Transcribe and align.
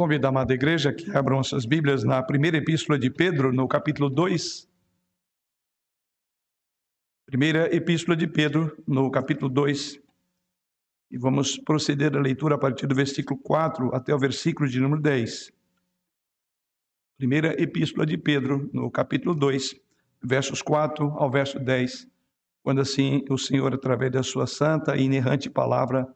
convidar 0.00 0.28
a 0.28 0.30
amada 0.30 0.54
igreja 0.54 0.94
que 0.94 1.14
abram 1.14 1.42
suas 1.42 1.66
Bíblias 1.66 2.02
na 2.04 2.22
primeira 2.22 2.56
epístola 2.56 2.98
de 2.98 3.10
Pedro, 3.10 3.52
no 3.52 3.68
capítulo 3.68 4.08
2. 4.08 4.66
Primeira 7.26 7.76
epístola 7.76 8.16
de 8.16 8.26
Pedro, 8.26 8.82
no 8.88 9.10
capítulo 9.10 9.50
2. 9.50 10.00
E 11.10 11.18
vamos 11.18 11.58
proceder 11.58 12.16
a 12.16 12.20
leitura 12.20 12.54
a 12.54 12.58
partir 12.58 12.86
do 12.86 12.94
versículo 12.94 13.38
4 13.42 13.94
até 13.94 14.14
o 14.14 14.18
versículo 14.18 14.66
de 14.70 14.80
número 14.80 15.02
10. 15.02 15.52
Primeira 17.18 17.62
epístola 17.62 18.06
de 18.06 18.16
Pedro, 18.16 18.70
no 18.72 18.90
capítulo 18.90 19.34
2, 19.34 19.74
versos 20.22 20.62
4 20.62 21.04
ao 21.18 21.30
verso 21.30 21.58
10, 21.58 22.08
quando 22.62 22.80
assim 22.80 23.22
o 23.28 23.36
Senhor, 23.36 23.74
através 23.74 24.10
da 24.10 24.22
sua 24.22 24.46
santa 24.46 24.96
e 24.96 25.02
inerrante 25.02 25.50
palavra, 25.50 26.10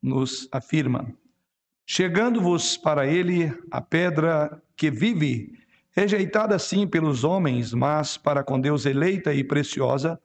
nos 0.00 0.48
afirma: 0.52 1.12
Chegando-vos 1.86 2.76
para 2.76 3.06
ele 3.06 3.52
a 3.70 3.80
pedra 3.80 4.62
que 4.74 4.90
vive, 4.90 5.52
rejeitada 5.92 6.58
sim 6.58 6.86
pelos 6.86 7.24
homens, 7.24 7.74
mas 7.74 8.16
para 8.16 8.42
com 8.42 8.58
Deus 8.58 8.86
eleita 8.86 9.34
e 9.34 9.44
preciosa, 9.44 10.18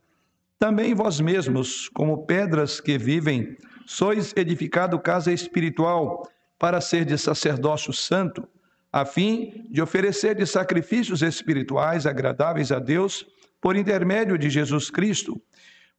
também 0.57 0.93
vós 0.93 1.19
mesmos, 1.19 1.89
como 1.89 2.25
pedras 2.25 2.79
que 2.79 2.97
vivem, 2.97 3.57
sois 3.85 4.33
edificado 4.35 4.99
casa 4.99 5.31
espiritual 5.31 6.29
para 6.57 6.81
ser 6.81 7.05
de 7.05 7.17
sacerdócio 7.17 7.93
santo, 7.93 8.47
a 8.91 9.05
fim 9.05 9.65
de 9.69 9.81
oferecer 9.81 10.35
de 10.35 10.45
sacrifícios 10.45 11.21
espirituais 11.21 12.05
agradáveis 12.05 12.71
a 12.71 12.79
Deus 12.79 13.25
por 13.61 13.75
intermédio 13.75 14.37
de 14.37 14.49
Jesus 14.49 14.89
Cristo. 14.89 15.41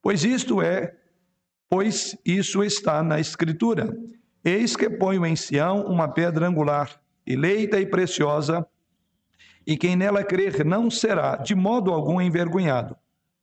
Pois 0.03 0.25
isto 0.25 0.61
é, 0.61 0.95
pois 1.69 2.17
isso 2.25 2.65
está 2.65 3.03
na 3.03 3.21
escritura. 3.21 3.95
Eis 4.45 4.75
que 4.75 4.89
ponho 4.89 5.27
em 5.27 5.37
Sião 5.37 5.85
uma 5.85 6.09
pedra 6.09 6.49
angular, 6.49 6.99
eleita 7.27 7.79
e 7.79 7.85
preciosa, 7.85 8.67
e 9.67 9.77
quem 9.77 9.95
nela 9.95 10.25
crer 10.25 10.65
não 10.65 10.91
será 10.91 11.37
de 11.37 11.55
modo 11.55 11.93
algum 11.93 12.19
envergonhado. 12.21 12.97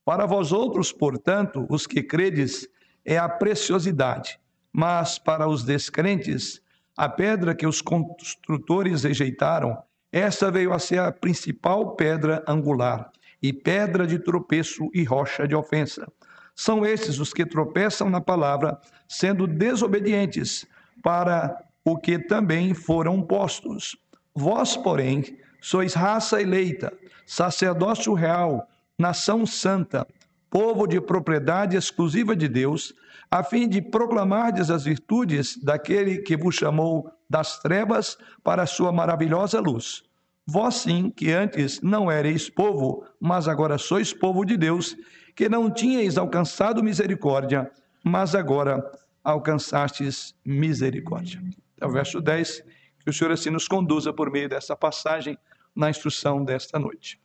Para 0.04 0.26
vós 0.26 0.52
outros, 0.52 0.92
portanto, 0.92 1.68
os 1.70 1.86
que 1.86 2.02
credes, 2.02 2.68
é 3.06 3.18
a 3.18 3.30
preciosidade, 3.30 4.40
mas 4.74 5.20
para 5.20 5.48
os 5.48 5.64
descrentes, 5.64 6.62
a 6.98 7.08
pedra 7.08 7.54
que 7.54 7.68
os 7.68 7.80
construtores 7.80 9.04
rejeitaram, 9.04 9.78
esta 10.12 10.50
veio 10.50 10.74
a 10.74 10.80
ser 10.80 11.00
a 11.00 11.12
principal 11.12 11.96
pedra 11.96 12.44
angular, 12.48 13.12
e 13.40 13.54
pedra 13.54 14.08
de 14.08 14.18
tropeço 14.18 14.90
e 14.94 15.04
rocha 15.04 15.48
de 15.48 15.54
ofensa. 15.54 16.12
São 16.56 16.84
esses 16.84 17.20
os 17.20 17.34
que 17.34 17.46
tropeçam 17.46 18.10
na 18.10 18.20
palavra, 18.20 18.80
sendo 19.08 19.46
desobedientes, 19.46 20.66
para 21.08 21.64
o 21.86 21.98
que 21.98 22.20
também 22.20 22.74
foram 22.74 23.22
postos. 23.22 23.96
Vós, 24.36 24.76
porém, 24.76 25.24
sois 25.62 25.94
raça 25.94 26.42
eleita, 26.42 26.92
sacerdócio 27.26 28.14
real, 28.14 28.68
nação 29.00 29.46
santa, 29.46 30.06
povo 30.50 30.86
de 30.86 31.00
propriedade 31.00 31.78
exclusiva 31.78 32.36
de 32.36 32.50
Deus, 32.50 32.94
a 33.32 33.42
fim 33.42 33.70
de 33.70 33.82
proclamardes 33.82 34.70
as 34.70 34.84
virtudes 34.84 35.58
daquele 35.64 36.18
que 36.18 36.36
vos 36.36 36.56
chamou 36.56 37.10
das 37.30 37.58
trevas 37.60 38.18
para 38.44 38.64
a 38.64 38.68
sua 38.68 38.92
maravilhosa 38.92 39.62
luz. 39.62 40.04
Vós 40.46 40.76
sim, 40.76 41.10
que 41.10 41.32
antes 41.32 41.80
não 41.82 42.12
erais 42.12 42.50
povo, 42.50 43.06
mas 43.18 43.48
agora 43.48 43.78
sois 43.78 44.12
povo 44.12 44.44
de 44.44 44.58
Deus, 44.58 44.94
que 45.34 45.48
não 45.48 45.72
tinhais 45.72 46.18
alcançado 46.18 46.84
misericórdia, 46.84 47.72
mas 48.04 48.36
agora 48.36 48.84
alcançastes 49.28 50.34
misericórdia. 50.46 51.44
É 51.82 51.86
o 51.86 51.92
verso 51.92 52.22
10, 52.22 52.64
que 53.00 53.10
o 53.10 53.14
Senhor 53.14 53.32
assim 53.34 53.50
nos 53.50 53.68
conduza 53.68 54.14
por 54.14 54.32
meio 54.32 54.48
dessa 54.48 54.74
passagem 54.74 55.38
na 55.76 55.90
instrução 55.90 56.46
desta 56.46 56.80
noite. 56.80 57.20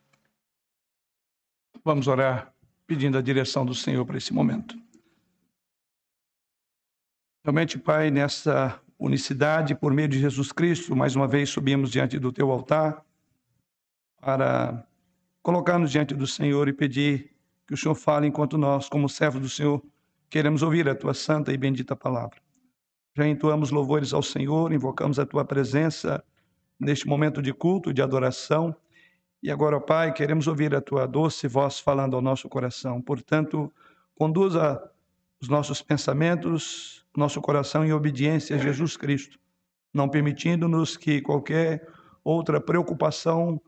Vamos 1.84 2.08
orar 2.08 2.52
pedindo 2.88 3.16
a 3.16 3.22
direção 3.22 3.64
do 3.64 3.72
Senhor 3.72 4.04
para 4.04 4.18
esse 4.18 4.32
momento. 4.32 4.76
Realmente, 7.44 7.78
Pai, 7.78 8.10
nessa 8.10 8.80
unicidade, 8.98 9.76
por 9.76 9.92
meio 9.92 10.08
de 10.08 10.18
Jesus 10.18 10.50
Cristo, 10.50 10.96
mais 10.96 11.14
uma 11.14 11.28
vez 11.28 11.50
subimos 11.50 11.88
diante 11.90 12.18
do 12.18 12.32
teu 12.32 12.50
altar 12.50 13.04
para 14.20 14.84
colocar-nos 15.40 15.92
diante 15.92 16.14
do 16.14 16.26
Senhor 16.26 16.68
e 16.68 16.72
pedir 16.72 17.30
que 17.64 17.74
o 17.74 17.76
Senhor 17.76 17.94
fale 17.94 18.26
enquanto 18.26 18.58
nós, 18.58 18.88
como 18.88 19.08
servos 19.08 19.40
do 19.40 19.48
Senhor, 19.48 19.80
Queremos 20.32 20.62
ouvir 20.62 20.88
a 20.88 20.94
tua 20.94 21.12
santa 21.12 21.52
e 21.52 21.58
bendita 21.58 21.94
palavra. 21.94 22.40
Já 23.14 23.28
entoamos 23.28 23.70
louvores 23.70 24.14
ao 24.14 24.22
Senhor, 24.22 24.72
invocamos 24.72 25.18
a 25.18 25.26
tua 25.26 25.44
presença 25.44 26.24
neste 26.80 27.06
momento 27.06 27.42
de 27.42 27.52
culto, 27.52 27.92
de 27.92 28.00
adoração. 28.00 28.74
E 29.42 29.50
agora, 29.50 29.76
ó 29.76 29.80
Pai, 29.80 30.10
queremos 30.10 30.46
ouvir 30.46 30.74
a 30.74 30.80
tua 30.80 31.04
doce 31.04 31.46
voz 31.46 31.78
falando 31.78 32.16
ao 32.16 32.22
nosso 32.22 32.48
coração. 32.48 32.98
Portanto, 33.02 33.70
conduza 34.14 34.82
os 35.38 35.50
nossos 35.50 35.82
pensamentos, 35.82 37.04
nosso 37.14 37.38
coração 37.42 37.84
em 37.84 37.92
obediência 37.92 38.56
a 38.56 38.58
Jesus 38.58 38.96
Cristo, 38.96 39.38
não 39.92 40.08
permitindo-nos 40.08 40.96
que 40.96 41.20
qualquer 41.20 41.86
outra 42.24 42.58
preocupação 42.58 43.60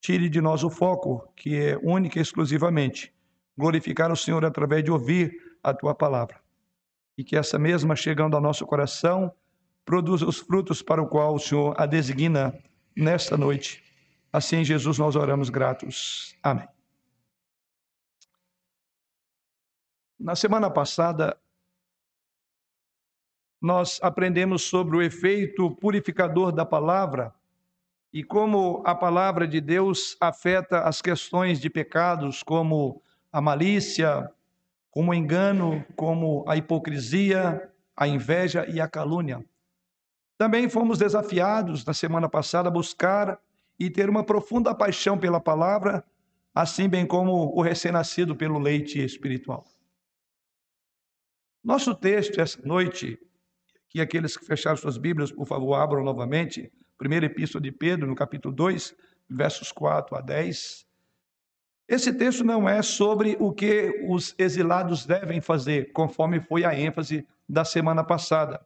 tire 0.00 0.28
de 0.28 0.40
nós 0.40 0.64
o 0.64 0.70
foco, 0.70 1.32
que 1.36 1.54
é 1.54 1.78
única 1.80 2.18
e 2.18 2.22
exclusivamente 2.22 3.14
glorificar 3.56 4.10
o 4.10 4.16
Senhor 4.16 4.44
através 4.44 4.82
de 4.82 4.90
ouvir 4.90 5.47
a 5.62 5.74
tua 5.74 5.94
palavra. 5.94 6.40
E 7.16 7.24
que 7.24 7.36
essa 7.36 7.58
mesma, 7.58 7.96
chegando 7.96 8.34
ao 8.34 8.42
nosso 8.42 8.66
coração, 8.66 9.32
produza 9.84 10.26
os 10.26 10.38
frutos 10.38 10.82
para 10.82 11.02
o 11.02 11.08
qual 11.08 11.34
o 11.34 11.38
Senhor 11.38 11.74
a 11.80 11.86
designa 11.86 12.54
nesta 12.96 13.36
noite. 13.36 13.82
Assim, 14.32 14.62
Jesus, 14.62 14.98
nós 14.98 15.16
oramos 15.16 15.48
gratos. 15.48 16.36
Amém. 16.42 16.68
Na 20.18 20.34
semana 20.34 20.68
passada, 20.68 21.38
nós 23.60 23.98
aprendemos 24.02 24.62
sobre 24.62 24.96
o 24.96 25.02
efeito 25.02 25.70
purificador 25.76 26.52
da 26.52 26.64
palavra 26.64 27.34
e 28.12 28.24
como 28.24 28.82
a 28.86 28.94
palavra 28.94 29.46
de 29.46 29.60
Deus 29.60 30.16
afeta 30.20 30.80
as 30.80 31.02
questões 31.02 31.60
de 31.60 31.68
pecados 31.68 32.42
como 32.42 33.02
a 33.32 33.40
malícia, 33.40 34.30
como 34.98 35.12
o 35.12 35.14
engano, 35.14 35.84
como 35.94 36.44
a 36.48 36.56
hipocrisia, 36.56 37.72
a 37.96 38.08
inveja 38.08 38.66
e 38.68 38.80
a 38.80 38.88
calúnia. 38.88 39.46
Também 40.36 40.68
fomos 40.68 40.98
desafiados 40.98 41.84
na 41.84 41.94
semana 41.94 42.28
passada 42.28 42.68
a 42.68 42.72
buscar 42.72 43.40
e 43.78 43.88
ter 43.88 44.10
uma 44.10 44.24
profunda 44.24 44.74
paixão 44.74 45.16
pela 45.16 45.38
palavra, 45.38 46.04
assim 46.52 46.88
bem 46.88 47.06
como 47.06 47.32
o 47.56 47.62
recém-nascido 47.62 48.34
pelo 48.34 48.58
leite 48.58 48.98
espiritual. 48.98 49.64
Nosso 51.62 51.94
texto 51.94 52.40
essa 52.40 52.60
noite, 52.66 53.20
que 53.88 54.00
aqueles 54.00 54.36
que 54.36 54.44
fecharam 54.44 54.76
suas 54.76 54.98
Bíblias, 54.98 55.30
por 55.30 55.46
favor, 55.46 55.74
abram 55.74 56.02
novamente, 56.02 56.72
primeira 56.96 57.26
epístola 57.26 57.62
de 57.62 57.70
Pedro, 57.70 58.08
no 58.08 58.16
capítulo 58.16 58.52
2, 58.52 58.96
versos 59.30 59.70
4 59.70 60.16
a 60.16 60.20
10, 60.20 60.87
esse 61.88 62.12
texto 62.12 62.44
não 62.44 62.68
é 62.68 62.82
sobre 62.82 63.36
o 63.40 63.50
que 63.50 64.04
os 64.06 64.34
exilados 64.36 65.06
devem 65.06 65.40
fazer, 65.40 65.90
conforme 65.92 66.38
foi 66.38 66.62
a 66.62 66.78
ênfase 66.78 67.26
da 67.48 67.64
semana 67.64 68.04
passada. 68.04 68.60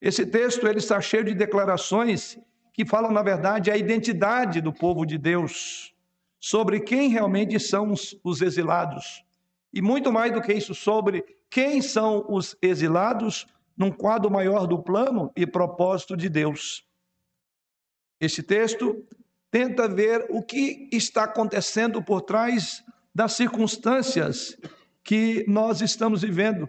Esse 0.00 0.24
texto 0.24 0.66
ele 0.66 0.78
está 0.78 0.98
cheio 0.98 1.24
de 1.24 1.34
declarações 1.34 2.38
que 2.72 2.86
falam, 2.86 3.12
na 3.12 3.22
verdade, 3.22 3.70
a 3.70 3.76
identidade 3.76 4.62
do 4.62 4.72
povo 4.72 5.04
de 5.04 5.18
Deus, 5.18 5.94
sobre 6.40 6.80
quem 6.80 7.10
realmente 7.10 7.60
são 7.60 7.92
os, 7.92 8.18
os 8.24 8.40
exilados. 8.40 9.22
E 9.74 9.82
muito 9.82 10.10
mais 10.10 10.32
do 10.32 10.40
que 10.40 10.54
isso, 10.54 10.74
sobre 10.74 11.24
quem 11.50 11.82
são 11.82 12.24
os 12.28 12.56
exilados 12.62 13.46
num 13.76 13.90
quadro 13.90 14.30
maior 14.30 14.66
do 14.66 14.78
plano 14.78 15.30
e 15.36 15.46
propósito 15.46 16.16
de 16.16 16.30
Deus. 16.30 16.86
Esse 18.18 18.42
texto 18.42 19.04
tenta 19.50 19.88
ver 19.88 20.26
o 20.30 20.42
que 20.42 20.88
está 20.92 21.24
acontecendo 21.24 22.02
por 22.02 22.22
trás 22.22 22.84
das 23.14 23.32
circunstâncias 23.32 24.56
que 25.02 25.44
nós 25.48 25.80
estamos 25.80 26.22
vivendo, 26.22 26.68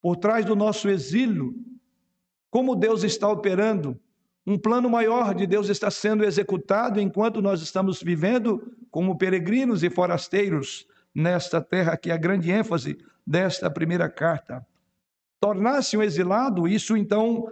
por 0.00 0.16
trás 0.16 0.44
do 0.44 0.54
nosso 0.54 0.88
exílio, 0.88 1.54
como 2.50 2.76
Deus 2.76 3.02
está 3.02 3.28
operando. 3.28 3.98
Um 4.46 4.56
plano 4.56 4.88
maior 4.88 5.34
de 5.34 5.46
Deus 5.46 5.68
está 5.68 5.90
sendo 5.90 6.24
executado 6.24 7.00
enquanto 7.00 7.42
nós 7.42 7.60
estamos 7.60 8.00
vivendo 8.00 8.72
como 8.90 9.18
peregrinos 9.18 9.82
e 9.82 9.90
forasteiros 9.90 10.86
nesta 11.12 11.60
terra, 11.60 11.96
que 11.96 12.10
é 12.10 12.14
a 12.14 12.18
grande 12.18 12.50
ênfase 12.50 12.96
desta 13.26 13.68
primeira 13.68 14.08
carta. 14.08 14.64
Tornar-se 15.40 15.96
um 15.96 16.02
exilado, 16.02 16.68
isso 16.68 16.96
então 16.96 17.50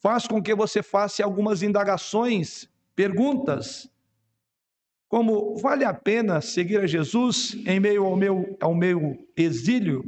faz 0.00 0.26
com 0.28 0.40
que 0.40 0.54
você 0.54 0.82
faça 0.82 1.24
algumas 1.24 1.62
indagações, 1.62 2.68
perguntas, 2.94 3.90
como 5.08 5.56
vale 5.56 5.84
a 5.84 5.94
pena 5.94 6.40
seguir 6.40 6.80
a 6.80 6.86
Jesus 6.86 7.54
em 7.66 7.78
meio 7.78 8.04
ao 8.04 8.16
meu, 8.16 8.56
ao 8.60 8.74
meu 8.74 9.16
exílio? 9.36 10.04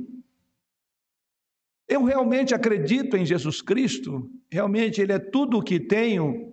Eu 1.87 2.05
realmente 2.05 2.55
acredito 2.55 3.17
em 3.17 3.25
Jesus 3.25 3.63
Cristo? 3.63 4.31
Realmente 4.51 5.01
Ele 5.01 5.13
é 5.13 5.19
tudo 5.19 5.59
o 5.59 5.63
que 5.63 5.81
tenho? 5.81 6.53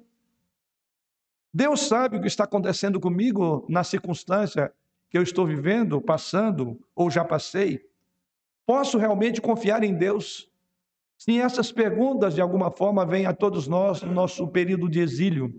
Deus 1.53 1.81
sabe 1.87 2.17
o 2.17 2.21
que 2.21 2.27
está 2.27 2.43
acontecendo 2.43 2.99
comigo 2.99 3.65
na 3.69 3.83
circunstância 3.83 4.73
que 5.09 5.17
eu 5.17 5.23
estou 5.23 5.45
vivendo, 5.45 6.01
passando 6.01 6.79
ou 6.93 7.09
já 7.09 7.23
passei. 7.23 7.79
Posso 8.65 8.97
realmente 8.97 9.41
confiar 9.41 9.83
em 9.83 9.93
Deus? 9.93 10.51
Sim, 11.17 11.39
essas 11.39 11.71
perguntas 11.71 12.35
de 12.35 12.41
alguma 12.41 12.69
forma 12.69 13.05
vêm 13.05 13.25
a 13.25 13.33
todos 13.33 13.67
nós 13.67 14.01
no 14.01 14.11
nosso 14.11 14.47
período 14.47 14.89
de 14.89 14.99
exílio. 14.99 15.53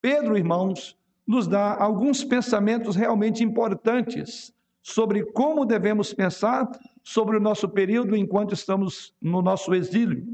Pedro, 0.00 0.36
irmãos, 0.36 0.96
nos 1.26 1.48
dá 1.48 1.74
alguns 1.74 2.22
pensamentos 2.22 2.94
realmente 2.94 3.42
importantes 3.42 4.54
sobre 4.82 5.24
como 5.24 5.66
devemos 5.66 6.14
pensar 6.14 6.70
sobre 7.02 7.36
o 7.36 7.40
nosso 7.40 7.68
período 7.68 8.14
enquanto 8.14 8.54
estamos 8.54 9.12
no 9.20 9.42
nosso 9.42 9.74
exílio, 9.74 10.24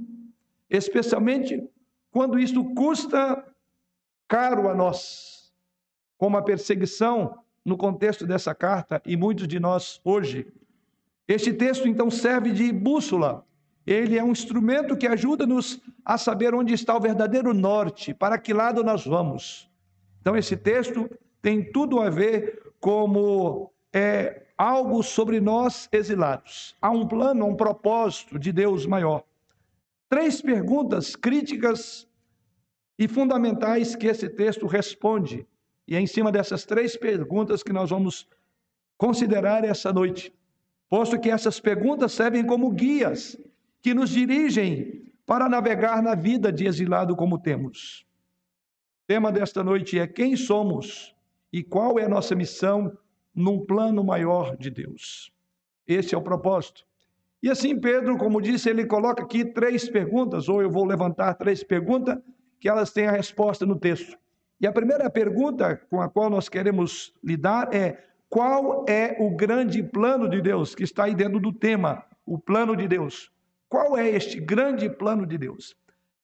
especialmente 0.69 1.67
quando 2.11 2.39
isto 2.39 2.63
custa 2.75 3.43
caro 4.29 4.69
a 4.69 4.75
nós, 4.75 5.53
como 6.19 6.37
a 6.37 6.43
perseguição 6.43 7.39
no 7.65 7.77
contexto 7.77 8.27
dessa 8.27 8.55
carta 8.55 9.01
e 9.07 9.17
muitos 9.17 9.49
de 9.49 9.59
nós 9.59 10.01
hoje. 10.05 10.53
Este 11.27 11.53
texto 11.53 11.89
então 11.89 12.11
serve 12.11 12.51
de 12.51 12.71
bússola. 12.73 13.47
Ele 13.87 14.19
é 14.19 14.23
um 14.23 14.33
instrumento 14.33 14.97
que 14.97 15.07
ajuda-nos 15.07 15.81
a 16.05 16.19
saber 16.19 16.55
onde 16.55 16.75
está 16.75 16.95
o 16.95 17.01
verdadeiro 17.01 17.55
norte, 17.55 18.13
para 18.13 18.39
que 18.39 18.53
lado 18.53 18.85
nós 18.85 19.07
vamos. 19.07 19.72
Então, 20.23 20.37
esse 20.37 20.57
texto 20.57 21.11
tem 21.43 21.73
tudo 21.73 21.99
a 21.99 22.09
ver 22.09 22.63
como 22.79 23.73
é, 23.93 24.45
algo 24.57 25.03
sobre 25.03 25.41
nós 25.41 25.89
exilados. 25.91 26.77
Há 26.81 26.91
um 26.91 27.09
plano, 27.09 27.45
um 27.45 27.57
propósito 27.57 28.39
de 28.39 28.53
Deus 28.53 28.87
maior. 28.87 29.25
Três 30.09 30.41
perguntas 30.41 31.17
críticas 31.17 32.07
e 32.97 33.09
fundamentais 33.09 33.97
que 33.97 34.07
esse 34.07 34.29
texto 34.29 34.69
responde. 34.69 35.45
E 35.89 35.97
é 35.97 36.01
em 36.01 36.07
cima 36.07 36.31
dessas 36.31 36.65
três 36.65 36.97
perguntas 36.97 37.65
que 37.65 37.73
nós 37.73 37.91
vamos 37.91 38.29
considerar 38.97 39.65
essa 39.65 39.93
noite. 39.93 40.33
Posto 40.89 41.19
que 41.19 41.31
essas 41.31 41.59
perguntas 41.59 42.13
servem 42.13 42.47
como 42.47 42.71
guias 42.71 43.37
que 43.81 43.93
nos 43.93 44.11
dirigem 44.11 45.03
para 45.27 45.49
navegar 45.49 46.01
na 46.01 46.15
vida 46.15 46.53
de 46.53 46.65
exilado 46.65 47.17
como 47.17 47.41
temos. 47.41 48.07
Tema 49.13 49.31
desta 49.31 49.63
noite 49.63 49.99
é 49.99 50.07
quem 50.07 50.35
somos 50.37 51.15
e 51.53 51.63
qual 51.63 51.99
é 51.99 52.05
a 52.05 52.09
nossa 52.09 52.35
missão 52.35 52.97
num 53.35 53.63
plano 53.63 54.03
maior 54.03 54.57
de 54.57 54.71
Deus. 54.71 55.31
Esse 55.87 56.15
é 56.15 56.19
o 56.19 56.23
propósito. 56.23 56.87
E 57.43 57.51
assim, 57.51 57.79
Pedro, 57.79 58.17
como 58.17 58.41
disse, 58.41 58.71
ele 58.71 58.87
coloca 58.87 59.23
aqui 59.23 59.45
três 59.45 59.87
perguntas, 59.87 60.49
ou 60.49 60.63
eu 60.63 60.71
vou 60.71 60.87
levantar 60.87 61.35
três 61.35 61.63
perguntas, 61.63 62.17
que 62.59 62.71
elas 62.71 62.91
têm 62.91 63.07
a 63.07 63.13
resposta 63.13 63.67
no 63.67 63.79
texto. 63.79 64.17
E 64.59 64.67
a 64.67 64.73
primeira 64.73 65.11
pergunta 65.11 65.77
com 65.91 66.01
a 66.01 66.09
qual 66.09 66.31
nós 66.31 66.49
queremos 66.49 67.13
lidar 67.23 67.69
é: 67.75 68.03
qual 68.31 68.87
é 68.89 69.19
o 69.21 69.37
grande 69.37 69.83
plano 69.83 70.27
de 70.27 70.41
Deus 70.41 70.75
que 70.75 70.85
está 70.85 71.05
aí 71.05 71.15
dentro 71.15 71.39
do 71.39 71.53
tema, 71.53 72.03
o 72.25 72.39
plano 72.39 72.75
de 72.75 72.89
Deus? 72.89 73.31
Qual 73.69 73.99
é 73.99 74.09
este 74.09 74.41
grande 74.41 74.89
plano 74.89 75.27
de 75.27 75.37
Deus? 75.37 75.77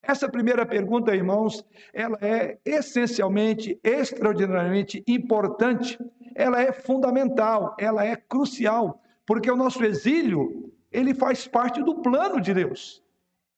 Essa 0.02 0.28
primeira 0.28 0.64
pergunta, 0.64 1.14
irmãos, 1.14 1.64
ela 1.92 2.18
é 2.20 2.58
essencialmente, 2.64 3.78
extraordinariamente 3.82 5.02
importante, 5.06 5.98
ela 6.34 6.60
é 6.62 6.72
fundamental, 6.72 7.74
ela 7.78 8.04
é 8.04 8.16
crucial, 8.16 9.02
porque 9.26 9.50
o 9.50 9.56
nosso 9.56 9.84
exílio, 9.84 10.72
ele 10.90 11.12
faz 11.14 11.46
parte 11.46 11.82
do 11.82 11.96
plano 11.96 12.40
de 12.40 12.54
Deus. 12.54 13.02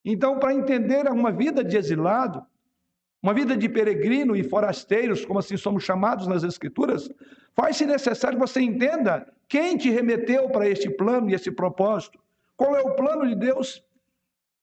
Então, 0.04 0.38
para 0.38 0.54
entender 0.54 1.06
uma 1.08 1.30
vida 1.30 1.62
de 1.62 1.76
exilado, 1.76 2.44
uma 3.22 3.34
vida 3.34 3.54
de 3.54 3.68
peregrino 3.68 4.34
e 4.34 4.42
forasteiros, 4.42 5.26
como 5.26 5.38
assim 5.38 5.56
somos 5.56 5.84
chamados 5.84 6.26
nas 6.26 6.42
Escrituras, 6.42 7.10
faz-se 7.54 7.84
necessário 7.84 8.38
que 8.38 8.46
você 8.46 8.62
entenda 8.62 9.30
quem 9.46 9.76
te 9.76 9.90
remeteu 9.90 10.48
para 10.48 10.68
este 10.68 10.88
plano 10.88 11.28
e 11.28 11.34
esse 11.34 11.50
propósito. 11.50 12.18
Qual 12.56 12.74
é 12.74 12.80
o 12.80 12.94
plano 12.94 13.28
de 13.28 13.34
Deus? 13.34 13.84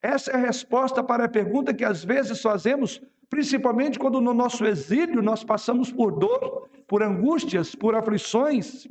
Essa 0.01 0.31
é 0.31 0.35
a 0.35 0.39
resposta 0.39 1.03
para 1.03 1.25
a 1.25 1.29
pergunta 1.29 1.73
que 1.73 1.83
às 1.83 2.03
vezes 2.03 2.41
fazemos, 2.41 3.01
principalmente 3.29 3.97
quando 3.97 4.21
no 4.21 4.33
nosso 4.33 4.65
exílio 4.65 5.21
nós 5.21 5.43
passamos 5.43 5.91
por 5.91 6.11
dor, 6.11 6.69
por 6.87 7.01
angústias, 7.03 7.75
por 7.75 7.95
aflições. 7.95 8.87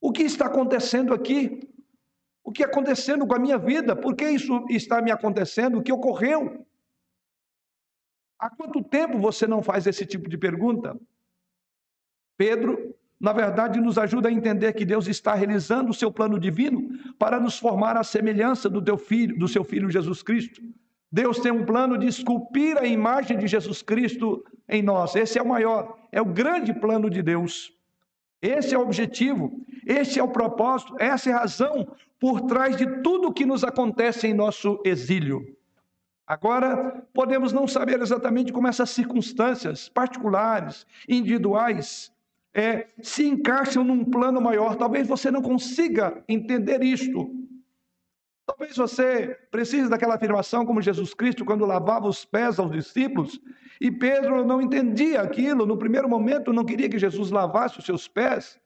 O 0.00 0.10
que 0.10 0.22
está 0.22 0.46
acontecendo 0.46 1.12
aqui? 1.14 1.60
O 2.42 2.50
que 2.50 2.62
está 2.62 2.72
acontecendo 2.72 3.26
com 3.26 3.34
a 3.34 3.38
minha 3.38 3.58
vida? 3.58 3.94
Por 3.94 4.16
que 4.16 4.28
isso 4.28 4.64
está 4.68 5.00
me 5.00 5.12
acontecendo? 5.12 5.78
O 5.78 5.82
que 5.82 5.92
ocorreu? 5.92 6.66
Há 8.38 8.50
quanto 8.50 8.82
tempo 8.82 9.18
você 9.18 9.46
não 9.46 9.62
faz 9.62 9.86
esse 9.86 10.04
tipo 10.04 10.28
de 10.28 10.36
pergunta? 10.36 10.98
Pedro, 12.36 12.96
na 13.22 13.32
verdade, 13.32 13.80
nos 13.80 13.98
ajuda 13.98 14.28
a 14.28 14.32
entender 14.32 14.72
que 14.72 14.84
Deus 14.84 15.06
está 15.06 15.32
realizando 15.32 15.90
o 15.90 15.94
seu 15.94 16.10
plano 16.10 16.40
divino 16.40 16.90
para 17.16 17.38
nos 17.38 17.56
formar 17.56 17.96
à 17.96 18.02
semelhança 18.02 18.68
do 18.68 18.82
teu 18.82 18.98
filho, 18.98 19.38
do 19.38 19.46
seu 19.46 19.62
filho 19.62 19.88
Jesus 19.88 20.24
Cristo. 20.24 20.60
Deus 21.10 21.38
tem 21.38 21.52
um 21.52 21.64
plano 21.64 21.96
de 21.96 22.08
esculpir 22.08 22.76
a 22.76 22.84
imagem 22.84 23.38
de 23.38 23.46
Jesus 23.46 23.80
Cristo 23.80 24.44
em 24.68 24.82
nós. 24.82 25.14
Esse 25.14 25.38
é 25.38 25.42
o 25.42 25.46
maior, 25.46 25.96
é 26.10 26.20
o 26.20 26.24
grande 26.24 26.74
plano 26.74 27.08
de 27.08 27.22
Deus. 27.22 27.72
Esse 28.42 28.74
é 28.74 28.78
o 28.78 28.82
objetivo, 28.82 29.52
esse 29.86 30.18
é 30.18 30.22
o 30.22 30.26
propósito, 30.26 30.96
essa 30.98 31.30
é 31.30 31.32
a 31.32 31.38
razão 31.38 31.86
por 32.18 32.40
trás 32.40 32.76
de 32.76 33.02
tudo 33.02 33.28
o 33.28 33.32
que 33.32 33.46
nos 33.46 33.62
acontece 33.62 34.26
em 34.26 34.34
nosso 34.34 34.82
exílio. 34.84 35.46
Agora, 36.26 37.06
podemos 37.14 37.52
não 37.52 37.68
saber 37.68 38.00
exatamente 38.00 38.52
como 38.52 38.66
essas 38.66 38.90
circunstâncias 38.90 39.88
particulares, 39.88 40.84
individuais, 41.08 42.10
é, 42.54 42.86
se 43.02 43.26
encaixam 43.26 43.82
num 43.82 44.04
plano 44.04 44.40
maior. 44.40 44.76
Talvez 44.76 45.08
você 45.08 45.30
não 45.30 45.42
consiga 45.42 46.22
entender 46.28 46.82
isto. 46.82 47.30
Talvez 48.44 48.76
você 48.76 49.36
precise 49.50 49.88
daquela 49.88 50.16
afirmação, 50.16 50.66
como 50.66 50.82
Jesus 50.82 51.14
Cristo, 51.14 51.44
quando 51.44 51.64
lavava 51.64 52.08
os 52.08 52.24
pés 52.24 52.58
aos 52.58 52.70
discípulos, 52.72 53.40
e 53.80 53.90
Pedro 53.90 54.44
não 54.44 54.60
entendia 54.60 55.22
aquilo. 55.22 55.64
No 55.64 55.78
primeiro 55.78 56.08
momento, 56.08 56.52
não 56.52 56.64
queria 56.64 56.88
que 56.88 56.98
Jesus 56.98 57.30
lavasse 57.30 57.78
os 57.78 57.84
seus 57.84 58.06
pés, 58.06 58.58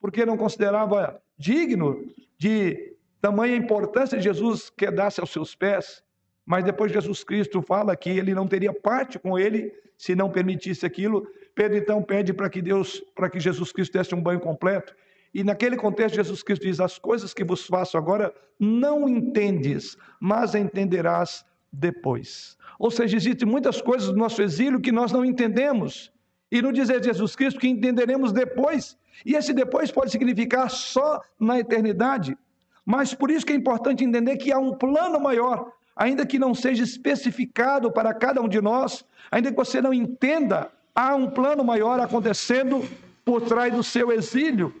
porque 0.00 0.24
não 0.24 0.36
considerava 0.36 1.20
digno 1.36 2.04
de 2.38 2.94
tamanha 3.20 3.56
importância 3.56 4.20
Jesus 4.20 4.70
quedasse 4.70 5.20
aos 5.20 5.30
seus 5.30 5.54
pés. 5.54 6.02
Mas 6.46 6.62
depois 6.62 6.92
Jesus 6.92 7.24
Cristo 7.24 7.62
fala 7.62 7.96
que 7.96 8.10
ele 8.10 8.34
não 8.34 8.46
teria 8.46 8.72
parte 8.72 9.18
com 9.18 9.38
ele 9.38 9.72
se 9.96 10.14
não 10.14 10.30
permitisse 10.30 10.84
aquilo. 10.84 11.26
Pedro 11.54 11.78
então 11.78 12.02
pede 12.02 12.32
para 12.32 12.50
que 12.50 12.60
Deus, 12.60 13.02
para 13.14 13.30
que 13.30 13.38
Jesus 13.38 13.72
Cristo 13.72 13.92
desse 13.92 14.14
um 14.14 14.22
banho 14.22 14.40
completo. 14.40 14.94
E 15.32 15.42
naquele 15.42 15.76
contexto, 15.76 16.16
Jesus 16.16 16.42
Cristo 16.42 16.62
diz: 16.62 16.80
As 16.80 16.98
coisas 16.98 17.32
que 17.32 17.44
vos 17.44 17.66
faço 17.66 17.96
agora 17.96 18.34
não 18.58 19.08
entendes, 19.08 19.96
mas 20.20 20.54
entenderás 20.54 21.44
depois. 21.72 22.56
Ou 22.78 22.90
seja, 22.90 23.16
existem 23.16 23.48
muitas 23.48 23.80
coisas 23.80 24.08
do 24.08 24.16
nosso 24.16 24.42
exílio 24.42 24.80
que 24.80 24.92
nós 24.92 25.12
não 25.12 25.24
entendemos. 25.24 26.12
E 26.50 26.60
no 26.62 26.72
dizer 26.72 27.02
Jesus 27.02 27.34
Cristo 27.34 27.60
que 27.60 27.68
entenderemos 27.68 28.32
depois. 28.32 28.96
E 29.24 29.34
esse 29.34 29.52
depois 29.52 29.90
pode 29.90 30.10
significar 30.10 30.68
só 30.70 31.20
na 31.38 31.58
eternidade. 31.58 32.36
Mas 32.84 33.14
por 33.14 33.30
isso 33.30 33.46
que 33.46 33.52
é 33.52 33.56
importante 33.56 34.04
entender 34.04 34.36
que 34.36 34.52
há 34.52 34.58
um 34.58 34.74
plano 34.74 35.18
maior 35.20 35.72
ainda 35.96 36.26
que 36.26 36.38
não 36.38 36.54
seja 36.54 36.82
especificado 36.82 37.90
para 37.90 38.12
cada 38.12 38.40
um 38.40 38.48
de 38.48 38.60
nós, 38.60 39.04
ainda 39.30 39.50
que 39.50 39.56
você 39.56 39.80
não 39.80 39.94
entenda, 39.94 40.70
há 40.94 41.14
um 41.14 41.28
plano 41.28 41.64
maior 41.64 41.98
acontecendo 42.00 42.86
por 43.24 43.42
trás 43.42 43.74
do 43.74 43.82
seu 43.82 44.12
exílio. 44.12 44.74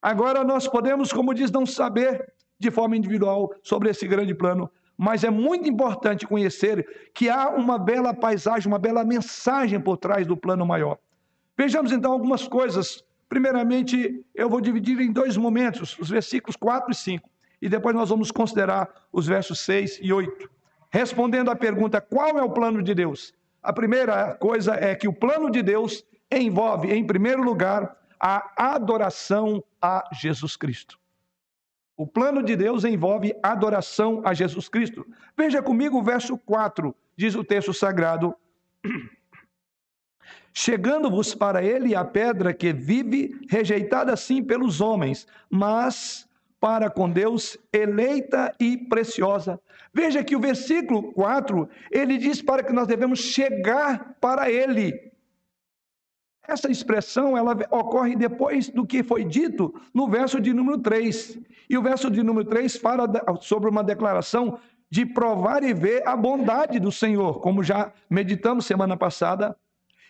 Agora 0.00 0.44
nós 0.44 0.68
podemos, 0.68 1.12
como 1.12 1.34
diz, 1.34 1.50
não 1.50 1.66
saber 1.66 2.32
de 2.58 2.70
forma 2.70 2.96
individual 2.96 3.52
sobre 3.62 3.90
esse 3.90 4.06
grande 4.06 4.34
plano, 4.34 4.70
mas 4.96 5.24
é 5.24 5.30
muito 5.30 5.68
importante 5.68 6.26
conhecer 6.26 7.10
que 7.12 7.28
há 7.28 7.48
uma 7.48 7.78
bela 7.78 8.14
paisagem, 8.14 8.68
uma 8.68 8.78
bela 8.78 9.04
mensagem 9.04 9.80
por 9.80 9.96
trás 9.96 10.26
do 10.26 10.36
plano 10.36 10.64
maior. 10.64 10.98
Vejamos 11.56 11.90
então 11.90 12.12
algumas 12.12 12.46
coisas. 12.46 13.02
Primeiramente, 13.28 14.24
eu 14.34 14.48
vou 14.48 14.60
dividir 14.60 15.00
em 15.00 15.10
dois 15.10 15.36
momentos, 15.36 15.98
os 15.98 16.08
versículos 16.08 16.54
4 16.54 16.92
e 16.92 16.94
5 16.94 17.34
e 17.64 17.68
depois 17.68 17.96
nós 17.96 18.10
vamos 18.10 18.30
considerar 18.30 18.90
os 19.10 19.26
versos 19.26 19.60
6 19.60 19.98
e 20.02 20.12
8. 20.12 20.50
Respondendo 20.90 21.50
à 21.50 21.56
pergunta: 21.56 21.98
qual 21.98 22.38
é 22.38 22.42
o 22.42 22.50
plano 22.50 22.82
de 22.82 22.94
Deus? 22.94 23.32
A 23.64 23.72
primeira 23.72 24.34
coisa 24.34 24.74
é 24.74 24.94
que 24.94 25.08
o 25.08 25.12
plano 25.12 25.50
de 25.50 25.62
Deus 25.62 26.04
envolve, 26.30 26.92
em 26.92 27.02
primeiro 27.02 27.42
lugar, 27.42 27.96
a 28.20 28.74
adoração 28.74 29.64
a 29.80 30.06
Jesus 30.12 30.54
Cristo. 30.54 31.00
O 31.96 32.06
plano 32.06 32.42
de 32.42 32.56
Deus 32.56 32.84
envolve 32.84 33.34
adoração 33.42 34.20
a 34.22 34.34
Jesus 34.34 34.68
Cristo. 34.68 35.06
Veja 35.34 35.62
comigo 35.62 35.98
o 35.98 36.02
verso 36.02 36.36
4, 36.36 36.94
diz 37.16 37.34
o 37.34 37.42
texto 37.42 37.72
sagrado: 37.72 38.36
Chegando-vos 40.52 41.34
para 41.34 41.64
ele 41.64 41.94
a 41.94 42.04
pedra 42.04 42.52
que 42.52 42.70
vive, 42.70 43.34
rejeitada 43.48 44.12
assim 44.12 44.42
pelos 44.42 44.82
homens, 44.82 45.26
mas 45.48 46.28
para 46.64 46.88
com 46.88 47.10
Deus, 47.10 47.58
eleita 47.70 48.50
e 48.58 48.78
preciosa. 48.78 49.60
Veja 49.92 50.24
que 50.24 50.34
o 50.34 50.40
versículo 50.40 51.12
4, 51.12 51.68
ele 51.92 52.16
diz 52.16 52.40
para 52.40 52.62
que 52.62 52.72
nós 52.72 52.86
devemos 52.86 53.18
chegar 53.18 54.16
para 54.18 54.50
Ele. 54.50 55.12
Essa 56.48 56.70
expressão 56.70 57.36
ela 57.36 57.54
ocorre 57.70 58.16
depois 58.16 58.70
do 58.70 58.86
que 58.86 59.02
foi 59.02 59.26
dito 59.26 59.78
no 59.92 60.08
verso 60.08 60.40
de 60.40 60.54
número 60.54 60.78
3. 60.78 61.38
E 61.68 61.76
o 61.76 61.82
verso 61.82 62.10
de 62.10 62.22
número 62.22 62.48
3 62.48 62.78
fala 62.78 63.06
sobre 63.42 63.68
uma 63.68 63.84
declaração 63.84 64.58
de 64.88 65.04
provar 65.04 65.62
e 65.62 65.74
ver 65.74 66.08
a 66.08 66.16
bondade 66.16 66.80
do 66.80 66.90
Senhor, 66.90 67.40
como 67.40 67.62
já 67.62 67.92
meditamos 68.08 68.64
semana 68.64 68.96
passada. 68.96 69.54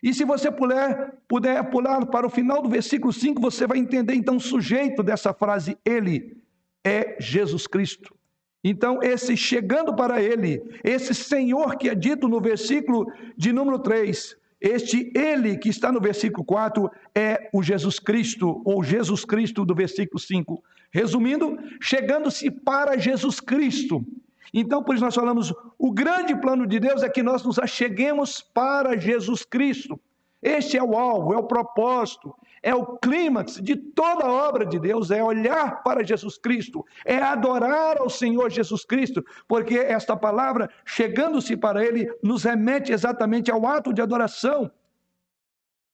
E 0.00 0.14
se 0.14 0.24
você 0.24 0.52
puder, 0.52 1.14
puder 1.26 1.68
pular 1.68 2.06
para 2.06 2.28
o 2.28 2.30
final 2.30 2.62
do 2.62 2.68
versículo 2.68 3.12
5, 3.12 3.40
você 3.40 3.66
vai 3.66 3.78
entender 3.78 4.14
então 4.14 4.36
o 4.36 4.40
sujeito 4.40 5.02
dessa 5.02 5.34
frase, 5.34 5.76
ele 5.84 6.43
é 6.84 7.16
Jesus 7.18 7.66
Cristo. 7.66 8.14
Então, 8.62 9.02
esse 9.02 9.36
chegando 9.36 9.94
para 9.94 10.22
ele, 10.22 10.62
esse 10.82 11.14
Senhor 11.14 11.76
que 11.76 11.88
é 11.88 11.94
dito 11.94 12.28
no 12.28 12.40
versículo 12.40 13.10
de 13.36 13.52
número 13.52 13.78
3, 13.78 14.36
este 14.60 15.12
ele 15.14 15.58
que 15.58 15.68
está 15.68 15.92
no 15.92 16.00
versículo 16.00 16.42
4 16.42 16.90
é 17.14 17.50
o 17.52 17.62
Jesus 17.62 17.98
Cristo, 17.98 18.62
ou 18.64 18.82
Jesus 18.82 19.22
Cristo 19.24 19.64
do 19.64 19.74
versículo 19.74 20.18
5. 20.18 20.64
Resumindo, 20.90 21.58
chegando-se 21.80 22.50
para 22.50 22.96
Jesus 22.96 23.40
Cristo. 23.40 24.02
Então, 24.54 24.82
por 24.82 24.94
isso 24.94 25.04
nós 25.04 25.14
falamos, 25.14 25.52
o 25.78 25.92
grande 25.92 26.34
plano 26.34 26.66
de 26.66 26.80
Deus 26.80 27.02
é 27.02 27.08
que 27.10 27.22
nós 27.22 27.42
nos 27.42 27.58
acheguemos 27.58 28.40
para 28.40 28.96
Jesus 28.96 29.44
Cristo. 29.44 30.00
Este 30.40 30.78
é 30.78 30.82
o 30.82 30.96
alvo, 30.96 31.34
é 31.34 31.36
o 31.36 31.44
propósito, 31.44 32.34
é 32.64 32.74
o 32.74 32.96
clímax 32.96 33.60
de 33.60 33.76
toda 33.76 34.24
a 34.24 34.32
obra 34.32 34.64
de 34.64 34.78
Deus, 34.78 35.10
é 35.10 35.22
olhar 35.22 35.82
para 35.82 36.02
Jesus 36.02 36.38
Cristo, 36.38 36.82
é 37.04 37.18
adorar 37.18 37.98
ao 37.98 38.08
Senhor 38.08 38.50
Jesus 38.50 38.86
Cristo, 38.86 39.22
porque 39.46 39.76
esta 39.76 40.16
palavra, 40.16 40.70
chegando-se 40.82 41.58
para 41.58 41.84
Ele, 41.84 42.10
nos 42.22 42.42
remete 42.42 42.90
exatamente 42.90 43.50
ao 43.50 43.66
ato 43.66 43.92
de 43.92 44.00
adoração. 44.00 44.70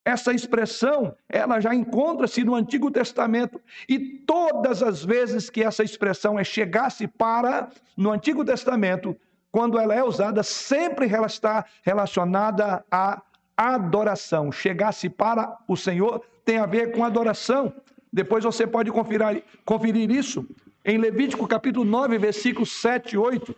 Essa 0.04 0.32
expressão, 0.32 1.12
ela 1.28 1.58
já 1.58 1.74
encontra-se 1.74 2.44
no 2.44 2.54
Antigo 2.54 2.88
Testamento, 2.88 3.60
e 3.88 3.98
todas 3.98 4.80
as 4.80 5.04
vezes 5.04 5.50
que 5.50 5.64
essa 5.64 5.82
expressão 5.82 6.38
é 6.38 6.44
chegar-se 6.44 7.08
para, 7.08 7.68
no 7.96 8.12
Antigo 8.12 8.44
Testamento, 8.44 9.16
quando 9.50 9.76
ela 9.76 9.92
é 9.92 10.04
usada, 10.04 10.44
sempre 10.44 11.12
ela 11.12 11.26
está 11.26 11.64
relacionada 11.82 12.84
à 12.88 13.20
adoração. 13.56 14.52
Chegar-se 14.52 15.10
para 15.10 15.58
o 15.66 15.76
Senhor 15.76 16.22
tem 16.44 16.58
a 16.58 16.66
ver 16.66 16.92
com 16.92 17.04
adoração. 17.04 17.72
Depois 18.12 18.44
você 18.44 18.66
pode 18.66 18.90
conferir, 18.90 19.44
conferir 19.64 20.10
isso 20.10 20.46
em 20.84 20.98
Levítico 20.98 21.46
capítulo 21.46 21.84
9, 21.84 22.18
versículos 22.18 22.72
7 22.80 23.14
e 23.14 23.18
8. 23.18 23.54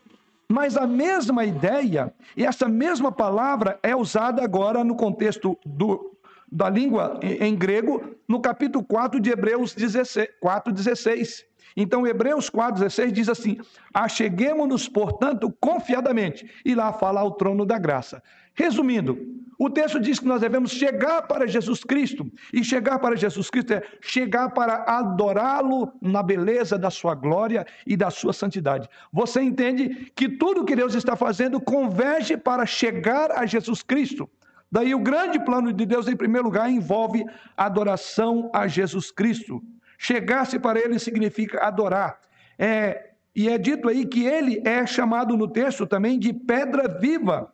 Mas 0.49 0.77
a 0.77 0.87
mesma 0.87 1.45
ideia 1.45 2.13
e 2.37 2.45
essa 2.45 2.69
mesma 2.69 3.11
palavra 3.11 3.79
é 3.83 3.97
usada 3.97 4.45
agora 4.45 4.85
no 4.85 4.95
contexto 4.95 5.59
do, 5.65 6.15
da 6.51 6.69
língua 6.69 7.19
em, 7.23 7.57
grego, 7.57 8.03
no 8.29 8.41
capítulo 8.41 8.85
4 8.85 9.19
de 9.19 9.31
Hebreus 9.31 9.75
16, 9.75 10.29
4, 10.41 10.73
16. 10.73 11.47
Então, 11.75 12.07
Hebreus 12.07 12.51
4,16 12.51 13.11
diz 13.11 13.29
assim: 13.31 13.59
Acheguemos-nos, 13.95 14.89
portanto, 14.89 15.51
confiadamente, 15.59 16.51
e 16.65 16.75
lá 16.75 16.93
fala 16.93 17.21
ao 17.21 17.33
trono 17.33 17.65
da 17.65 17.79
graça. 17.79 18.23
Resumindo, 18.55 19.19
o 19.65 19.71
texto 19.71 20.01
diz 20.01 20.19
que 20.19 20.27
nós 20.27 20.41
devemos 20.41 20.73
chegar 20.73 21.23
para 21.23 21.47
Jesus 21.47 21.85
Cristo, 21.85 22.29
e 22.53 22.65
chegar 22.65 22.99
para 22.99 23.15
Jesus 23.15 23.49
Cristo 23.49 23.75
é 23.75 23.83
chegar 24.01 24.49
para 24.49 24.83
adorá-lo 24.89 25.93
na 26.01 26.21
beleza 26.21 26.77
da 26.77 26.91
sua 26.91 27.15
glória 27.15 27.65
e 27.87 27.97
da 27.97 28.11
sua 28.11 28.33
santidade. 28.33 28.89
Você 29.13 29.41
entende 29.41 30.11
que 30.17 30.29
tudo 30.29 30.65
que 30.65 30.75
Deus 30.75 30.97
está 30.97 31.15
fazendo 31.15 31.61
converge 31.61 32.37
para 32.37 32.67
chegar 32.67 33.31
a 33.31 33.47
Jesus 33.47 33.85
Cristo. 33.85 34.29
Daí 34.69 34.97
o 34.97 34.99
grande 34.99 35.39
plano 35.39 35.73
de 35.73 35.87
Deus, 35.87 36.09
em 36.09 36.17
primeiro 36.17 36.49
lugar, 36.49 36.69
envolve 36.69 37.25
adoração 37.57 38.51
a 38.53 38.67
Jesus 38.67 39.13
Cristo. 39.13 39.63
Chegar-se 39.97 40.59
para 40.59 40.81
ele 40.81 40.99
significa 40.99 41.65
adorar. 41.65 42.19
É, 42.59 43.13
e 43.33 43.49
é 43.49 43.57
dito 43.59 43.89
aí 43.89 44.07
que 44.07 44.27
ele 44.27 44.61
é 44.65 44.85
chamado 44.85 45.37
no 45.37 45.47
texto 45.47 45.87
também 45.87 46.19
de 46.19 46.33
pedra 46.33 46.99
viva 46.99 47.53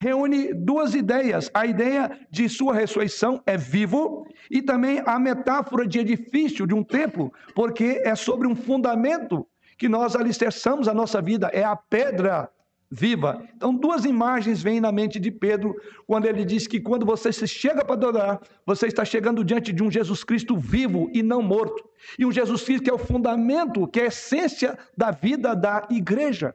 reúne 0.00 0.54
duas 0.54 0.94
ideias. 0.94 1.50
A 1.52 1.66
ideia 1.66 2.18
de 2.30 2.48
sua 2.48 2.74
ressurreição 2.74 3.42
é 3.44 3.56
vivo 3.56 4.26
e 4.50 4.62
também 4.62 5.02
a 5.04 5.18
metáfora 5.18 5.86
de 5.86 5.98
edifício 5.98 6.66
de 6.66 6.74
um 6.74 6.82
templo, 6.82 7.32
porque 7.54 8.00
é 8.04 8.14
sobre 8.14 8.48
um 8.48 8.56
fundamento 8.56 9.46
que 9.76 9.88
nós 9.88 10.16
alicerçamos 10.16 10.88
a 10.88 10.94
nossa 10.94 11.20
vida, 11.20 11.48
é 11.52 11.62
a 11.62 11.76
pedra 11.76 12.50
viva. 12.90 13.46
Então, 13.54 13.74
duas 13.74 14.04
imagens 14.04 14.62
vêm 14.62 14.80
na 14.80 14.90
mente 14.90 15.20
de 15.20 15.30
Pedro 15.30 15.76
quando 16.06 16.26
ele 16.26 16.44
diz 16.44 16.66
que 16.66 16.80
quando 16.80 17.06
você 17.06 17.32
se 17.32 17.46
chega 17.46 17.84
para 17.84 17.94
adorar, 17.94 18.40
você 18.66 18.86
está 18.88 19.04
chegando 19.04 19.44
diante 19.44 19.72
de 19.72 19.82
um 19.82 19.90
Jesus 19.90 20.24
Cristo 20.24 20.56
vivo 20.56 21.08
e 21.14 21.22
não 21.22 21.40
morto. 21.40 21.88
E 22.18 22.26
um 22.26 22.32
Jesus 22.32 22.64
Cristo 22.64 22.84
que 22.84 22.90
é 22.90 22.94
o 22.94 22.98
fundamento, 22.98 23.86
que 23.86 24.00
é 24.00 24.04
a 24.04 24.06
essência 24.06 24.76
da 24.96 25.10
vida 25.10 25.54
da 25.54 25.86
igreja. 25.88 26.54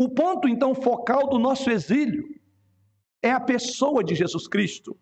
O 0.00 0.08
ponto, 0.08 0.48
então, 0.48 0.74
focal 0.74 1.28
do 1.28 1.38
nosso 1.38 1.70
exílio 1.70 2.24
é 3.22 3.30
a 3.30 3.38
pessoa 3.38 4.02
de 4.02 4.14
Jesus 4.14 4.48
Cristo. 4.48 4.96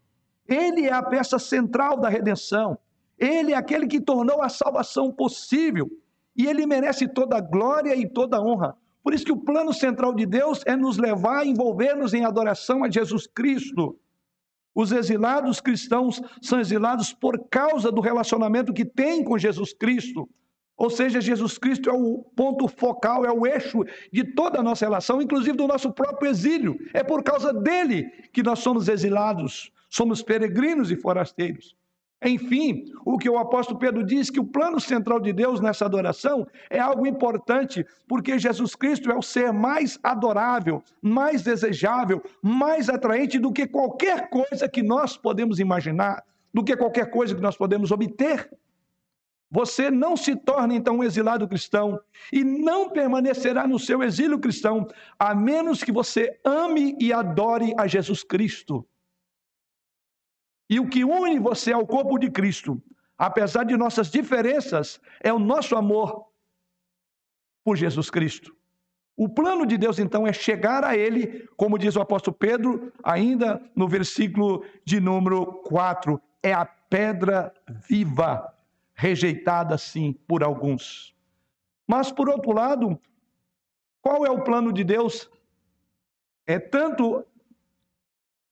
Ele 0.45 0.87
é 0.87 0.93
a 0.93 1.01
peça 1.01 1.39
central 1.39 2.01
da 2.01 2.09
redenção. 2.09 2.77
Ele 3.17 3.53
é 3.53 3.57
aquele 3.57 3.87
que 3.87 4.01
tornou 4.01 4.43
a 4.43 4.49
salvação 4.49 5.13
possível. 5.13 5.89
E 6.35 6.47
ele 6.47 6.67
merece 6.67 7.07
toda 7.07 7.37
a 7.37 7.41
glória 7.41 7.95
e 7.95 8.09
toda 8.09 8.39
a 8.39 8.43
honra. 8.43 8.77
Por 9.01 9.15
isso 9.15 9.25
que 9.25 9.31
o 9.31 9.37
plano 9.37 9.73
central 9.73 10.13
de 10.13 10.27
Deus 10.27 10.65
é 10.67 10.75
nos 10.75 10.99
levar 10.99 11.43
a 11.43 11.47
envolver-nos 11.47 12.13
em 12.13 12.25
adoração 12.25 12.83
a 12.83 12.91
Jesus 12.91 13.25
Cristo. 13.29 13.97
Os 14.75 14.91
exilados 14.91 15.61
cristãos 15.61 16.21
são 16.43 16.59
exilados 16.59 17.13
por 17.13 17.39
causa 17.49 17.93
do 17.93 18.01
relacionamento 18.01 18.73
que 18.73 18.85
têm 18.85 19.23
com 19.23 19.39
Jesus 19.39 19.73
Cristo. 19.73 20.29
Ou 20.79 20.89
seja, 20.89 21.21
Jesus 21.21 21.59
Cristo 21.59 21.91
é 21.91 21.93
o 21.93 22.19
ponto 22.37 22.69
focal, 22.69 23.27
é 23.27 23.33
o 23.33 23.45
eixo 23.45 23.85
de 24.13 24.23
toda 24.23 24.61
a 24.61 24.63
nossa 24.63 24.87
relação, 24.87 25.21
inclusive 25.21 25.57
do 25.57 25.67
nosso 25.67 25.93
próprio 25.93 26.31
exílio. 26.31 26.79
É 26.95 27.03
por 27.03 27.25
causa 27.25 27.53
dele 27.53 28.05
que 28.33 28.45
nós 28.45 28.61
somos 28.61 28.89
exilados, 28.89 29.73
somos 29.91 30.23
peregrinos 30.23 30.93
e 30.93 30.97
forasteiros. 30.97 31.77
Enfim, 32.25 32.85
o 33.05 33.19
que 33.19 33.29
o 33.29 33.39
apóstolo 33.39 33.79
Pedro 33.79 34.05
diz 34.05 34.31
que 34.31 34.41
o 34.41 34.47
plano 34.47 34.81
central 34.81 35.21
de 35.21 35.33
Deus 35.33 35.61
nessa 35.61 35.85
adoração 35.85 36.47
é 36.71 36.79
algo 36.79 37.07
importante, 37.07 37.85
porque 38.09 38.39
Jesus 38.39 38.75
Cristo 38.75 39.11
é 39.11 39.17
o 39.17 39.23
ser 39.23 39.53
mais 39.53 39.99
adorável, 40.03 40.83
mais 41.03 41.43
desejável, 41.43 42.23
mais 42.43 42.89
atraente 42.89 43.39
do 43.39 43.53
que 43.53 43.67
qualquer 43.67 44.31
coisa 44.31 44.69
que 44.69 44.83
nós 44.83 45.17
podemos 45.17 45.59
imaginar, 45.59 46.25
do 46.53 46.65
que 46.65 46.77
qualquer 46.77 47.11
coisa 47.11 47.35
que 47.35 47.43
nós 47.43 47.57
podemos 47.57 47.93
obter. 47.93 48.49
Você 49.51 49.91
não 49.91 50.17
se 50.17 50.37
torna 50.37 50.75
então 50.75 50.99
um 50.99 51.05
exilado 51.05 51.49
cristão 51.49 51.99
e 52.31 52.45
não 52.45 52.91
permanecerá 52.91 53.67
no 53.67 53.79
seu 53.79 54.03
exílio 54.03 54.39
cristão, 54.39 54.87
a 55.19 55.35
menos 55.35 55.83
que 55.83 55.91
você 55.91 56.39
ame 56.45 56.97
e 57.01 57.13
adore 57.13 57.73
a 57.79 57.87
Jesus 57.87 58.23
Cristo. 58.23 58.87
E 60.69 60.79
o 60.79 60.89
que 60.89 61.03
une 61.03 61.39
você 61.39 61.73
ao 61.73 61.87
corpo 61.87 62.19
de 62.19 62.31
Cristo, 62.31 62.83
apesar 63.17 63.65
de 63.65 63.75
nossas 63.75 64.11
diferenças, 64.11 65.01
é 65.23 65.33
o 65.33 65.39
nosso 65.39 65.75
amor 65.75 66.27
por 67.65 67.75
Jesus 67.75 68.11
Cristo. 68.11 68.55
O 69.17 69.31
plano 69.31 69.67
de 69.67 69.79
Deus, 69.79 69.99
então, 69.99 70.27
é 70.27 70.33
chegar 70.33 70.85
a 70.85 70.97
Ele, 70.97 71.49
como 71.57 71.79
diz 71.79 71.97
o 71.97 72.01
apóstolo 72.01 72.37
Pedro, 72.37 72.93
ainda 73.03 73.61
no 73.75 73.89
versículo 73.89 74.63
de 74.85 75.01
número 75.01 75.45
4, 75.65 76.21
é 76.43 76.53
a 76.53 76.67
pedra 76.67 77.53
viva 77.89 78.58
rejeitada 78.99 79.79
sim 79.79 80.13
por 80.27 80.43
alguns. 80.43 81.15
Mas 81.87 82.11
por 82.11 82.29
outro 82.29 82.53
lado, 82.53 83.01
qual 84.03 84.27
é 84.27 84.31
o 84.31 84.43
plano 84.43 84.73
de 84.73 84.83
Deus? 84.83 85.31
É 86.45 86.59
tanto 86.59 87.25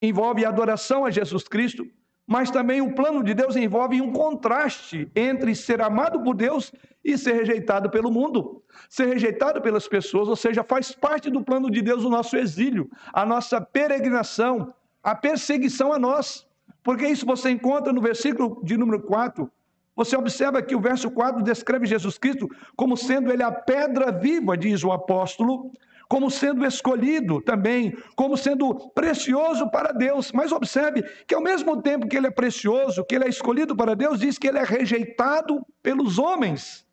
envolve 0.01 0.45
a 0.45 0.49
adoração 0.49 1.05
a 1.05 1.11
Jesus 1.11 1.49
Cristo, 1.49 1.85
mas 2.25 2.49
também 2.49 2.79
o 2.79 2.95
plano 2.95 3.23
de 3.23 3.33
Deus 3.33 3.57
envolve 3.57 4.01
um 4.01 4.13
contraste 4.13 5.11
entre 5.13 5.53
ser 5.53 5.81
amado 5.81 6.23
por 6.23 6.33
Deus 6.33 6.71
e 7.03 7.17
ser 7.17 7.33
rejeitado 7.33 7.89
pelo 7.89 8.09
mundo, 8.09 8.63
ser 8.89 9.07
rejeitado 9.07 9.61
pelas 9.61 9.87
pessoas, 9.87 10.29
ou 10.29 10.35
seja, 10.35 10.63
faz 10.63 10.93
parte 10.93 11.29
do 11.29 11.43
plano 11.43 11.69
de 11.69 11.81
Deus 11.81 12.05
o 12.05 12.09
nosso 12.09 12.37
exílio, 12.37 12.89
a 13.11 13.25
nossa 13.25 13.59
peregrinação, 13.59 14.73
a 15.03 15.13
perseguição 15.13 15.91
a 15.91 15.99
nós. 15.99 16.47
Porque 16.83 17.05
isso 17.05 17.25
você 17.25 17.49
encontra 17.49 17.91
no 17.91 17.99
versículo 17.99 18.61
de 18.63 18.77
número 18.77 19.01
4, 19.01 19.51
você 19.97 20.15
observa 20.15 20.61
que 20.61 20.75
o 20.75 20.79
verso 20.79 21.09
4 21.09 21.41
descreve 21.41 21.87
Jesus 21.87 22.19
Cristo 22.19 22.47
como 22.75 22.95
sendo 22.95 23.31
ele 23.31 23.41
a 23.41 23.51
pedra 23.51 24.11
viva, 24.11 24.55
diz 24.55 24.83
o 24.83 24.91
apóstolo, 24.91 25.71
como 26.07 26.29
sendo 26.29 26.63
escolhido 26.63 27.41
também, 27.41 27.97
como 28.15 28.37
sendo 28.37 28.75
precioso 28.91 29.67
para 29.71 29.91
Deus. 29.91 30.31
Mas 30.31 30.51
observe 30.51 31.01
que 31.25 31.33
ao 31.33 31.41
mesmo 31.41 31.81
tempo 31.81 32.07
que 32.07 32.15
ele 32.15 32.27
é 32.27 32.31
precioso, 32.31 33.03
que 33.03 33.15
ele 33.15 33.25
é 33.25 33.29
escolhido 33.29 33.75
para 33.75 33.95
Deus, 33.95 34.19
diz 34.19 34.37
que 34.37 34.47
ele 34.47 34.59
é 34.59 34.63
rejeitado 34.63 35.65
pelos 35.81 36.19
homens. 36.19 36.85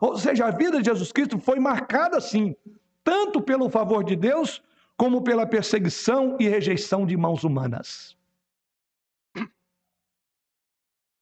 Ou 0.00 0.16
seja, 0.16 0.46
a 0.46 0.50
vida 0.52 0.80
de 0.80 0.88
Jesus 0.88 1.10
Cristo 1.10 1.40
foi 1.40 1.58
marcada 1.58 2.18
assim, 2.18 2.54
tanto 3.02 3.42
pelo 3.42 3.68
favor 3.68 4.04
de 4.04 4.14
Deus, 4.14 4.62
como 4.96 5.22
pela 5.22 5.44
perseguição 5.44 6.36
e 6.38 6.48
rejeição 6.48 7.04
de 7.04 7.16
mãos 7.16 7.42
humanas. 7.42 8.13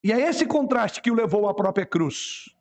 E 0.03 0.11
é 0.11 0.19
esse 0.19 0.45
contraste 0.45 1.01
que 1.01 1.09
o 1.09 1.15
levou 1.15 1.47
à 1.47 1.53
própria 1.53 1.85
cruz. 1.85 2.53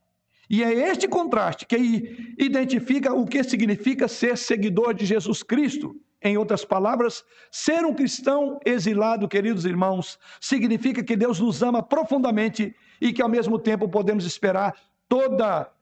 E 0.48 0.62
é 0.62 0.72
este 0.90 1.08
contraste 1.08 1.66
que 1.66 2.34
identifica 2.38 3.12
o 3.12 3.26
que 3.26 3.42
significa 3.42 4.06
ser 4.06 4.36
seguidor 4.38 4.94
de 4.94 5.04
Jesus 5.04 5.42
Cristo. 5.42 5.98
Em 6.20 6.36
outras 6.36 6.64
palavras, 6.64 7.24
ser 7.50 7.84
um 7.84 7.94
cristão 7.94 8.60
exilado, 8.64 9.26
queridos 9.26 9.64
irmãos, 9.64 10.18
significa 10.40 11.02
que 11.02 11.16
Deus 11.16 11.40
nos 11.40 11.62
ama 11.62 11.82
profundamente 11.82 12.76
e 13.00 13.12
que 13.12 13.20
ao 13.20 13.28
mesmo 13.28 13.58
tempo 13.58 13.88
podemos 13.88 14.24
esperar 14.24 14.78
toda 15.08 15.72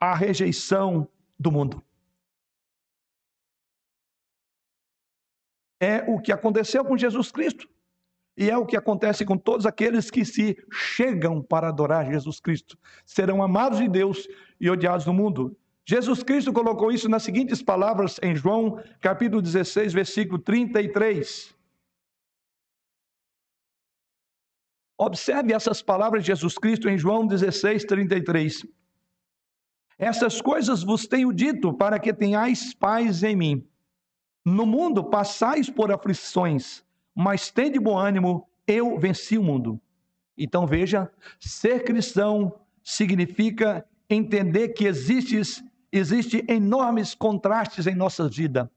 a 0.00 0.14
rejeição 0.14 1.06
do 1.38 1.52
mundo. 1.52 1.82
É 5.78 6.02
o 6.08 6.18
que 6.18 6.32
aconteceu 6.32 6.82
com 6.82 6.96
Jesus 6.96 7.30
Cristo. 7.30 7.68
E 8.36 8.50
é 8.50 8.56
o 8.56 8.66
que 8.66 8.76
acontece 8.76 9.24
com 9.24 9.38
todos 9.38 9.64
aqueles 9.64 10.10
que 10.10 10.24
se 10.24 10.56
chegam 10.72 11.40
para 11.40 11.68
adorar 11.68 12.10
Jesus 12.10 12.40
Cristo. 12.40 12.76
Serão 13.04 13.42
amados 13.42 13.78
de 13.78 13.88
Deus 13.88 14.26
e 14.60 14.68
odiados 14.68 15.06
no 15.06 15.14
mundo. 15.14 15.56
Jesus 15.86 16.22
Cristo 16.22 16.52
colocou 16.52 16.90
isso 16.90 17.08
nas 17.08 17.22
seguintes 17.22 17.62
palavras 17.62 18.18
em 18.22 18.34
João, 18.34 18.82
capítulo 19.00 19.40
16, 19.40 19.92
versículo 19.92 20.38
33. 20.38 21.54
Observe 24.96 25.52
essas 25.52 25.82
palavras 25.82 26.22
de 26.22 26.28
Jesus 26.28 26.56
Cristo 26.56 26.88
em 26.88 26.96
João 26.96 27.26
16, 27.26 27.84
33. 27.84 28.66
Essas 29.98 30.40
coisas 30.40 30.82
vos 30.82 31.06
tenho 31.06 31.32
dito 31.32 31.72
para 31.72 31.98
que 31.98 32.12
tenhais 32.12 32.74
paz 32.74 33.22
em 33.22 33.36
mim. 33.36 33.68
No 34.44 34.66
mundo 34.66 35.04
passais 35.04 35.68
por 35.68 35.92
aflições, 35.92 36.84
mas 37.14 37.50
tem 37.50 37.70
de 37.70 37.78
bom 37.78 37.96
ânimo, 37.96 38.48
eu 38.66 38.98
venci 38.98 39.38
o 39.38 39.42
mundo. 39.42 39.80
Então 40.36 40.66
veja, 40.66 41.10
ser 41.38 41.84
cristão 41.84 42.58
significa 42.82 43.86
entender 44.10 44.70
que 44.70 44.84
existem 44.84 45.42
existe 45.92 46.44
enormes 46.48 47.14
contrastes 47.14 47.86
em 47.86 47.94
nossa 47.94 48.28
vida. 48.28 48.68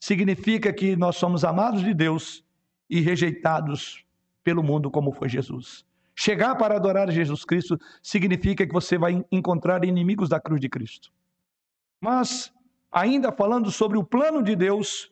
Significa 0.00 0.72
que 0.72 0.96
nós 0.96 1.16
somos 1.16 1.44
amados 1.44 1.82
de 1.82 1.92
Deus 1.92 2.42
e 2.88 3.00
rejeitados 3.00 4.04
pelo 4.42 4.62
mundo 4.62 4.90
como 4.90 5.12
foi 5.12 5.28
Jesus. 5.28 5.84
Chegar 6.16 6.56
para 6.56 6.76
adorar 6.76 7.10
Jesus 7.10 7.44
Cristo 7.44 7.78
significa 8.02 8.66
que 8.66 8.72
você 8.72 8.96
vai 8.96 9.22
encontrar 9.30 9.84
inimigos 9.84 10.30
da 10.30 10.40
cruz 10.40 10.60
de 10.60 10.68
Cristo. 10.68 11.12
Mas 12.00 12.50
ainda 12.90 13.30
falando 13.30 13.70
sobre 13.70 13.98
o 13.98 14.04
plano 14.04 14.42
de 14.42 14.56
Deus, 14.56 15.11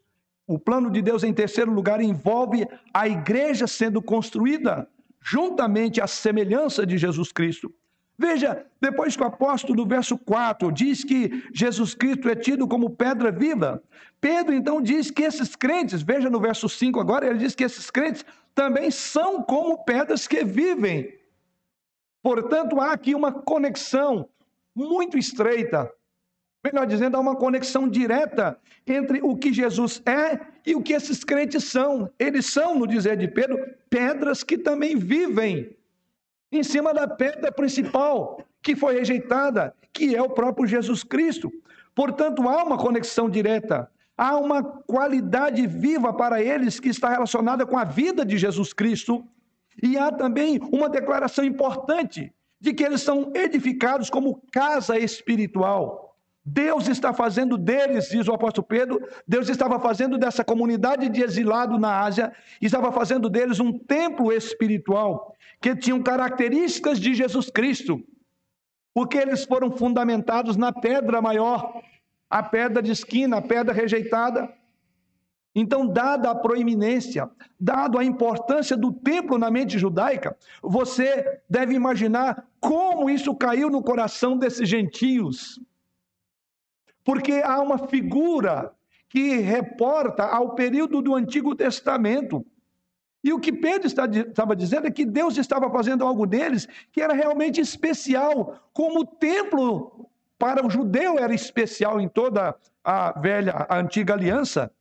o 0.51 0.59
plano 0.59 0.91
de 0.91 1.01
Deus, 1.01 1.23
em 1.23 1.33
terceiro 1.33 1.73
lugar, 1.73 2.01
envolve 2.01 2.67
a 2.93 3.09
igreja 3.09 3.69
sendo 3.69 4.03
construída 4.03 4.89
juntamente 5.23 6.01
à 6.01 6.09
semelhança 6.09 6.85
de 6.85 6.99
Jesus 6.99 7.31
Cristo. 7.31 7.73
Veja, 8.19 8.67
depois 8.81 9.17
que 9.17 9.23
o 9.23 9.27
apóstolo, 9.27 9.77
no 9.77 9.87
verso 9.87 10.19
4, 10.19 10.73
diz 10.73 11.05
que 11.05 11.45
Jesus 11.55 11.95
Cristo 11.95 12.29
é 12.29 12.35
tido 12.35 12.67
como 12.67 12.91
pedra 12.91 13.31
viva, 13.31 13.81
Pedro 14.21 14.53
então 14.53 14.83
diz 14.83 15.09
que 15.11 15.23
esses 15.23 15.55
crentes, 15.55 16.03
veja 16.03 16.29
no 16.29 16.41
verso 16.41 16.69
5 16.69 16.99
agora, 16.99 17.29
ele 17.29 17.39
diz 17.39 17.55
que 17.55 17.65
esses 17.65 17.89
crentes 17.89 18.25
também 18.53 18.91
são 18.91 19.45
como 19.45 19.85
pedras 19.85 20.27
que 20.27 20.45
vivem. 20.45 21.17
Portanto, 22.23 22.81
há 22.81 22.93
aqui 22.93 23.15
uma 23.15 23.33
conexão 23.33 24.29
muito 24.75 25.17
estreita 25.17 25.91
Melhor 26.63 26.87
dizendo, 26.87 27.17
há 27.17 27.21
uma 27.21 27.37
conexão 27.37 27.89
direta 27.89 28.59
entre 28.87 29.21
o 29.23 29.37
que 29.37 29.53
Jesus 29.53 30.03
é 30.05 30.39
e 30.67 30.75
o 30.75 30.83
que 30.83 30.93
esses 30.93 31.25
crentes 31.25 31.65
são. 31.65 32.11
Eles 32.19 32.47
são, 32.47 32.79
no 32.79 32.87
dizer 32.87 33.17
de 33.17 33.29
Pedro, 33.29 33.59
pedras 33.89 34.43
que 34.43 34.59
também 34.59 34.97
vivem 34.97 35.75
em 36.53 36.63
cima 36.63 36.93
da 36.93 37.09
pedra 37.09 37.51
principal 37.51 38.45
que 38.63 38.77
foi 38.77 38.95
rejeitada, 38.95 39.75
que 39.93 40.15
é 40.15 40.21
o 40.21 40.29
próprio 40.29 40.67
Jesus 40.67 41.03
Cristo. 41.03 41.51
Portanto, 41.95 42.47
há 42.47 42.63
uma 42.63 42.77
conexão 42.77 43.31
direta, 43.31 43.91
há 44.17 44.37
uma 44.37 44.63
qualidade 44.63 45.67
viva 45.67 46.13
para 46.13 46.43
eles 46.43 46.79
que 46.79 46.89
está 46.89 47.09
relacionada 47.09 47.65
com 47.65 47.79
a 47.79 47.85
vida 47.85 48.25
de 48.25 48.37
Jesus 48.37 48.73
Cristo, 48.73 49.25
e 49.83 49.97
há 49.97 50.13
também 50.13 50.61
uma 50.71 50.91
declaração 50.91 51.45
importante 51.45 52.33
de 52.61 52.75
que 52.75 52.85
eles 52.85 53.01
são 53.01 53.33
edificados 53.35 54.11
como 54.11 54.43
casa 54.53 54.99
espiritual. 54.99 56.10
Deus 56.53 56.89
está 56.89 57.13
fazendo 57.13 57.57
deles, 57.57 58.09
diz 58.09 58.27
o 58.27 58.33
apóstolo 58.33 58.67
Pedro, 58.67 59.01
Deus 59.27 59.49
estava 59.49 59.79
fazendo 59.79 60.19
dessa 60.19 60.45
comunidade 60.45 61.09
de 61.09 61.23
exilado 61.23 61.79
na 61.79 62.01
Ásia, 62.01 62.33
estava 62.61 62.91
fazendo 62.91 63.31
deles 63.31 63.61
um 63.61 63.79
templo 63.79 64.33
espiritual, 64.33 65.37
que 65.61 65.77
tinham 65.77 66.03
características 66.03 66.99
de 66.99 67.15
Jesus 67.15 67.51
Cristo, 67.51 68.03
porque 68.93 69.17
eles 69.17 69.45
foram 69.45 69.71
fundamentados 69.71 70.57
na 70.57 70.73
pedra 70.73 71.23
maior, 71.23 71.81
a 72.29 72.43
pedra 72.43 72.83
de 72.83 72.91
esquina, 72.91 73.37
a 73.37 73.43
pedra 73.43 73.73
rejeitada. 73.73 74.53
Então, 75.55 75.87
dada 75.87 76.31
a 76.31 76.35
proeminência, 76.35 77.31
dado 77.61 77.97
a 77.97 78.05
importância 78.05 78.77
do 78.77 78.93
templo 78.93 79.39
na 79.39 79.51
mente 79.53 79.79
judaica, 79.79 80.37
você 80.61 81.41
deve 81.49 81.75
imaginar 81.75 82.45
como 82.59 83.09
isso 83.09 83.35
caiu 83.37 83.71
no 83.71 83.83
coração 83.83 84.37
desses 84.37 84.69
gentios 84.69 85.61
porque 87.05 87.43
há 87.45 87.61
uma 87.61 87.79
figura 87.89 88.73
que 89.09 89.39
reporta 89.39 90.25
ao 90.25 90.55
período 90.55 91.03
do 91.03 91.15
Antigo 91.15 91.55
Testamento. 91.55 92.47
E 93.23 93.33
o 93.33 93.41
que 93.41 93.53
Pedro 93.53 93.87
estava 93.87 94.57
dizendo 94.57 94.87
é 94.87 94.91
que 94.91 95.05
Deus 95.05 95.37
estava 95.37 95.69
fazendo 95.71 96.07
algo 96.07 96.27
deles 96.27 96.67
que 96.93 97.03
era 97.03 97.13
realmente 97.13 97.61
especial, 97.61 98.59
como 98.73 99.01
o 99.01 99.07
templo 99.07 100.09
para 100.39 100.65
o 100.65 100.71
judeu 100.71 101.19
era 101.19 101.35
especial 101.35 102.01
em 102.01 102.09
toda 102.09 102.57
a 102.83 103.19
velha, 103.19 103.67
a 103.69 103.79
antiga 103.79 104.15
aliança. 104.15 104.73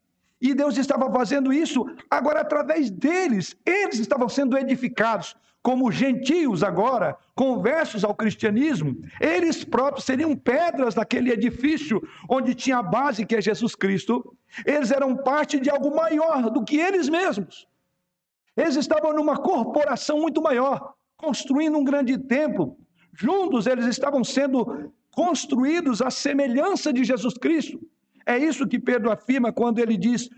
E 0.42 0.54
Deus 0.54 0.78
estava 0.78 1.12
fazendo 1.12 1.52
isso 1.52 1.86
agora 2.10 2.40
através 2.40 2.90
deles. 2.90 3.58
Eles 3.66 4.00
estavam 4.00 4.30
sendo 4.30 4.58
edificados 4.58 5.36
como 5.62 5.92
gentios 5.92 6.64
agora, 6.64 7.18
conversos 7.36 8.04
ao 8.04 8.16
cristianismo, 8.16 8.96
eles 9.20 9.64
próprios 9.64 10.06
seriam 10.06 10.36
pedras 10.36 10.96
daquele 10.96 11.32
edifício 11.32 12.02
onde 12.30 12.56
tinha 12.56 12.78
a 12.78 12.84
base 12.84 13.26
que 13.26 13.36
é 13.36 13.42
Jesus 13.42 13.76
Cristo. 13.76 14.36
Eles 14.66 14.90
eram 14.92 15.18
parte 15.18 15.60
de 15.60 15.70
algo 15.70 15.94
maior 15.96 16.50
do 16.50 16.64
que 16.64 16.78
eles 16.78 17.10
mesmos. 17.10 17.68
Eles 18.56 18.76
estavam 18.76 19.14
numa 19.14 19.38
corporação 19.38 20.20
muito 20.20 20.42
maior, 20.42 20.94
construindo 21.18 21.78
um 21.78 21.84
grande 21.84 22.18
templo. 22.18 22.78
Juntos 23.14 23.68
eles 23.68 23.86
estavam 23.86 24.24
sendo 24.24 24.92
construídos 25.12 26.02
à 26.02 26.10
semelhança 26.10 26.94
de 26.94 27.04
Jesus 27.04 27.34
Cristo. 27.34 27.80
É 28.26 28.38
isso 28.38 28.68
que 28.68 28.80
Pedro 28.80 29.12
afirma 29.12 29.52
quando 29.52 29.80
ele 29.80 29.98
diz: 29.98 30.30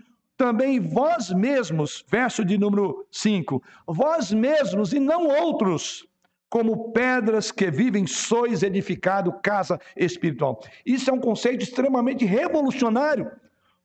também 0.42 0.80
vós 0.80 1.30
mesmos, 1.30 2.04
verso 2.08 2.44
de 2.44 2.58
número 2.58 3.06
5, 3.12 3.62
vós 3.86 4.32
mesmos 4.32 4.92
e 4.92 4.98
não 4.98 5.28
outros, 5.28 6.04
como 6.50 6.90
pedras 6.90 7.52
que 7.52 7.70
vivem, 7.70 8.08
sois 8.08 8.64
edificado 8.64 9.32
casa 9.34 9.78
espiritual. 9.96 10.60
Isso 10.84 11.08
é 11.08 11.12
um 11.12 11.20
conceito 11.20 11.62
extremamente 11.62 12.24
revolucionário 12.24 13.30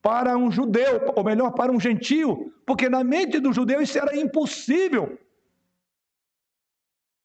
para 0.01 0.35
um 0.35 0.49
judeu, 0.49 1.13
ou 1.15 1.23
melhor, 1.23 1.51
para 1.51 1.71
um 1.71 1.79
gentio, 1.79 2.51
porque 2.65 2.89
na 2.89 3.03
mente 3.03 3.39
do 3.39 3.53
judeu 3.53 3.79
isso 3.79 3.99
era 3.99 4.17
impossível. 4.17 5.15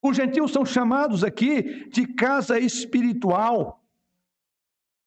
Os 0.03 0.15
gentios 0.15 0.53
são 0.53 0.67
chamados 0.67 1.25
aqui 1.25 1.89
de 1.89 2.07
casa 2.07 2.59
espiritual 2.59 3.82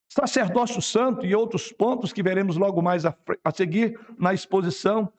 sacerdócio 0.07 0.81
santo 0.81 1.25
e 1.25 1.35
outros 1.35 1.71
pontos 1.71 2.13
que 2.13 2.23
veremos 2.23 2.57
logo 2.57 2.81
mais 2.81 3.05
a, 3.05 3.15
a 3.43 3.51
seguir 3.51 3.99
na 4.17 4.33
exposição. 4.33 5.11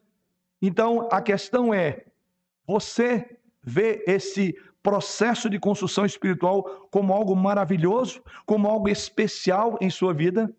Então, 0.61 1.07
a 1.11 1.21
questão 1.21 1.73
é: 1.73 2.05
você 2.65 3.37
vê 3.63 4.03
esse 4.07 4.55
processo 4.81 5.49
de 5.49 5.59
construção 5.59 6.05
espiritual 6.05 6.87
como 6.89 7.13
algo 7.13 7.35
maravilhoso, 7.35 8.21
como 8.45 8.67
algo 8.67 8.87
especial 8.87 9.77
em 9.81 9.89
sua 9.89 10.13
vida? 10.13 10.51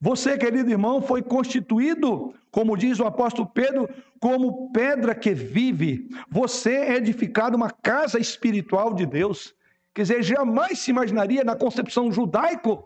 Você, 0.00 0.36
querido 0.36 0.70
irmão, 0.70 1.00
foi 1.00 1.22
constituído, 1.22 2.34
como 2.50 2.76
diz 2.76 3.00
o 3.00 3.06
apóstolo 3.06 3.48
Pedro, 3.48 3.88
como 4.20 4.70
pedra 4.72 5.14
que 5.14 5.32
vive. 5.32 6.10
Você 6.30 6.74
é 6.74 6.96
edificado 6.96 7.56
uma 7.56 7.70
casa 7.70 8.18
espiritual 8.18 8.92
de 8.92 9.06
Deus. 9.06 9.54
Quer 9.94 10.02
dizer, 10.02 10.22
jamais 10.22 10.80
se 10.80 10.90
imaginaria 10.90 11.42
na 11.42 11.56
concepção 11.56 12.12
judaico 12.12 12.84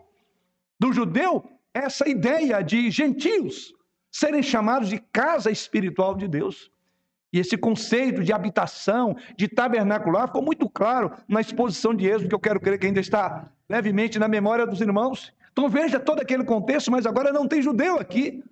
do 0.81 0.91
judeu 0.91 1.47
essa 1.71 2.09
ideia 2.09 2.63
de 2.63 2.89
gentios 2.89 3.71
serem 4.11 4.41
chamados 4.41 4.89
de 4.89 4.97
casa 5.13 5.51
espiritual 5.51 6.15
de 6.15 6.27
Deus. 6.27 6.71
E 7.31 7.37
esse 7.37 7.55
conceito 7.55 8.23
de 8.23 8.33
habitação, 8.33 9.15
de 9.37 9.47
tabernacular, 9.47 10.25
ficou 10.25 10.41
muito 10.41 10.67
claro 10.67 11.11
na 11.27 11.39
exposição 11.39 11.93
de 11.93 12.07
Êxodo, 12.07 12.29
que 12.29 12.33
eu 12.35 12.39
quero 12.39 12.59
crer 12.59 12.79
que 12.79 12.87
ainda 12.87 12.99
está 12.99 13.47
levemente 13.69 14.17
na 14.17 14.27
memória 14.27 14.65
dos 14.65 14.81
irmãos. 14.81 15.31
Então 15.51 15.69
veja 15.69 15.99
todo 15.99 16.19
aquele 16.19 16.43
contexto, 16.43 16.91
mas 16.91 17.05
agora 17.05 17.31
não 17.31 17.47
tem 17.47 17.61
judeu 17.61 17.99
aqui. 17.99 18.43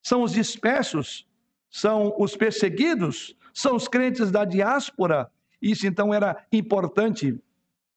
São 0.00 0.22
os 0.22 0.32
dispersos, 0.32 1.26
são 1.68 2.14
os 2.20 2.36
perseguidos, 2.36 3.36
são 3.52 3.74
os 3.74 3.88
crentes 3.88 4.30
da 4.30 4.44
diáspora. 4.44 5.28
Isso 5.60 5.88
então 5.88 6.14
era 6.14 6.46
importante. 6.52 7.36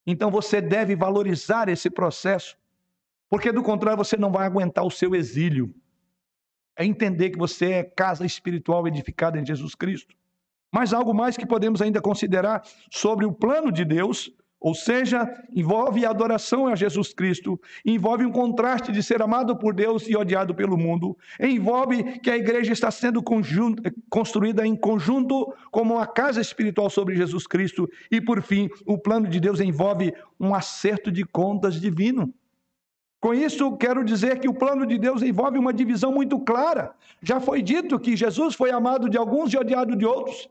Então 0.05 0.31
você 0.31 0.59
deve 0.59 0.95
valorizar 0.95 1.69
esse 1.69 1.91
processo, 1.91 2.57
porque 3.29 3.51
do 3.51 3.63
contrário 3.63 4.03
você 4.03 4.17
não 4.17 4.31
vai 4.31 4.45
aguentar 4.45 4.85
o 4.85 4.91
seu 4.91 5.15
exílio. 5.15 5.73
É 6.75 6.85
entender 6.85 7.31
que 7.31 7.37
você 7.37 7.71
é 7.71 7.83
casa 7.83 8.25
espiritual 8.25 8.87
edificada 8.87 9.39
em 9.39 9.45
Jesus 9.45 9.73
Cristo. 9.73 10.15
Mas 10.71 10.93
algo 10.93 11.13
mais 11.13 11.35
que 11.35 11.45
podemos 11.45 11.81
ainda 11.81 12.01
considerar 12.01 12.61
sobre 12.91 13.25
o 13.25 13.31
plano 13.31 13.71
de 13.71 13.83
Deus 13.83 14.31
ou 14.59 14.73
seja, 14.73 15.31
envolve 15.55 16.05
a 16.05 16.09
adoração 16.09 16.67
a 16.67 16.75
Jesus 16.75 17.13
Cristo, 17.13 17.59
envolve 17.85 18.25
um 18.25 18.31
contraste 18.31 18.91
de 18.91 19.03
ser 19.03 19.21
amado 19.21 19.55
por 19.55 19.73
Deus 19.73 20.07
e 20.07 20.15
odiado 20.15 20.55
pelo 20.55 20.77
mundo, 20.77 21.15
envolve 21.39 22.19
que 22.19 22.29
a 22.29 22.37
igreja 22.37 22.73
está 22.73 22.89
sendo 22.89 23.21
conjunto, 23.21 23.83
construída 24.09 24.65
em 24.65 24.75
conjunto 24.75 25.53
como 25.71 25.95
uma 25.95 26.07
casa 26.07 26.41
espiritual 26.41 26.89
sobre 26.89 27.15
Jesus 27.15 27.45
Cristo, 27.45 27.87
e 28.09 28.19
por 28.19 28.41
fim, 28.41 28.67
o 28.85 28.97
plano 28.97 29.27
de 29.27 29.39
Deus 29.39 29.59
envolve 29.59 30.11
um 30.39 30.55
acerto 30.55 31.11
de 31.11 31.23
contas 31.23 31.79
divino. 31.79 32.33
Com 33.19 33.33
isso, 33.33 33.75
quero 33.77 34.03
dizer 34.03 34.39
que 34.39 34.47
o 34.47 34.53
plano 34.53 34.85
de 34.85 34.97
Deus 34.97 35.23
envolve 35.23 35.57
uma 35.57 35.73
divisão 35.73 36.11
muito 36.11 36.39
clara. 36.39 36.93
Já 37.21 37.39
foi 37.39 37.61
dito 37.61 37.99
que 37.99 38.15
Jesus 38.15 38.53
foi 38.53 38.69
amado 38.69 39.09
de 39.09 39.17
alguns 39.17 39.51
e 39.51 39.57
odiado 39.57 39.95
de 39.95 40.05
outros, 40.05 40.47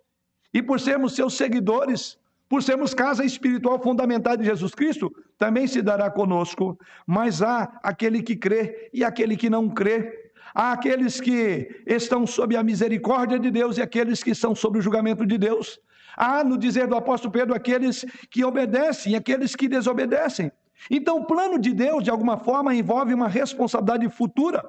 e 0.52 0.60
por 0.60 0.80
sermos 0.80 1.14
seus 1.14 1.34
seguidores, 1.36 2.18
por 2.48 2.62
sermos 2.62 2.92
casa 2.92 3.24
espiritual 3.24 3.80
fundamentada 3.80 4.42
em 4.42 4.46
Jesus 4.46 4.74
Cristo, 4.74 5.14
também 5.38 5.66
se 5.66 5.80
dará 5.80 6.10
conosco. 6.10 6.78
Mas 7.06 7.40
há 7.40 7.78
aquele 7.82 8.22
que 8.22 8.36
crê 8.36 8.90
e 8.92 9.04
aquele 9.04 9.36
que 9.36 9.50
não 9.50 9.68
crê. 9.68 10.32
Há 10.54 10.72
aqueles 10.72 11.20
que 11.20 11.82
estão 11.86 12.26
sob 12.26 12.56
a 12.56 12.62
misericórdia 12.62 13.38
de 13.38 13.50
Deus 13.50 13.78
e 13.78 13.82
aqueles 13.82 14.22
que 14.22 14.34
são 14.34 14.54
sob 14.54 14.78
o 14.78 14.82
julgamento 14.82 15.26
de 15.26 15.36
Deus. 15.38 15.78
Há, 16.16 16.42
no 16.42 16.56
dizer 16.56 16.86
do 16.86 16.96
apóstolo 16.96 17.32
Pedro, 17.32 17.54
aqueles 17.54 18.04
que 18.30 18.44
obedecem 18.44 19.12
e 19.12 19.16
aqueles 19.16 19.54
que 19.54 19.68
desobedecem. 19.68 20.50
Então, 20.90 21.18
o 21.18 21.24
plano 21.24 21.58
de 21.58 21.72
Deus, 21.72 22.04
de 22.04 22.10
alguma 22.10 22.36
forma, 22.36 22.74
envolve 22.74 23.14
uma 23.14 23.28
responsabilidade 23.28 24.08
futura, 24.08 24.64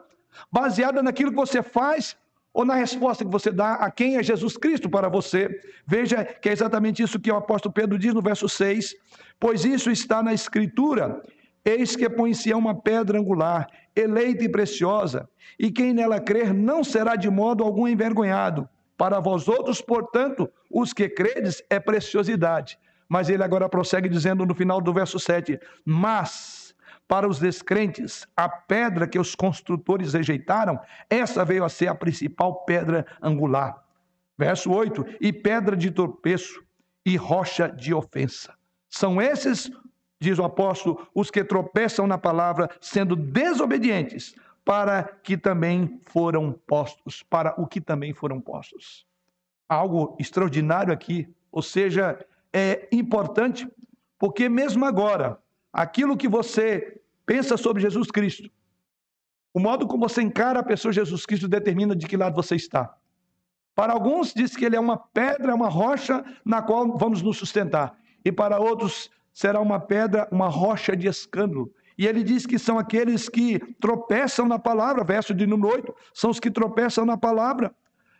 baseada 0.51 1.03
naquilo 1.03 1.31
que 1.31 1.37
você 1.37 1.61
faz 1.61 2.15
ou 2.53 2.65
na 2.65 2.73
resposta 2.73 3.23
que 3.23 3.31
você 3.31 3.51
dá 3.51 3.75
a 3.75 3.91
quem 3.91 4.17
é 4.17 4.23
Jesus 4.23 4.57
Cristo 4.57 4.89
para 4.89 5.09
você. 5.09 5.47
Veja 5.85 6.23
que 6.23 6.49
é 6.49 6.51
exatamente 6.51 7.03
isso 7.03 7.19
que 7.19 7.31
o 7.31 7.35
apóstolo 7.35 7.73
Pedro 7.73 7.99
diz 7.99 8.13
no 8.13 8.21
verso 8.21 8.49
6: 8.49 8.95
Pois 9.39 9.63
isso 9.63 9.91
está 9.91 10.23
na 10.23 10.33
Escritura. 10.33 11.21
Eis 11.63 11.95
que 11.95 12.09
põe-se 12.09 12.53
uma 12.53 12.73
pedra 12.73 13.19
angular, 13.19 13.67
eleita 13.95 14.43
e 14.45 14.49
preciosa, 14.49 15.29
e 15.59 15.69
quem 15.69 15.93
nela 15.93 16.19
crer 16.19 16.53
não 16.53 16.83
será 16.83 17.15
de 17.15 17.29
modo 17.29 17.63
algum 17.63 17.87
envergonhado. 17.87 18.67
Para 18.97 19.19
vós 19.19 19.47
outros, 19.47 19.81
portanto, 19.81 20.49
os 20.71 20.93
que 20.93 21.07
credes 21.07 21.61
é 21.69 21.79
preciosidade. 21.79 22.79
Mas 23.07 23.29
ele 23.29 23.43
agora 23.43 23.69
prossegue 23.69 24.09
dizendo 24.09 24.45
no 24.45 24.55
final 24.55 24.81
do 24.81 24.93
verso 24.93 25.19
7: 25.19 25.59
Mas 25.85 26.67
para 27.07 27.27
os 27.27 27.39
descrentes, 27.39 28.27
a 28.35 28.49
pedra 28.49 29.07
que 29.07 29.17
os 29.17 29.33
construtores 29.33 30.13
rejeitaram, 30.13 30.79
essa 31.09 31.45
veio 31.45 31.63
a 31.63 31.69
ser 31.69 31.87
a 31.87 31.95
principal 31.95 32.65
pedra 32.65 33.05
angular. 33.21 33.81
Verso 34.37 34.71
8: 34.71 35.05
e 35.21 35.31
pedra 35.31 35.75
de 35.75 35.89
tropeço 35.89 36.61
e 37.05 37.15
rocha 37.15 37.69
de 37.69 37.93
ofensa. 37.93 38.53
São 38.89 39.21
esses, 39.21 39.71
diz 40.19 40.37
o 40.37 40.43
apóstolo, 40.43 41.07
os 41.15 41.31
que 41.31 41.43
tropeçam 41.43 42.05
na 42.05 42.17
palavra, 42.17 42.69
sendo 42.81 43.15
desobedientes, 43.15 44.35
para 44.65 45.03
que 45.03 45.37
também 45.37 46.01
foram 46.07 46.51
postos, 46.51 47.23
para 47.23 47.55
o 47.57 47.65
que 47.65 47.79
também 47.79 48.13
foram 48.13 48.41
postos. 48.41 49.05
Algo 49.69 50.17
extraordinário 50.19 50.93
aqui, 50.93 51.33
ou 51.49 51.61
seja, 51.61 52.19
é 52.53 52.87
importante, 52.91 53.67
porque 54.17 54.49
mesmo 54.49 54.85
agora, 54.85 55.39
aquilo 55.71 56.17
que 56.17 56.27
você 56.27 56.99
pensa 57.25 57.57
sobre 57.57 57.81
Jesus 57.81 58.09
Cristo, 58.09 58.49
o 59.53 59.59
modo 59.59 59.87
como 59.87 60.07
você 60.07 60.21
encara 60.21 60.59
a 60.59 60.63
pessoa 60.63 60.91
Jesus 60.91 61.25
Cristo 61.25 61.47
determina 61.47 61.95
de 61.95 62.07
que 62.07 62.17
lado 62.17 62.35
você 62.35 62.55
está. 62.55 62.95
Para 63.73 63.93
alguns, 63.93 64.33
diz 64.33 64.55
que 64.55 64.65
ele 64.65 64.75
é 64.75 64.79
uma 64.79 64.97
pedra, 64.97 65.53
uma 65.53 65.69
rocha 65.69 66.23
na 66.43 66.61
qual 66.61 66.97
vamos 66.97 67.21
nos 67.21 67.37
sustentar. 67.37 67.95
E 68.25 68.31
para 68.31 68.59
outros, 68.59 69.09
será 69.33 69.59
uma 69.61 69.79
pedra, 69.79 70.27
uma 70.31 70.47
rocha 70.47 70.95
de 70.95 71.07
escândalo. 71.07 71.71
E 71.97 72.05
ele 72.05 72.23
diz 72.23 72.45
que 72.45 72.59
são 72.59 72.77
aqueles 72.77 73.29
que 73.29 73.59
tropeçam 73.79 74.47
na 74.47 74.59
palavra, 74.59 75.03
verso 75.03 75.33
de 75.33 75.45
número 75.45 75.73
8, 75.73 75.95
são 76.13 76.29
os 76.29 76.39
que 76.39 76.51
tropeçam 76.51 77.05
na 77.05 77.17
palavra. 77.17 77.73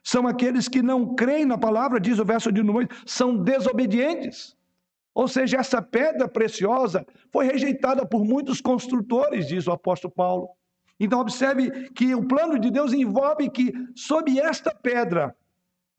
São 0.08 0.26
aqueles 0.26 0.70
que 0.70 0.82
não 0.82 1.15
creem 1.15 1.46
na 1.46 1.58
palavra, 1.58 2.00
diz 2.00 2.17
o 2.17 2.24
verso 2.24 2.50
de 2.50 2.63
número 2.63 2.88
8, 2.89 3.04
são 3.06 3.36
desobedientes. 3.36 4.56
Ou 5.13 5.28
seja, 5.28 5.58
essa 5.58 5.82
pedra 5.82 6.30
preciosa 6.30 7.06
foi 7.30 7.46
rejeitada 7.46 8.06
por 8.06 8.24
muitos 8.24 8.62
construtores, 8.62 9.46
diz 9.46 9.67
o 9.67 9.72
apóstolo 9.74 10.13
Paulo. 10.13 10.48
Então, 10.98 11.20
observe 11.20 11.89
que 11.89 12.15
o 12.15 12.26
plano 12.26 12.58
de 12.58 12.72
Deus 12.72 12.93
envolve 12.93 13.50
que, 13.50 13.74
sob 13.96 14.39
esta 14.39 14.74
pedra, 14.74 15.36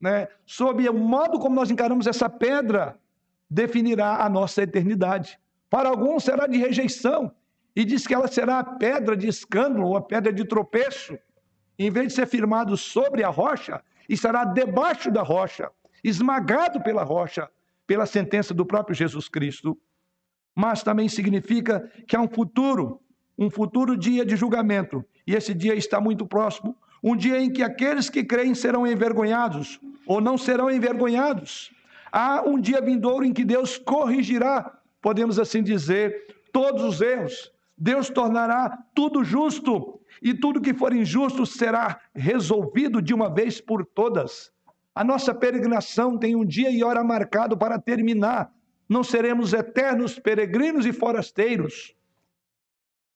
né, 0.01 0.27
sob 0.43 0.89
o 0.89 0.93
modo 0.95 1.37
como 1.37 1.53
nós 1.53 1.69
encaramos 1.69 2.07
essa 2.07 2.27
pedra, 2.27 2.97
definirá 3.47 4.25
a 4.25 4.27
nossa 4.27 4.63
eternidade. 4.63 5.39
Para 5.69 5.87
alguns 5.87 6.23
será 6.23 6.47
de 6.47 6.57
rejeição, 6.57 7.31
e 7.75 7.85
diz 7.85 8.07
que 8.07 8.15
ela 8.15 8.27
será 8.27 8.57
a 8.57 8.63
pedra 8.63 9.15
de 9.15 9.27
escândalo, 9.27 9.89
ou 9.89 9.95
a 9.95 10.01
pedra 10.01 10.33
de 10.33 10.45
tropeço. 10.45 11.15
Em 11.77 11.91
vez 11.91 12.07
de 12.07 12.13
ser 12.13 12.25
firmado 12.25 12.75
sobre 12.75 13.23
a 13.23 13.29
rocha, 13.29 13.83
estará 14.09 14.43
debaixo 14.43 15.11
da 15.11 15.21
rocha, 15.21 15.71
esmagado 16.03 16.81
pela 16.81 17.03
rocha, 17.03 17.49
pela 17.85 18.05
sentença 18.05 18.53
do 18.53 18.65
próprio 18.65 18.95
Jesus 18.95 19.29
Cristo, 19.29 19.77
mas 20.55 20.83
também 20.83 21.07
significa 21.07 21.89
que 22.07 22.15
há 22.15 22.21
um 22.21 22.27
futuro, 22.27 22.99
um 23.37 23.49
futuro 23.49 23.95
dia 23.95 24.25
de 24.25 24.35
julgamento, 24.35 25.05
e 25.25 25.35
esse 25.35 25.53
dia 25.53 25.75
está 25.75 26.01
muito 26.01 26.25
próximo 26.25 26.75
um 27.01 27.15
dia 27.15 27.39
em 27.41 27.51
que 27.51 27.63
aqueles 27.63 28.09
que 28.09 28.23
creem 28.23 28.53
serão 28.53 28.85
envergonhados 28.85 29.79
ou 30.05 30.19
não 30.19 30.37
serão 30.37 30.69
envergonhados. 30.69 31.71
Há 32.11 32.43
um 32.45 32.59
dia 32.59 32.81
vindouro 32.81 33.23
em 33.23 33.33
que 33.33 33.45
Deus 33.45 33.77
corrigirá, 33.77 34.79
podemos 35.01 35.39
assim 35.39 35.63
dizer, 35.63 36.35
todos 36.51 36.83
os 36.83 37.01
erros. 37.01 37.51
Deus 37.77 38.09
tornará 38.09 38.77
tudo 38.93 39.23
justo 39.23 39.98
e 40.21 40.33
tudo 40.33 40.61
que 40.61 40.73
for 40.73 40.93
injusto 40.93 41.45
será 41.45 41.99
resolvido 42.13 43.01
de 43.01 43.13
uma 43.13 43.33
vez 43.33 43.61
por 43.61 43.85
todas. 43.85 44.51
A 44.93 45.03
nossa 45.03 45.33
peregrinação 45.33 46.17
tem 46.17 46.35
um 46.35 46.45
dia 46.45 46.69
e 46.69 46.83
hora 46.83 47.03
marcado 47.03 47.57
para 47.57 47.79
terminar. 47.79 48.51
Não 48.87 49.03
seremos 49.03 49.53
eternos 49.53 50.19
peregrinos 50.19 50.85
e 50.85 50.91
forasteiros. 50.91 51.95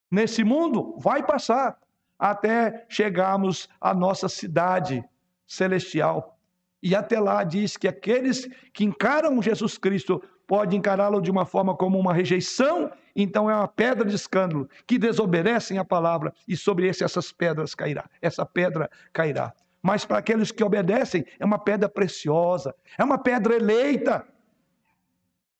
Nesse 0.09 0.43
mundo 0.43 0.95
vai 0.99 1.25
passar 1.25 1.77
até 2.17 2.85
chegarmos 2.87 3.67
à 3.81 3.93
nossa 3.93 4.29
cidade 4.29 5.03
celestial. 5.47 6.37
E 6.81 6.95
até 6.95 7.19
lá 7.19 7.43
diz 7.43 7.75
que 7.75 7.87
aqueles 7.87 8.47
que 8.71 8.83
encaram 8.83 9.41
Jesus 9.41 9.77
Cristo 9.77 10.21
podem 10.47 10.79
encará-lo 10.79 11.21
de 11.21 11.31
uma 11.31 11.45
forma 11.45 11.75
como 11.75 11.99
uma 11.99 12.13
rejeição, 12.13 12.91
então 13.15 13.49
é 13.49 13.55
uma 13.55 13.67
pedra 13.67 14.05
de 14.05 14.15
escândalo, 14.15 14.69
que 14.87 14.97
desobedecem 14.97 15.77
a 15.77 15.85
palavra, 15.85 16.33
e 16.47 16.57
sobre 16.57 16.87
esse 16.87 17.03
essas 17.03 17.31
pedras 17.31 17.75
cairá. 17.75 18.09
Essa 18.21 18.45
pedra 18.45 18.89
cairá 19.11 19.53
mas 19.83 20.05
para 20.05 20.17
aqueles 20.19 20.49
que 20.49 20.63
obedecem, 20.63 21.25
é 21.37 21.43
uma 21.43 21.59
pedra 21.59 21.89
preciosa, 21.89 22.73
é 22.97 23.03
uma 23.03 23.17
pedra 23.17 23.53
eleita. 23.53 24.25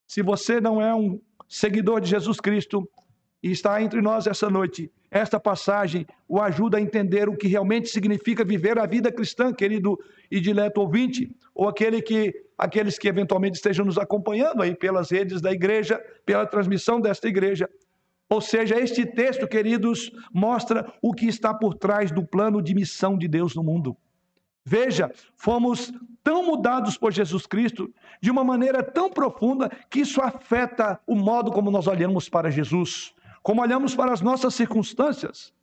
Se 0.07 0.21
você 0.21 0.61
não 0.61 0.81
é 0.81 0.95
um 0.95 1.19
seguidor 1.49 1.99
de 1.99 2.09
Jesus 2.09 2.39
Cristo 2.39 2.89
e 3.43 3.51
está 3.51 3.81
entre 3.81 4.01
nós 4.01 4.25
essa 4.25 4.49
noite, 4.49 4.89
esta 5.13 5.39
passagem 5.39 6.07
o 6.27 6.41
ajuda 6.41 6.77
a 6.77 6.81
entender 6.81 7.29
o 7.29 7.37
que 7.37 7.47
realmente 7.47 7.87
significa 7.87 8.43
viver 8.43 8.79
a 8.79 8.87
vida 8.87 9.11
cristã, 9.11 9.53
querido 9.53 9.99
e 10.29 10.41
dileto 10.41 10.81
ouvinte, 10.81 11.29
ou 11.53 11.69
aquele 11.69 12.01
que, 12.01 12.33
aqueles 12.57 12.97
que 12.97 13.07
eventualmente 13.07 13.57
estejam 13.57 13.85
nos 13.85 13.99
acompanhando 13.99 14.63
aí 14.63 14.75
pelas 14.75 15.11
redes 15.11 15.39
da 15.39 15.51
igreja, 15.51 16.03
pela 16.25 16.47
transmissão 16.47 16.99
desta 16.99 17.27
igreja. 17.27 17.69
Ou 18.27 18.41
seja, 18.41 18.79
este 18.79 19.05
texto, 19.05 19.47
queridos, 19.47 20.11
mostra 20.33 20.91
o 20.99 21.13
que 21.13 21.27
está 21.27 21.53
por 21.53 21.75
trás 21.75 22.11
do 22.11 22.25
plano 22.25 22.59
de 22.59 22.73
missão 22.73 23.15
de 23.15 23.27
Deus 23.27 23.53
no 23.53 23.63
mundo. 23.63 23.95
Veja, 24.65 25.11
fomos 25.35 25.93
tão 26.23 26.43
mudados 26.43 26.97
por 26.97 27.13
Jesus 27.13 27.45
Cristo 27.45 27.93
de 28.19 28.31
uma 28.31 28.43
maneira 28.43 28.81
tão 28.81 29.11
profunda 29.11 29.69
que 29.91 29.99
isso 29.99 30.21
afeta 30.21 30.99
o 31.05 31.13
modo 31.13 31.51
como 31.51 31.69
nós 31.69 31.85
olhamos 31.85 32.29
para 32.29 32.49
Jesus, 32.49 33.13
como 33.43 33.61
olhamos 33.61 33.93
para 33.93 34.13
as 34.13 34.21
nossas 34.21 34.55
circunstâncias. 34.55 35.53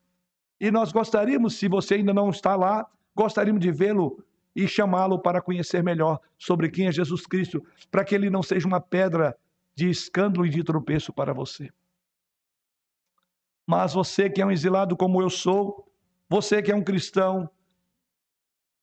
E 0.60 0.70
nós 0.70 0.92
gostaríamos, 0.92 1.54
se 1.54 1.66
você 1.66 1.94
ainda 1.94 2.12
não 2.12 2.28
está 2.28 2.54
lá, 2.54 2.86
gostaríamos 3.16 3.62
de 3.62 3.72
vê-lo 3.72 4.22
e 4.54 4.68
chamá-lo 4.68 5.18
para 5.18 5.40
conhecer 5.40 5.82
melhor 5.82 6.20
sobre 6.38 6.68
quem 6.68 6.86
é 6.86 6.92
Jesus 6.92 7.26
Cristo, 7.26 7.64
para 7.90 8.04
que 8.04 8.14
ele 8.14 8.28
não 8.28 8.42
seja 8.42 8.68
uma 8.68 8.80
pedra 8.80 9.36
de 9.74 9.88
escândalo 9.88 10.44
e 10.44 10.50
de 10.50 10.62
tropeço 10.62 11.12
para 11.12 11.32
você. 11.32 11.70
Mas 13.66 13.94
você 13.94 14.28
que 14.28 14.42
é 14.42 14.46
um 14.46 14.50
exilado 14.50 14.96
como 14.96 15.22
eu 15.22 15.30
sou, 15.30 15.90
você 16.28 16.60
que 16.60 16.70
é 16.70 16.76
um 16.76 16.84
cristão, 16.84 17.48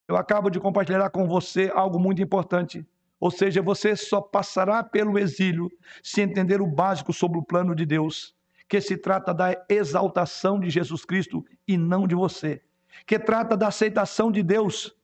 eu 0.07 0.15
acabo 0.15 0.49
de 0.49 0.59
compartilhar 0.59 1.09
com 1.11 1.27
você 1.27 1.69
algo 1.75 1.99
muito 1.99 2.21
importante. 2.21 2.83
Ou 3.19 3.29
seja, 3.29 3.61
você 3.61 3.95
só 3.95 4.21
passará 4.21 4.83
pelo 4.83 5.19
exílio 5.19 5.69
se 6.01 6.21
entender 6.21 6.61
o 6.61 6.67
básico 6.67 7.11
sobre 7.11 7.37
o 7.37 7.43
plano 7.43 7.75
de 7.75 7.85
Deus, 7.85 8.36
que 8.67 8.81
se 8.81 8.97
trata 8.97 9.33
da 9.33 9.65
exaltação 9.69 10.59
de 10.59 10.69
Jesus 10.69 11.05
Cristo 11.05 11.45
e 11.67 11.77
não 11.77 12.07
de 12.07 12.15
você, 12.15 12.61
que 13.05 13.17
trata 13.17 13.55
da 13.55 13.67
aceitação 13.67 14.31
de 14.31 14.43
Deus 14.43 14.95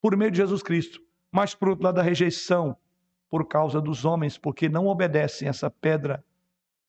por 0.00 0.16
meio 0.16 0.30
de 0.30 0.38
Jesus 0.38 0.62
Cristo, 0.62 1.00
mas 1.30 1.54
por 1.54 1.70
outro 1.70 1.84
lado 1.84 1.96
da 1.96 2.02
rejeição 2.02 2.76
por 3.30 3.46
causa 3.46 3.80
dos 3.80 4.04
homens, 4.04 4.36
porque 4.36 4.68
não 4.68 4.88
obedecem 4.88 5.48
essa 5.48 5.70
pedra, 5.70 6.24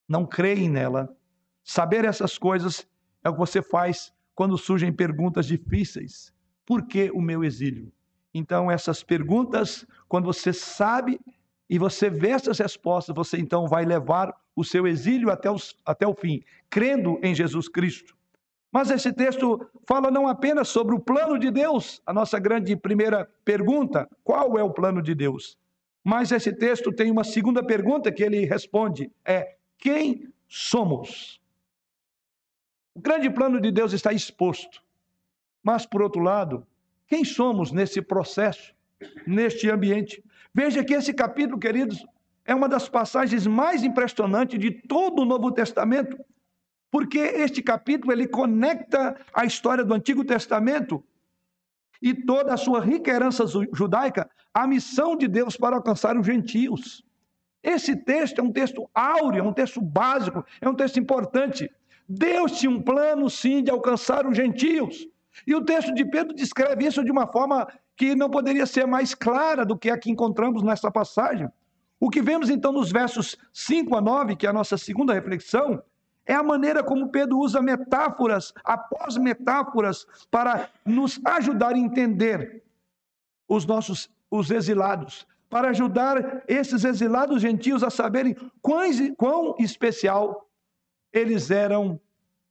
não 0.09 0.25
creem 0.25 0.67
nela. 0.67 1.15
Saber 1.63 2.03
essas 2.03 2.37
coisas 2.37 2.87
é 3.23 3.29
o 3.29 3.33
que 3.33 3.39
você 3.39 3.61
faz 3.61 4.11
quando 4.33 4.57
surgem 4.57 4.91
perguntas 4.91 5.45
difíceis. 5.45 6.33
Por 6.65 6.87
que 6.87 7.11
o 7.11 7.21
meu 7.21 7.43
exílio? 7.43 7.93
Então, 8.33 8.71
essas 8.71 9.03
perguntas, 9.03 9.85
quando 10.07 10.25
você 10.25 10.51
sabe 10.51 11.21
e 11.69 11.77
você 11.77 12.09
vê 12.09 12.29
essas 12.29 12.57
respostas, 12.57 13.15
você 13.15 13.37
então 13.37 13.67
vai 13.67 13.85
levar 13.85 14.33
o 14.55 14.63
seu 14.63 14.85
exílio 14.87 15.29
até, 15.29 15.49
os, 15.49 15.75
até 15.85 16.05
o 16.07 16.13
fim, 16.13 16.43
crendo 16.69 17.19
em 17.23 17.33
Jesus 17.33 17.67
Cristo. 17.67 18.15
Mas 18.71 18.89
esse 18.89 19.11
texto 19.11 19.69
fala 19.85 20.09
não 20.09 20.27
apenas 20.27 20.69
sobre 20.69 20.95
o 20.95 20.99
plano 20.99 21.37
de 21.37 21.51
Deus, 21.51 22.01
a 22.05 22.13
nossa 22.13 22.39
grande 22.39 22.75
primeira 22.75 23.29
pergunta: 23.43 24.09
qual 24.23 24.57
é 24.57 24.63
o 24.63 24.71
plano 24.71 25.01
de 25.01 25.13
Deus? 25.13 25.57
Mas 26.03 26.31
esse 26.31 26.53
texto 26.53 26.91
tem 26.91 27.11
uma 27.11 27.23
segunda 27.23 27.63
pergunta 27.63 28.11
que 28.11 28.23
ele 28.23 28.45
responde: 28.45 29.11
é 29.25 29.55
quem 29.77 30.31
somos? 30.47 31.41
O 32.95 32.99
grande 32.99 33.29
plano 33.29 33.59
de 33.59 33.71
Deus 33.71 33.93
está 33.93 34.13
exposto. 34.13 34.81
Mas, 35.63 35.85
por 35.85 36.01
outro 36.01 36.21
lado, 36.21 36.65
quem 37.07 37.23
somos 37.23 37.71
nesse 37.71 38.01
processo, 38.01 38.73
neste 39.27 39.69
ambiente? 39.69 40.23
Veja 40.53 40.83
que 40.83 40.93
esse 40.93 41.13
capítulo, 41.13 41.59
queridos, 41.59 42.05
é 42.45 42.55
uma 42.55 42.67
das 42.67 42.89
passagens 42.89 43.45
mais 43.45 43.83
impressionantes 43.83 44.59
de 44.59 44.71
todo 44.71 45.21
o 45.21 45.25
Novo 45.25 45.51
Testamento, 45.51 46.17
porque 46.89 47.19
este 47.19 47.61
capítulo 47.61 48.11
ele 48.11 48.27
conecta 48.27 49.15
a 49.33 49.45
história 49.45 49.83
do 49.83 49.93
Antigo 49.93 50.25
Testamento 50.25 51.03
e 52.01 52.13
toda 52.13 52.53
a 52.53 52.57
sua 52.57 52.81
rica 52.81 53.11
herança 53.11 53.45
judaica 53.71 54.29
à 54.53 54.65
missão 54.65 55.15
de 55.15 55.27
Deus 55.27 55.55
para 55.55 55.75
alcançar 55.75 56.17
os 56.17 56.25
gentios. 56.25 57.03
Esse 57.63 57.95
texto 57.95 58.39
é 58.39 58.43
um 58.43 58.51
texto 58.51 58.89
áureo, 58.93 59.39
é 59.39 59.43
um 59.43 59.53
texto 59.53 59.79
básico, 59.79 60.43
é 60.59 60.67
um 60.67 60.73
texto 60.73 60.99
importante. 60.99 61.71
Deus 62.09 62.59
tinha 62.59 62.71
um 62.71 62.81
plano, 62.81 63.29
sim, 63.29 63.63
de 63.63 63.69
alcançar 63.69 64.25
os 64.25 64.35
gentios. 64.35 65.07
E 65.45 65.53
o 65.53 65.63
texto 65.63 65.93
de 65.93 66.03
Pedro 66.03 66.35
descreve 66.35 66.85
isso 66.85 67.03
de 67.03 67.11
uma 67.11 67.27
forma 67.27 67.67
que 67.95 68.15
não 68.15 68.29
poderia 68.29 68.65
ser 68.65 68.87
mais 68.87 69.13
clara 69.13 69.63
do 69.63 69.77
que 69.77 69.89
a 69.89 69.97
que 69.97 70.09
encontramos 70.09 70.63
nessa 70.63 70.91
passagem. 70.91 71.47
O 72.03 72.09
que 72.09 72.19
vemos 72.19 72.49
então 72.49 72.71
nos 72.71 72.91
versos 72.91 73.37
5 73.53 73.95
a 73.95 74.01
9, 74.01 74.35
que 74.35 74.47
é 74.47 74.49
a 74.49 74.53
nossa 74.53 74.75
segunda 74.75 75.13
reflexão, 75.13 75.83
é 76.25 76.33
a 76.33 76.41
maneira 76.41 76.83
como 76.83 77.11
Pedro 77.11 77.37
usa 77.37 77.61
metáforas 77.61 78.51
após 78.63 79.17
metáforas 79.17 80.07
para 80.31 80.67
nos 80.83 81.21
ajudar 81.23 81.75
a 81.75 81.77
entender 81.77 82.63
os 83.47 83.67
nossos 83.67 84.09
os 84.31 84.49
exilados, 84.49 85.27
para 85.47 85.69
ajudar 85.69 86.43
esses 86.47 86.85
exilados 86.85 87.39
gentios 87.39 87.83
a 87.83 87.89
saberem 87.91 88.35
quão, 88.61 88.83
quão 89.15 89.55
especial 89.59 90.49
eles 91.13 91.51
eram 91.51 92.01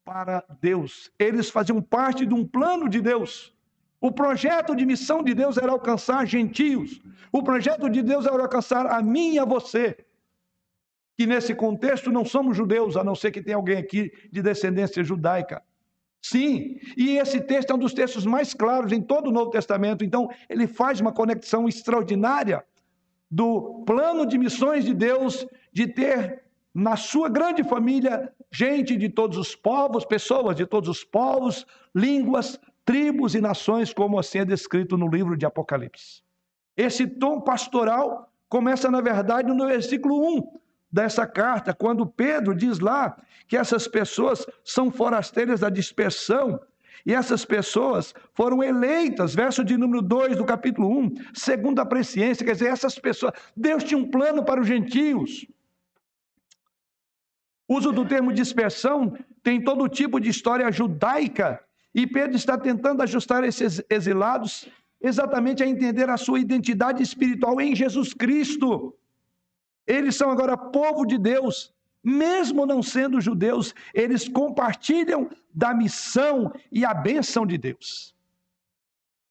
para 0.04 0.44
Deus. 0.60 1.10
Eles 1.18 1.50
faziam 1.50 1.82
parte 1.82 2.24
de 2.24 2.34
um 2.34 2.46
plano 2.46 2.88
de 2.88 3.00
Deus. 3.00 3.52
O 4.00 4.10
projeto 4.10 4.74
de 4.74 4.86
missão 4.86 5.22
de 5.22 5.34
Deus 5.34 5.58
era 5.58 5.70
alcançar 5.70 6.26
gentios. 6.26 7.00
O 7.30 7.42
projeto 7.42 7.88
de 7.90 8.02
Deus 8.02 8.26
era 8.26 8.42
alcançar 8.42 8.86
a 8.86 9.02
mim 9.02 9.34
e 9.34 9.38
a 9.38 9.44
você. 9.44 9.96
Que 11.18 11.26
nesse 11.26 11.54
contexto 11.54 12.10
não 12.10 12.24
somos 12.24 12.56
judeus, 12.56 12.96
a 12.96 13.04
não 13.04 13.14
ser 13.14 13.30
que 13.30 13.42
tenha 13.42 13.56
alguém 13.56 13.76
aqui 13.76 14.10
de 14.32 14.40
descendência 14.40 15.04
judaica. 15.04 15.62
Sim, 16.22 16.78
e 16.96 17.16
esse 17.16 17.40
texto 17.40 17.70
é 17.70 17.74
um 17.74 17.78
dos 17.78 17.94
textos 17.94 18.26
mais 18.26 18.52
claros 18.54 18.92
em 18.92 19.02
todo 19.02 19.28
o 19.28 19.32
Novo 19.32 19.50
Testamento. 19.50 20.04
Então, 20.04 20.30
ele 20.48 20.66
faz 20.66 21.00
uma 21.00 21.12
conexão 21.12 21.68
extraordinária 21.68 22.64
do 23.30 23.82
plano 23.86 24.26
de 24.26 24.36
missões 24.38 24.84
de 24.84 24.94
Deus 24.94 25.46
de 25.72 25.86
ter 25.86 26.42
na 26.74 26.96
sua 26.96 27.28
grande 27.28 27.62
família 27.64 28.32
gente 28.52 28.96
de 28.96 29.08
todos 29.08 29.38
os 29.38 29.54
povos, 29.54 30.04
pessoas 30.04 30.56
de 30.56 30.66
todos 30.66 30.88
os 30.88 31.04
povos, 31.04 31.66
línguas, 31.94 32.58
tribos 32.84 33.34
e 33.34 33.40
nações, 33.40 33.92
como 33.92 34.18
assim 34.18 34.38
é 34.38 34.44
descrito 34.44 34.96
no 34.96 35.08
livro 35.08 35.36
de 35.36 35.46
Apocalipse. 35.46 36.22
Esse 36.76 37.06
tom 37.06 37.40
pastoral 37.40 38.32
começa, 38.48 38.90
na 38.90 39.00
verdade, 39.00 39.52
no 39.52 39.66
versículo 39.66 40.38
1 40.38 40.60
dessa 40.90 41.26
carta, 41.26 41.72
quando 41.72 42.06
Pedro 42.06 42.54
diz 42.54 42.80
lá 42.80 43.16
que 43.46 43.56
essas 43.56 43.86
pessoas 43.86 44.46
são 44.64 44.90
forasteiras 44.90 45.60
da 45.60 45.70
dispersão 45.70 46.60
e 47.06 47.14
essas 47.14 47.44
pessoas 47.44 48.14
foram 48.34 48.62
eleitas, 48.62 49.34
verso 49.34 49.64
de 49.64 49.76
número 49.76 50.02
2 50.02 50.36
do 50.36 50.44
capítulo 50.44 50.88
1, 50.88 51.14
segundo 51.32 51.80
a 51.80 51.86
presciência, 51.86 52.44
quer 52.44 52.52
dizer, 52.52 52.68
essas 52.68 52.98
pessoas, 52.98 53.32
Deus 53.56 53.84
tinha 53.84 53.98
um 53.98 54.10
plano 54.10 54.44
para 54.44 54.60
os 54.60 54.66
gentios. 54.66 55.46
O 57.66 57.76
uso 57.76 57.92
do 57.92 58.04
termo 58.04 58.32
dispersão 58.32 59.16
tem 59.42 59.62
todo 59.62 59.88
tipo 59.88 60.18
de 60.20 60.28
história 60.28 60.70
judaica, 60.72 61.62
e 61.94 62.06
Pedro 62.06 62.36
está 62.36 62.56
tentando 62.56 63.02
ajustar 63.02 63.44
esses 63.44 63.82
exilados 63.90 64.68
exatamente 65.00 65.62
a 65.62 65.66
entender 65.66 66.08
a 66.08 66.16
sua 66.16 66.38
identidade 66.38 67.02
espiritual 67.02 67.60
em 67.60 67.74
Jesus 67.74 68.12
Cristo. 68.12 68.94
Eles 69.86 70.14
são 70.14 70.30
agora 70.30 70.56
povo 70.56 71.04
de 71.04 71.18
Deus, 71.18 71.72
mesmo 72.02 72.64
não 72.64 72.82
sendo 72.82 73.20
judeus, 73.20 73.74
eles 73.92 74.28
compartilham 74.28 75.28
da 75.52 75.74
missão 75.74 76.52
e 76.70 76.84
a 76.84 76.94
bênção 76.94 77.44
de 77.44 77.58
Deus. 77.58 78.14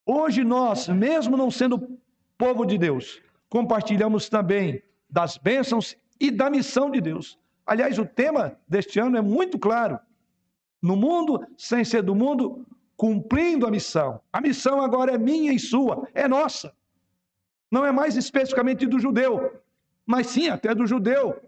Hoje 0.05 0.43
nós, 0.43 0.87
mesmo 0.87 1.37
não 1.37 1.51
sendo 1.51 1.99
povo 2.37 2.65
de 2.65 2.77
Deus, 2.77 3.21
compartilhamos 3.47 4.27
também 4.27 4.81
das 5.09 5.37
bênçãos 5.37 5.95
e 6.19 6.29
da 6.29 6.49
missão 6.49 6.89
de 6.91 6.99
Deus. 6.99 7.37
Aliás, 7.65 7.97
o 7.99 8.05
tema 8.05 8.57
deste 8.67 8.99
ano 8.99 9.17
é 9.17 9.21
muito 9.21 9.57
claro. 9.57 9.99
No 10.81 10.95
mundo, 10.95 11.45
sem 11.57 11.83
ser 11.83 12.01
do 12.01 12.15
mundo, 12.15 12.65
cumprindo 12.95 13.65
a 13.65 13.71
missão. 13.71 14.19
A 14.31 14.41
missão 14.41 14.81
agora 14.81 15.13
é 15.13 15.17
minha 15.17 15.53
e 15.53 15.59
sua, 15.59 16.07
é 16.13 16.27
nossa. 16.27 16.73
Não 17.71 17.85
é 17.85 17.91
mais 17.91 18.15
especificamente 18.15 18.85
do 18.87 18.99
judeu, 18.99 19.61
mas 20.05 20.27
sim 20.27 20.49
até 20.49 20.73
do 20.73 20.87
judeu, 20.87 21.39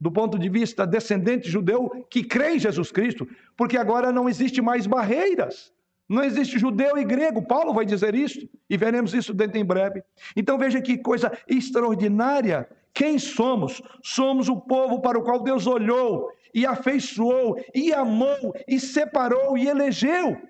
do 0.00 0.10
ponto 0.10 0.38
de 0.38 0.48
vista 0.48 0.86
descendente 0.86 1.48
judeu 1.48 2.06
que 2.10 2.24
crê 2.24 2.54
em 2.54 2.58
Jesus 2.58 2.90
Cristo, 2.90 3.28
porque 3.56 3.76
agora 3.76 4.12
não 4.12 4.28
existe 4.28 4.60
mais 4.60 4.86
barreiras. 4.86 5.72
Não 6.08 6.24
existe 6.24 6.58
judeu 6.58 6.96
e 6.96 7.04
grego. 7.04 7.46
Paulo 7.46 7.74
vai 7.74 7.84
dizer 7.84 8.14
isso 8.14 8.48
e 8.68 8.76
veremos 8.78 9.12
isso 9.12 9.34
dentro 9.34 9.58
em 9.58 9.64
breve. 9.64 10.02
Então 10.34 10.56
veja 10.56 10.80
que 10.80 10.96
coisa 10.96 11.30
extraordinária 11.46 12.66
quem 12.98 13.16
somos? 13.16 13.80
Somos 14.02 14.48
o 14.48 14.56
povo 14.56 15.00
para 15.00 15.16
o 15.16 15.22
qual 15.22 15.40
Deus 15.40 15.68
olhou 15.68 16.32
e 16.54 16.66
afeiçoou 16.66 17.60
e 17.74 17.92
amou 17.92 18.54
e 18.66 18.80
separou 18.80 19.56
e 19.56 19.68
elegeu. 19.68 20.40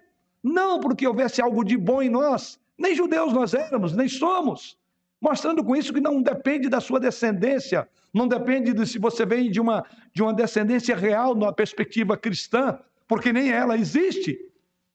Não 0.42 0.80
porque 0.80 1.06
houvesse 1.06 1.42
algo 1.42 1.64
de 1.64 1.76
bom 1.76 2.00
em 2.02 2.08
nós, 2.08 2.58
nem 2.78 2.94
judeus 2.94 3.32
nós 3.32 3.54
éramos, 3.54 3.94
nem 3.94 4.08
somos. 4.08 4.78
Mostrando 5.20 5.64
com 5.64 5.74
isso 5.74 5.92
que 5.92 6.00
não 6.00 6.22
depende 6.22 6.68
da 6.68 6.80
sua 6.80 7.00
descendência, 7.00 7.88
não 8.14 8.28
depende 8.28 8.72
de 8.72 8.87
se 8.87 8.98
você 8.98 9.26
vem 9.26 9.50
de 9.50 9.61
uma, 9.61 9.84
de 10.14 10.22
uma 10.22 10.32
descendência 10.32 10.94
real 10.94 11.34
na 11.34 11.52
perspectiva 11.52 12.16
cristã, 12.16 12.78
porque 13.06 13.32
nem 13.32 13.50
ela 13.50 13.76
existe. 13.76 14.38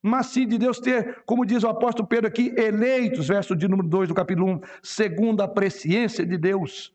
Mas 0.01 0.27
sim 0.27 0.47
de 0.47 0.57
Deus 0.57 0.79
ter, 0.79 1.23
como 1.25 1.45
diz 1.45 1.63
o 1.63 1.67
apóstolo 1.67 2.07
Pedro 2.07 2.27
aqui, 2.27 2.53
eleitos, 2.57 3.27
verso 3.27 3.55
de 3.55 3.67
número 3.67 3.87
2 3.87 4.09
do 4.09 4.15
capítulo 4.15 4.47
1, 4.53 4.61
segundo 4.81 5.41
a 5.41 5.47
presciência 5.47 6.25
de 6.25 6.37
Deus 6.37 6.93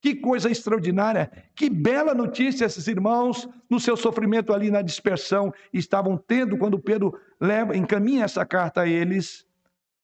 que 0.00 0.14
coisa 0.14 0.50
extraordinária, 0.50 1.30
que 1.54 1.68
bela 1.68 2.14
notícia 2.14 2.64
esses 2.64 2.86
irmãos, 2.86 3.48
no 3.68 3.80
seu 3.80 3.96
sofrimento 3.96 4.52
ali 4.52 4.70
na 4.70 4.82
dispersão, 4.82 5.52
estavam 5.72 6.16
tendo 6.16 6.56
quando 6.56 6.78
Pedro 6.78 7.18
leva, 7.40 7.76
encaminha 7.76 8.24
essa 8.24 8.44
carta 8.44 8.82
a 8.82 8.88
eles. 8.88 9.44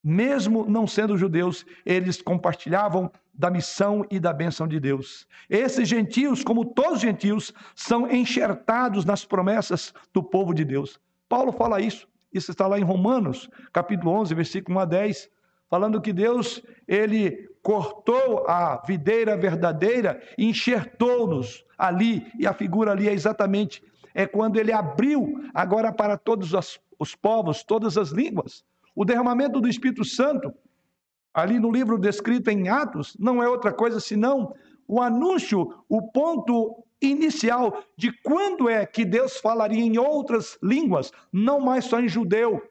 Mesmo 0.02 0.66
não 0.68 0.86
sendo 0.86 1.16
judeus, 1.16 1.64
eles 1.86 2.20
compartilhavam 2.20 3.10
da 3.32 3.48
missão 3.48 4.04
e 4.10 4.18
da 4.18 4.32
bênção 4.32 4.66
de 4.66 4.80
Deus. 4.80 5.28
Esses 5.48 5.88
gentios, 5.88 6.42
como 6.42 6.64
todos 6.64 6.94
os 6.94 7.00
gentios, 7.00 7.52
são 7.74 8.10
enxertados 8.10 9.04
nas 9.04 9.24
promessas 9.24 9.94
do 10.12 10.22
povo 10.22 10.52
de 10.52 10.64
Deus. 10.64 10.98
Paulo 11.28 11.52
fala 11.52 11.80
isso, 11.80 12.08
isso 12.32 12.50
está 12.50 12.66
lá 12.66 12.78
em 12.78 12.82
Romanos, 12.82 13.48
capítulo 13.72 14.10
11, 14.10 14.34
versículo 14.34 14.78
1 14.78 14.80
a 14.80 14.84
10 14.84 15.30
falando 15.72 16.02
que 16.02 16.12
Deus, 16.12 16.62
ele 16.86 17.48
cortou 17.62 18.46
a 18.48 18.82
videira 18.86 19.36
verdadeira 19.36 20.20
e 20.36 20.46
enxertou-nos 20.46 21.64
ali, 21.78 22.26
e 22.38 22.46
a 22.46 22.52
figura 22.52 22.90
ali 22.90 23.08
é 23.08 23.12
exatamente 23.12 23.82
é 24.14 24.26
quando 24.26 24.58
ele 24.58 24.72
abriu 24.72 25.40
agora 25.54 25.92
para 25.92 26.16
todos 26.16 26.52
os, 26.52 26.80
os 26.98 27.14
povos, 27.14 27.62
todas 27.62 27.96
as 27.96 28.10
línguas. 28.10 28.64
O 28.94 29.04
derramamento 29.04 29.60
do 29.60 29.68
Espírito 29.68 30.04
Santo 30.04 30.52
ali 31.32 31.58
no 31.58 31.70
livro 31.70 31.98
descrito 31.98 32.50
em 32.50 32.68
Atos, 32.68 33.16
não 33.18 33.42
é 33.42 33.48
outra 33.48 33.72
coisa 33.72 33.98
senão 33.98 34.54
o 34.86 35.00
anúncio, 35.00 35.72
o 35.88 36.02
ponto 36.10 36.84
inicial 37.00 37.82
de 37.96 38.12
quando 38.22 38.68
é 38.68 38.84
que 38.84 39.04
Deus 39.04 39.38
falaria 39.38 39.82
em 39.82 39.98
outras 39.98 40.58
línguas, 40.62 41.10
não 41.32 41.58
mais 41.58 41.86
só 41.86 41.98
em 42.00 42.08
judeu, 42.08 42.62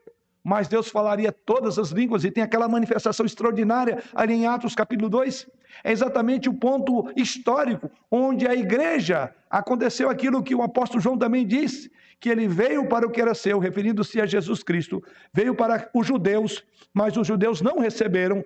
mas 0.44 0.68
Deus 0.68 0.90
falaria 0.90 1.32
todas 1.32 1.78
as 1.78 1.90
línguas 1.90 2.24
e 2.24 2.32
tem 2.32 2.44
aquela 2.44 2.68
manifestação 2.68 3.26
extraordinária 3.26 4.04
ali 4.14 4.34
em 4.34 4.48
Atos 4.48 4.76
capítulo 4.76 5.10
2. 5.10 5.48
É 5.84 5.92
exatamente 5.92 6.50
o 6.50 6.54
ponto 6.54 7.12
histórico 7.16 7.90
onde 8.10 8.48
a 8.48 8.54
igreja 8.54 9.34
aconteceu 9.50 10.10
aquilo 10.10 10.44
que 10.44 10.56
o 10.56 10.62
apóstolo 10.62 11.02
João 11.02 11.18
também 11.18 11.46
disse, 11.46 11.92
que 12.20 12.30
ele 12.30 12.48
veio 12.48 12.88
para 12.88 13.06
o 13.06 13.10
que 13.10 13.20
era 13.20 13.34
seu, 13.34 13.58
referindo-se 13.58 14.22
a 14.22 14.28
Jesus 14.28 14.62
Cristo, 14.62 15.04
veio 15.34 15.56
para 15.56 15.90
os 15.94 16.06
judeus, 16.06 16.64
mas 16.94 17.18
os 17.18 17.26
judeus 17.26 17.62
não 17.62 17.80
receberam, 17.80 18.46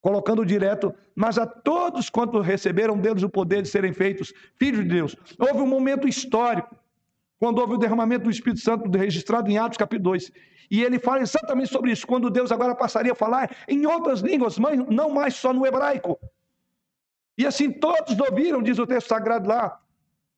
colocando 0.00 0.44
direto, 0.44 0.94
mas 1.14 1.36
a 1.38 1.46
todos 1.46 2.08
quanto 2.08 2.40
receberam 2.40 2.98
deles 2.98 3.22
o 3.22 3.28
poder 3.28 3.60
de 3.60 3.68
serem 3.68 3.92
feitos 3.92 4.32
filhos 4.56 4.82
de 4.84 4.88
Deus. 4.88 5.16
Houve 5.38 5.60
um 5.60 5.66
momento 5.66 6.08
histórico, 6.08 6.74
quando 7.38 7.58
houve 7.58 7.74
o 7.74 7.78
derramamento 7.78 8.24
do 8.24 8.30
Espírito 8.30 8.60
Santo 8.60 8.90
registrado 8.96 9.50
em 9.50 9.58
Atos 9.58 9.78
capítulo 9.78 10.10
2. 10.10 10.32
E 10.70 10.82
ele 10.82 10.98
fala 10.98 11.20
exatamente 11.20 11.70
sobre 11.70 11.92
isso, 11.92 12.06
quando 12.06 12.28
Deus 12.28 12.52
agora 12.52 12.74
passaria 12.74 13.12
a 13.12 13.14
falar 13.14 13.50
em 13.66 13.86
outras 13.86 14.20
línguas, 14.20 14.58
não 14.58 15.10
mais 15.10 15.34
só 15.34 15.52
no 15.52 15.66
hebraico. 15.66 16.18
E 17.38 17.46
assim 17.46 17.70
todos 17.70 18.18
ouviram, 18.18 18.62
diz 18.62 18.78
o 18.78 18.86
texto 18.86 19.08
sagrado 19.08 19.48
lá, 19.48 19.80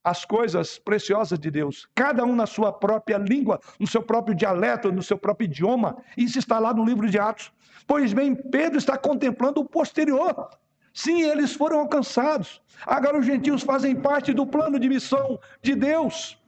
as 0.04 0.24
coisas 0.24 0.78
preciosas 0.78 1.38
de 1.38 1.50
Deus, 1.50 1.88
cada 1.94 2.24
um 2.24 2.34
na 2.34 2.46
sua 2.46 2.72
própria 2.72 3.18
língua, 3.18 3.60
no 3.78 3.86
seu 3.86 4.02
próprio 4.02 4.34
dialeto, 4.34 4.92
no 4.92 5.02
seu 5.02 5.18
próprio 5.18 5.46
idioma. 5.46 5.96
Isso 6.16 6.38
está 6.38 6.58
lá 6.58 6.72
no 6.72 6.84
livro 6.84 7.10
de 7.10 7.18
Atos. 7.18 7.52
Pois 7.86 8.12
bem, 8.12 8.34
Pedro 8.34 8.78
está 8.78 8.96
contemplando 8.96 9.60
o 9.60 9.64
posterior. 9.68 10.50
Sim, 10.94 11.22
eles 11.22 11.54
foram 11.54 11.80
alcançados. 11.80 12.62
Agora 12.86 13.18
os 13.18 13.26
gentios 13.26 13.62
fazem 13.62 13.96
parte 13.96 14.32
do 14.32 14.46
plano 14.46 14.78
de 14.78 14.88
missão 14.88 15.38
de 15.62 15.74
Deus. 15.74 16.38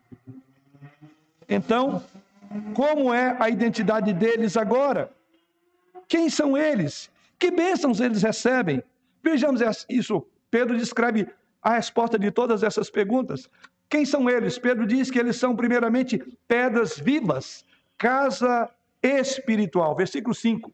Então, 1.55 2.03
como 2.75 3.13
é 3.13 3.37
a 3.39 3.49
identidade 3.49 4.13
deles 4.13 4.57
agora? 4.57 5.13
Quem 6.09 6.29
são 6.29 6.57
eles? 6.57 7.11
Que 7.39 7.51
bênçãos 7.51 8.01
eles 8.01 8.23
recebem? 8.23 8.83
Vejamos 9.23 9.61
isso. 9.89 10.27
Pedro 10.51 10.77
descreve 10.77 11.29
a 11.63 11.75
resposta 11.75 12.19
de 12.19 12.31
todas 12.31 12.63
essas 12.63 12.91
perguntas. 12.91 13.49
Quem 13.89 14.05
são 14.05 14.29
eles? 14.29 14.59
Pedro 14.59 14.87
diz 14.87 15.11
que 15.11 15.19
eles 15.19 15.37
são, 15.37 15.55
primeiramente, 15.55 16.19
pedras 16.49 16.99
vivas, 16.99 17.65
casa 17.99 18.71
espiritual. 19.03 19.95
Versículo 19.95 20.35
5. 20.35 20.73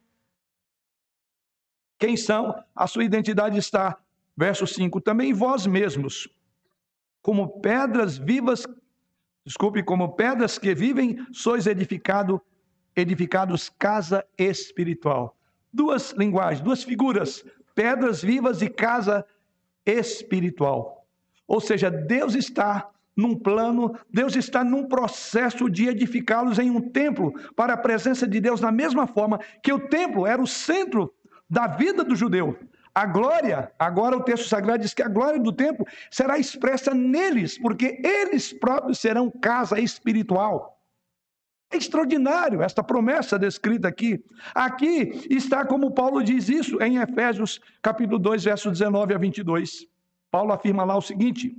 Quem 1.99 2.17
são? 2.17 2.55
A 2.75 2.87
sua 2.87 3.03
identidade 3.03 3.59
está, 3.59 3.99
verso 4.37 4.67
5, 4.67 5.01
também 5.01 5.33
vós 5.33 5.67
mesmos, 5.67 6.29
como 7.21 7.61
pedras 7.61 8.17
vivas, 8.17 8.65
desculpe, 9.49 9.83
como 9.83 10.15
pedras 10.15 10.59
que 10.59 10.75
vivem, 10.75 11.17
sois 11.33 11.67
edificado, 11.67 12.41
edificados 12.95 13.71
casa 13.71 14.23
espiritual. 14.37 15.35
Duas 15.73 16.13
linguagens, 16.13 16.61
duas 16.61 16.85
figuras, 16.85 17.43
pedras 17.75 18.21
vivas 18.23 18.61
e 18.61 18.69
casa 18.69 19.25
espiritual. 19.87 21.07
Ou 21.47 21.63
seja, 21.63 21.91
Deus 21.91 22.35
está 22.35 22.91
num 23.17 23.35
plano, 23.35 23.99
Deus 24.13 24.37
está 24.37 24.63
num 24.63 24.87
processo 24.87 25.71
de 25.71 25.89
edificá-los 25.89 26.59
em 26.59 26.71
um 26.71 26.83
templo 26.83 27.33
para 27.57 27.73
a 27.73 27.79
presença 27.79 28.29
de 28.29 28.41
Deus, 28.41 28.61
da 28.61 28.71
mesma 28.71 29.07
forma 29.07 29.41
que 29.63 29.73
o 29.73 29.89
templo 29.89 30.27
era 30.27 30.43
o 30.43 30.47
centro 30.47 31.11
da 31.49 31.67
vida 31.67 32.05
do 32.05 32.15
judeu. 32.15 32.55
A 32.99 33.07
glória, 33.07 33.71
agora 33.79 34.17
o 34.17 34.25
texto 34.25 34.49
sagrado 34.49 34.83
diz 34.83 34.93
que 34.93 35.05
a 35.05 35.09
glória 35.09 35.39
do 35.39 35.53
templo 35.53 35.87
será 36.11 36.37
expressa 36.37 36.93
neles, 36.93 37.57
porque 37.57 38.03
eles 38.03 38.53
próprios 38.53 38.99
serão 38.99 39.31
casa 39.31 39.79
espiritual. 39.79 40.83
É 41.71 41.77
extraordinário 41.77 42.61
esta 42.61 42.83
promessa 42.83 43.39
descrita 43.39 43.87
aqui. 43.87 44.21
Aqui 44.53 45.29
está 45.31 45.65
como 45.65 45.95
Paulo 45.95 46.25
diz 46.25 46.49
isso 46.49 46.83
em 46.83 46.97
Efésios 46.97 47.61
capítulo 47.81 48.19
2, 48.19 48.43
verso 48.43 48.69
19 48.69 49.15
a 49.15 49.19
22. 49.19 49.87
Paulo 50.29 50.53
afirma 50.53 50.83
lá 50.83 50.97
o 50.97 51.01
seguinte: 51.01 51.57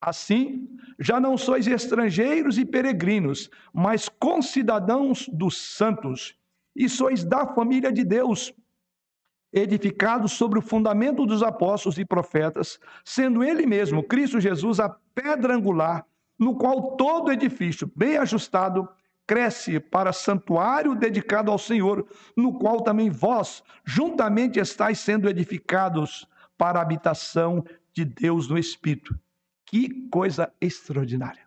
Assim, 0.00 0.66
já 0.98 1.20
não 1.20 1.36
sois 1.36 1.66
estrangeiros 1.66 2.56
e 2.56 2.64
peregrinos, 2.64 3.50
mas 3.74 4.08
concidadãos 4.08 5.28
dos 5.34 5.54
santos, 5.76 6.34
e 6.74 6.88
sois 6.88 7.22
da 7.22 7.46
família 7.46 7.92
de 7.92 8.04
Deus, 8.04 8.54
edificados 9.52 10.32
sobre 10.32 10.58
o 10.58 10.62
fundamento 10.62 11.26
dos 11.26 11.42
apóstolos 11.42 11.98
e 11.98 12.04
profetas, 12.04 12.78
sendo 13.04 13.44
ele 13.44 13.66
mesmo, 13.66 14.02
Cristo 14.02 14.40
Jesus, 14.40 14.80
a 14.80 14.88
pedra 15.14 15.54
angular, 15.54 16.06
no 16.38 16.56
qual 16.56 16.96
todo 16.96 17.30
edifício 17.30 17.90
bem 17.94 18.16
ajustado 18.16 18.88
cresce 19.26 19.78
para 19.78 20.12
santuário 20.12 20.94
dedicado 20.94 21.50
ao 21.50 21.58
Senhor, 21.58 22.06
no 22.36 22.58
qual 22.58 22.80
também 22.80 23.10
vós 23.10 23.62
juntamente 23.84 24.58
estáis 24.58 24.98
sendo 24.98 25.28
edificados 25.28 26.26
para 26.56 26.78
a 26.78 26.82
habitação 26.82 27.64
de 27.92 28.04
Deus 28.04 28.48
no 28.48 28.58
Espírito. 28.58 29.18
Que 29.66 30.08
coisa 30.08 30.52
extraordinária. 30.60 31.42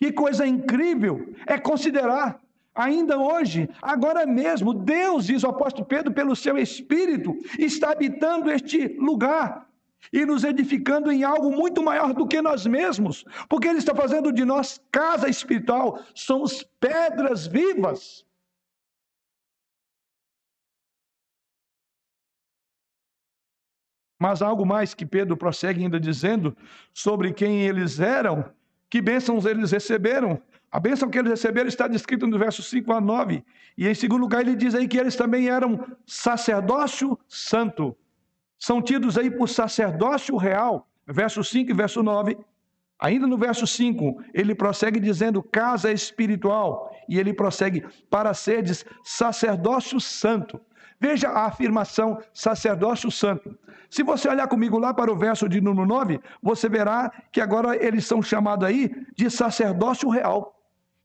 Que 0.00 0.12
coisa 0.12 0.46
incrível 0.46 1.32
é 1.46 1.58
considerar 1.58 2.40
Ainda 2.74 3.18
hoje, 3.18 3.68
agora 3.82 4.24
mesmo, 4.24 4.72
Deus, 4.72 5.26
diz 5.26 5.42
o 5.42 5.48
apóstolo 5.48 5.84
Pedro, 5.84 6.12
pelo 6.12 6.34
seu 6.34 6.56
Espírito, 6.56 7.36
está 7.58 7.92
habitando 7.92 8.50
este 8.50 8.88
lugar 8.98 9.68
e 10.10 10.24
nos 10.24 10.42
edificando 10.42 11.12
em 11.12 11.22
algo 11.22 11.50
muito 11.50 11.82
maior 11.82 12.14
do 12.14 12.26
que 12.26 12.40
nós 12.40 12.66
mesmos, 12.66 13.24
porque 13.48 13.68
Ele 13.68 13.78
está 13.78 13.94
fazendo 13.94 14.32
de 14.32 14.44
nós 14.44 14.80
casa 14.90 15.28
espiritual, 15.28 16.02
somos 16.14 16.62
pedras 16.80 17.46
vivas. 17.46 18.24
Mas 24.18 24.40
algo 24.40 24.64
mais 24.64 24.94
que 24.94 25.04
Pedro 25.04 25.36
prossegue 25.36 25.82
ainda 25.82 26.00
dizendo 26.00 26.56
sobre 26.94 27.32
quem 27.32 27.62
eles 27.62 27.98
eram, 28.00 28.44
que 28.88 29.02
bênçãos 29.02 29.44
eles 29.44 29.72
receberam. 29.72 30.40
A 30.72 30.80
bênção 30.80 31.10
que 31.10 31.18
eles 31.18 31.30
receberam 31.30 31.68
está 31.68 31.86
descrita 31.86 32.26
no 32.26 32.38
verso 32.38 32.62
5 32.62 32.90
a 32.94 33.00
9. 33.00 33.44
E 33.76 33.86
em 33.86 33.94
segundo 33.94 34.22
lugar, 34.22 34.40
ele 34.40 34.56
diz 34.56 34.74
aí 34.74 34.88
que 34.88 34.96
eles 34.96 35.14
também 35.14 35.50
eram 35.50 35.86
sacerdócio 36.06 37.18
santo. 37.28 37.94
São 38.58 38.80
tidos 38.80 39.18
aí 39.18 39.30
por 39.30 39.50
sacerdócio 39.50 40.34
real. 40.38 40.88
Verso 41.06 41.44
5 41.44 41.70
e 41.70 41.74
verso 41.74 42.02
9. 42.02 42.38
Ainda 42.98 43.26
no 43.26 43.36
verso 43.36 43.66
5, 43.66 44.22
ele 44.32 44.54
prossegue 44.54 44.98
dizendo 44.98 45.42
casa 45.42 45.92
espiritual. 45.92 46.90
E 47.06 47.18
ele 47.18 47.34
prossegue 47.34 47.84
para 48.08 48.32
seres 48.32 48.82
sacerdócio 49.04 50.00
santo. 50.00 50.58
Veja 50.98 51.28
a 51.28 51.46
afirmação 51.46 52.18
sacerdócio 52.32 53.10
santo. 53.10 53.58
Se 53.90 54.02
você 54.02 54.26
olhar 54.26 54.48
comigo 54.48 54.78
lá 54.78 54.94
para 54.94 55.12
o 55.12 55.16
verso 55.18 55.46
de 55.50 55.60
número 55.60 55.86
9, 55.86 56.18
você 56.40 56.66
verá 56.66 57.12
que 57.30 57.42
agora 57.42 57.76
eles 57.76 58.06
são 58.06 58.22
chamados 58.22 58.66
aí 58.66 58.90
de 59.14 59.28
sacerdócio 59.28 60.08
real. 60.08 60.61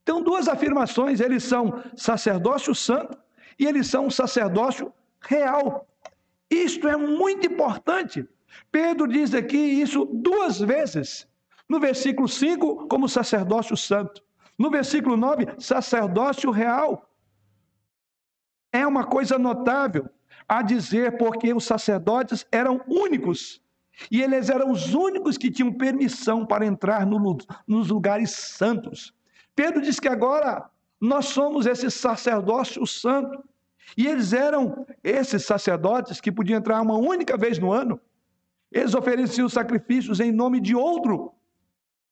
Então, 0.08 0.22
duas 0.22 0.48
afirmações: 0.48 1.20
eles 1.20 1.44
são 1.44 1.84
sacerdócio 1.94 2.74
santo 2.74 3.18
e 3.58 3.66
eles 3.66 3.88
são 3.88 4.08
sacerdócio 4.08 4.90
real. 5.20 5.86
Isto 6.50 6.88
é 6.88 6.96
muito 6.96 7.46
importante. 7.46 8.26
Pedro 8.72 9.06
diz 9.06 9.34
aqui 9.34 9.58
isso 9.58 10.06
duas 10.06 10.60
vezes. 10.60 11.28
No 11.68 11.78
versículo 11.78 12.26
5, 12.26 12.88
como 12.88 13.06
sacerdócio 13.06 13.76
santo. 13.76 14.24
No 14.58 14.70
versículo 14.70 15.14
9, 15.14 15.46
sacerdócio 15.58 16.50
real. 16.50 17.06
É 18.72 18.86
uma 18.86 19.04
coisa 19.04 19.38
notável 19.38 20.08
a 20.48 20.62
dizer 20.62 21.18
porque 21.18 21.52
os 21.52 21.64
sacerdotes 21.64 22.46
eram 22.50 22.80
únicos. 22.88 23.60
E 24.10 24.22
eles 24.22 24.48
eram 24.48 24.70
os 24.70 24.94
únicos 24.94 25.36
que 25.36 25.50
tinham 25.50 25.70
permissão 25.70 26.46
para 26.46 26.64
entrar 26.64 27.04
no, 27.04 27.36
nos 27.66 27.88
lugares 27.88 28.30
santos. 28.30 29.12
Pedro 29.58 29.82
diz 29.82 29.98
que 29.98 30.06
agora 30.06 30.70
nós 31.00 31.26
somos 31.26 31.66
esse 31.66 31.90
sacerdócio 31.90 32.86
santo. 32.86 33.42
E 33.96 34.06
eles 34.06 34.32
eram 34.32 34.86
esses 35.02 35.44
sacerdotes 35.44 36.20
que 36.20 36.30
podiam 36.30 36.58
entrar 36.58 36.80
uma 36.80 36.96
única 36.96 37.36
vez 37.36 37.58
no 37.58 37.72
ano. 37.72 38.00
Eles 38.70 38.94
ofereciam 38.94 39.48
sacrifícios 39.48 40.20
em 40.20 40.30
nome 40.30 40.60
de 40.60 40.76
outro. 40.76 41.32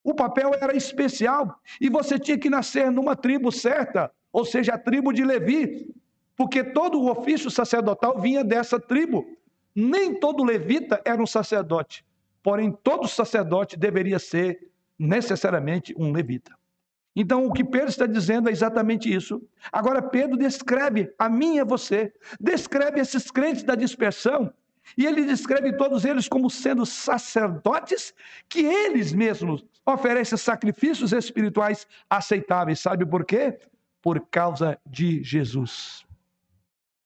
O 0.03 0.13
papel 0.13 0.51
era 0.55 0.75
especial 0.75 1.57
e 1.79 1.89
você 1.89 2.19
tinha 2.19 2.37
que 2.37 2.49
nascer 2.49 2.91
numa 2.91 3.15
tribo 3.15 3.49
certa, 3.49 4.11
ou 4.29 4.43
seja, 4.43 4.73
a 4.73 4.77
tribo 4.77 5.13
de 5.13 5.23
Levi, 5.23 5.95
porque 6.35 6.61
todo 6.61 6.99
o 6.99 7.09
ofício 7.09 7.49
sacerdotal 7.49 8.19
vinha 8.19 8.43
dessa 8.43 8.77
tribo. 8.77 9.25
Nem 9.73 10.19
todo 10.19 10.43
levita 10.43 11.01
era 11.05 11.23
um 11.23 11.25
sacerdote, 11.25 12.05
porém 12.43 12.73
todo 12.83 13.07
sacerdote 13.07 13.77
deveria 13.77 14.19
ser 14.19 14.69
necessariamente 14.99 15.95
um 15.97 16.11
levita. 16.11 16.56
Então, 17.19 17.47
o 17.47 17.51
que 17.51 17.63
Pedro 17.63 17.89
está 17.89 18.05
dizendo 18.05 18.47
é 18.47 18.51
exatamente 18.51 19.11
isso. 19.11 19.41
Agora, 19.71 20.03
Pedro 20.03 20.37
descreve 20.37 21.11
a 21.17 21.27
mim 21.27 21.55
e 21.55 21.59
a 21.59 21.63
você, 21.63 22.13
descreve 22.39 22.99
esses 22.99 23.31
crentes 23.31 23.63
da 23.63 23.73
dispersão, 23.73 24.53
e 24.95 25.03
ele 25.03 25.25
descreve 25.25 25.75
todos 25.75 26.05
eles 26.05 26.29
como 26.29 26.47
sendo 26.47 26.85
sacerdotes 26.85 28.13
que 28.47 28.63
eles 28.63 29.13
mesmos 29.13 29.65
oferecem 29.83 30.37
sacrifícios 30.37 31.11
espirituais 31.11 31.87
aceitáveis. 32.07 32.79
Sabe 32.81 33.03
por 33.03 33.25
quê? 33.25 33.57
Por 33.99 34.27
causa 34.29 34.79
de 34.85 35.23
Jesus. 35.23 36.05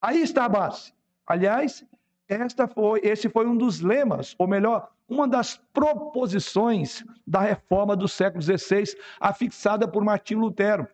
Aí 0.02 0.22
está 0.22 0.44
a 0.44 0.50
base. 0.50 0.94
Aliás, 1.26 1.86
esta 2.32 2.66
foi, 2.66 3.02
esse 3.04 3.28
foi 3.28 3.46
um 3.46 3.58
dos 3.58 3.82
lemas, 3.82 4.36
ou 4.38 4.48
melhor, 4.48 4.90
uma 5.10 5.28
das 5.28 5.60
proposições 5.74 7.04
da 7.28 7.42
reforma 7.42 7.94
do 7.94 8.08
século 8.08 8.42
XVI, 8.42 8.96
afixada 9.20 9.86
por 9.86 10.02
Martim 10.02 10.36
Lutero. 10.36 10.88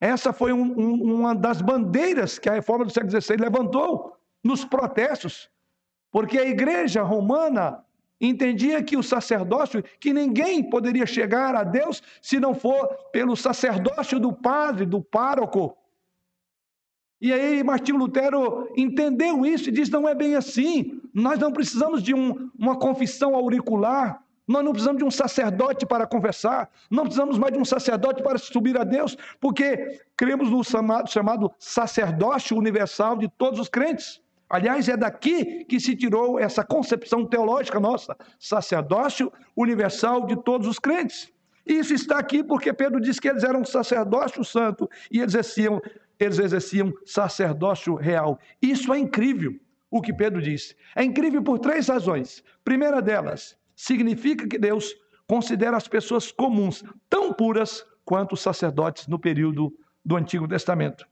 Essa 0.00 0.32
foi 0.32 0.52
um, 0.52 0.62
um, 0.62 1.14
uma 1.14 1.34
das 1.34 1.60
bandeiras 1.60 2.38
que 2.38 2.48
a 2.48 2.52
reforma 2.52 2.84
do 2.84 2.92
século 2.92 3.10
XVI 3.20 3.36
levantou 3.36 4.16
nos 4.42 4.64
protestos, 4.64 5.50
porque 6.12 6.38
a 6.38 6.46
igreja 6.46 7.02
romana 7.02 7.84
entendia 8.20 8.80
que 8.80 8.96
o 8.96 9.02
sacerdócio, 9.02 9.82
que 9.98 10.12
ninguém 10.12 10.62
poderia 10.62 11.06
chegar 11.06 11.56
a 11.56 11.64
Deus 11.64 12.00
se 12.22 12.38
não 12.38 12.54
for 12.54 12.86
pelo 13.10 13.34
sacerdócio 13.34 14.20
do 14.20 14.32
padre, 14.32 14.86
do 14.86 15.02
pároco. 15.02 15.76
E 17.24 17.32
aí 17.32 17.64
Martinho 17.64 17.96
Lutero 17.96 18.70
entendeu 18.76 19.46
isso 19.46 19.70
e 19.70 19.72
diz: 19.72 19.88
não 19.88 20.06
é 20.06 20.14
bem 20.14 20.34
assim. 20.34 21.00
Nós 21.14 21.38
não 21.38 21.50
precisamos 21.50 22.02
de 22.02 22.12
um, 22.12 22.50
uma 22.58 22.78
confissão 22.78 23.34
auricular, 23.34 24.22
nós 24.46 24.62
não 24.62 24.72
precisamos 24.72 24.98
de 24.98 25.06
um 25.06 25.10
sacerdote 25.10 25.86
para 25.86 26.06
confessar, 26.06 26.68
não 26.90 27.04
precisamos 27.04 27.38
mais 27.38 27.54
de 27.54 27.58
um 27.58 27.64
sacerdote 27.64 28.22
para 28.22 28.36
subir 28.36 28.78
a 28.78 28.84
Deus, 28.84 29.16
porque 29.40 30.02
cremos 30.14 30.50
no 30.50 30.62
chamado, 30.62 31.10
chamado 31.10 31.50
sacerdócio 31.58 32.58
universal 32.58 33.16
de 33.16 33.26
todos 33.38 33.58
os 33.58 33.70
crentes. 33.70 34.20
Aliás, 34.46 34.86
é 34.86 34.96
daqui 34.96 35.64
que 35.64 35.80
se 35.80 35.96
tirou 35.96 36.38
essa 36.38 36.62
concepção 36.62 37.24
teológica 37.24 37.80
nossa, 37.80 38.14
sacerdócio 38.38 39.32
universal 39.56 40.26
de 40.26 40.36
todos 40.36 40.68
os 40.68 40.78
crentes. 40.78 41.32
Isso 41.66 41.94
está 41.94 42.18
aqui 42.18 42.44
porque 42.44 42.70
Pedro 42.74 43.00
disse 43.00 43.18
que 43.18 43.28
eles 43.28 43.42
eram 43.42 43.64
sacerdócio 43.64 44.44
santo 44.44 44.88
e 45.10 45.20
eles 45.20 45.32
exerciam 45.34 45.80
eles 46.18 46.38
exerciam 46.38 46.92
sacerdócio 47.04 47.94
real. 47.94 48.38
Isso 48.60 48.92
é 48.92 48.98
incrível, 48.98 49.58
o 49.90 50.00
que 50.00 50.12
Pedro 50.12 50.40
disse. 50.40 50.76
É 50.94 51.02
incrível 51.02 51.42
por 51.42 51.58
três 51.58 51.88
razões. 51.88 52.42
Primeira 52.64 53.00
delas, 53.00 53.56
significa 53.74 54.48
que 54.48 54.58
Deus 54.58 54.94
considera 55.26 55.76
as 55.76 55.88
pessoas 55.88 56.30
comuns 56.30 56.84
tão 57.08 57.32
puras 57.32 57.84
quanto 58.04 58.32
os 58.32 58.40
sacerdotes 58.40 59.06
no 59.06 59.18
período 59.18 59.72
do 60.04 60.16
Antigo 60.16 60.46
Testamento. 60.46 61.06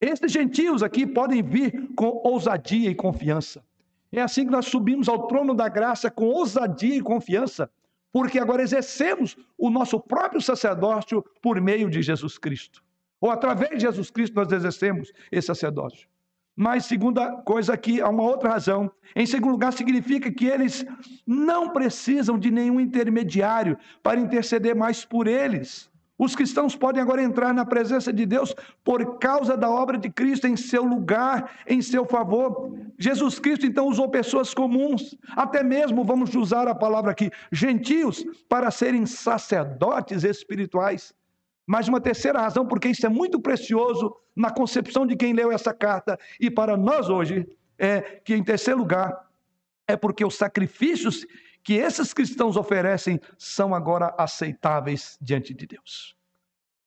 Estes 0.00 0.32
gentios 0.32 0.82
aqui 0.82 1.06
podem 1.06 1.42
vir 1.42 1.94
com 1.94 2.20
ousadia 2.24 2.90
e 2.90 2.94
confiança. 2.94 3.64
É 4.12 4.20
assim 4.20 4.44
que 4.44 4.50
nós 4.50 4.66
subimos 4.66 5.08
ao 5.08 5.26
trono 5.26 5.54
da 5.54 5.68
graça 5.68 6.10
com 6.10 6.26
ousadia 6.26 6.96
e 6.96 7.02
confiança, 7.02 7.70
porque 8.12 8.38
agora 8.38 8.62
exercemos 8.62 9.36
o 9.56 9.70
nosso 9.70 9.98
próprio 10.00 10.40
sacerdócio 10.40 11.24
por 11.42 11.60
meio 11.60 11.88
de 11.88 12.02
Jesus 12.02 12.38
Cristo. 12.38 12.82
Ou 13.20 13.30
através 13.30 13.70
de 13.70 13.80
Jesus 13.80 14.10
Cristo 14.10 14.34
nós 14.34 14.50
exercemos 14.52 15.12
esse 15.30 15.46
sacerdócio. 15.46 16.08
Mas, 16.56 16.86
segunda 16.86 17.32
coisa 17.42 17.74
aqui, 17.74 18.00
há 18.00 18.08
uma 18.08 18.22
outra 18.22 18.48
razão. 18.48 18.90
Em 19.14 19.26
segundo 19.26 19.52
lugar, 19.52 19.74
significa 19.74 20.32
que 20.32 20.46
eles 20.46 20.86
não 21.26 21.70
precisam 21.70 22.38
de 22.38 22.50
nenhum 22.50 22.80
intermediário 22.80 23.76
para 24.02 24.18
interceder 24.18 24.74
mais 24.74 25.04
por 25.04 25.26
eles. 25.26 25.90
Os 26.18 26.34
cristãos 26.34 26.74
podem 26.74 27.02
agora 27.02 27.22
entrar 27.22 27.52
na 27.52 27.66
presença 27.66 28.10
de 28.10 28.24
Deus 28.24 28.54
por 28.82 29.18
causa 29.18 29.54
da 29.54 29.70
obra 29.70 29.98
de 29.98 30.08
Cristo 30.08 30.46
em 30.46 30.56
seu 30.56 30.82
lugar, 30.82 31.58
em 31.66 31.82
seu 31.82 32.06
favor. 32.06 32.74
Jesus 32.98 33.38
Cristo 33.38 33.66
então 33.66 33.86
usou 33.86 34.08
pessoas 34.08 34.54
comuns, 34.54 35.14
até 35.36 35.62
mesmo, 35.62 36.04
vamos 36.04 36.34
usar 36.34 36.66
a 36.68 36.74
palavra 36.74 37.10
aqui, 37.10 37.30
gentios, 37.52 38.24
para 38.48 38.70
serem 38.70 39.04
sacerdotes 39.04 40.24
espirituais. 40.24 41.12
Mas 41.66 41.88
uma 41.88 42.00
terceira 42.00 42.40
razão, 42.40 42.66
porque 42.66 42.88
isso 42.88 43.04
é 43.04 43.08
muito 43.08 43.40
precioso 43.40 44.14
na 44.34 44.50
concepção 44.50 45.06
de 45.06 45.16
quem 45.16 45.32
leu 45.32 45.50
essa 45.50 45.74
carta 45.74 46.18
e 46.38 46.50
para 46.50 46.76
nós 46.76 47.08
hoje, 47.08 47.46
é 47.78 48.00
que, 48.00 48.34
em 48.34 48.44
terceiro 48.44 48.78
lugar, 48.78 49.26
é 49.86 49.96
porque 49.96 50.24
os 50.24 50.36
sacrifícios 50.36 51.26
que 51.62 51.74
esses 51.74 52.14
cristãos 52.14 52.56
oferecem 52.56 53.20
são 53.36 53.74
agora 53.74 54.14
aceitáveis 54.16 55.18
diante 55.20 55.52
de 55.52 55.66
Deus. 55.66 56.16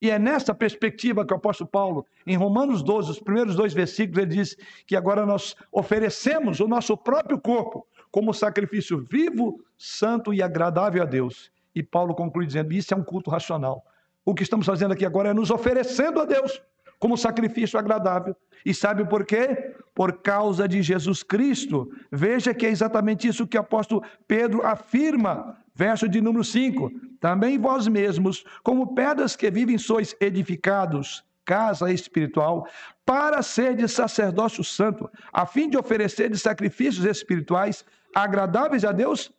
E 0.02 0.10
é 0.10 0.18
nessa 0.18 0.56
perspectiva 0.56 1.26
que 1.26 1.34
o 1.34 1.38
apóstolo 1.38 1.70
Paulo, 1.70 2.06
em 2.26 2.38
Romanos 2.38 2.82
12, 2.82 3.12
os 3.12 3.20
primeiros 3.20 3.56
dois 3.56 3.74
versículos, 3.74 4.24
ele 4.24 4.36
diz 4.36 4.56
que 4.88 4.96
agora 4.96 5.26
nós 5.26 5.56
oferecemos 5.72 6.62
o 6.62 6.68
nosso 6.68 6.96
próprio 6.96 7.40
corpo 7.40 7.86
como 8.10 8.34
sacrifício 8.34 8.98
vivo, 8.98 9.62
santo 9.78 10.34
e 10.34 10.42
agradável 10.42 11.04
a 11.04 11.06
Deus. 11.06 11.52
E 11.76 11.84
Paulo 11.84 12.16
conclui 12.16 12.46
dizendo: 12.46 12.72
Isso 12.72 12.94
é 12.94 12.98
um 12.98 13.04
culto 13.04 13.30
racional. 13.30 13.86
O 14.26 14.36
que 14.36 14.44
estamos 14.44 14.66
fazendo 14.66 14.94
aqui 14.94 15.06
agora 15.06 15.30
é 15.30 15.34
nos 15.34 15.50
oferecendo 15.52 16.20
a 16.20 16.26
Deus 16.26 16.62
como 17.00 17.18
sacrifício 17.18 17.80
agradável. 17.80 18.36
E 18.66 18.74
sabe 18.74 19.08
por 19.08 19.26
quê? 19.26 19.74
Por 19.96 20.22
causa 20.22 20.68
de 20.68 20.82
Jesus 20.82 21.24
Cristo. 21.24 21.90
Veja 22.12 22.54
que 22.54 22.66
é 22.66 22.70
exatamente 22.70 23.28
isso 23.28 23.48
que 23.48 23.58
o 23.58 23.62
apóstolo 23.62 24.04
Pedro 24.28 24.66
afirma, 24.66 25.58
verso 25.74 26.10
de 26.10 26.20
número 26.20 26.44
5. 26.44 26.92
Também 27.20 27.58
vós 27.58 27.88
mesmos, 27.88 28.44
como 28.62 28.94
pedras 28.94 29.36
que 29.36 29.50
vivem, 29.50 29.78
sois 29.78 30.16
edificados, 30.20 31.24
casa 31.46 31.92
espiritual, 31.92 32.68
para 33.06 33.42
ser 33.42 33.76
de 33.76 33.88
sacerdócio 33.88 34.64
santo, 34.64 35.10
a 35.32 35.46
fim 35.46 35.70
de 35.70 35.78
oferecer 35.78 36.30
de 36.30 36.38
sacrifícios 36.38 37.06
espirituais 37.06 37.86
agradáveis 38.14 38.84
a 38.84 38.92
Deus, 38.92 39.32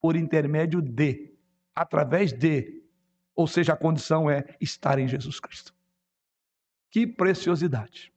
por 0.00 0.16
intermédio 0.16 0.82
de, 0.82 1.32
através 1.76 2.32
de 2.32 2.81
ou 3.34 3.46
seja, 3.46 3.72
a 3.72 3.76
condição 3.76 4.30
é 4.30 4.44
estar 4.60 4.98
em 4.98 5.08
Jesus 5.08 5.40
Cristo. 5.40 5.74
Que 6.90 7.06
preciosidade. 7.06 8.12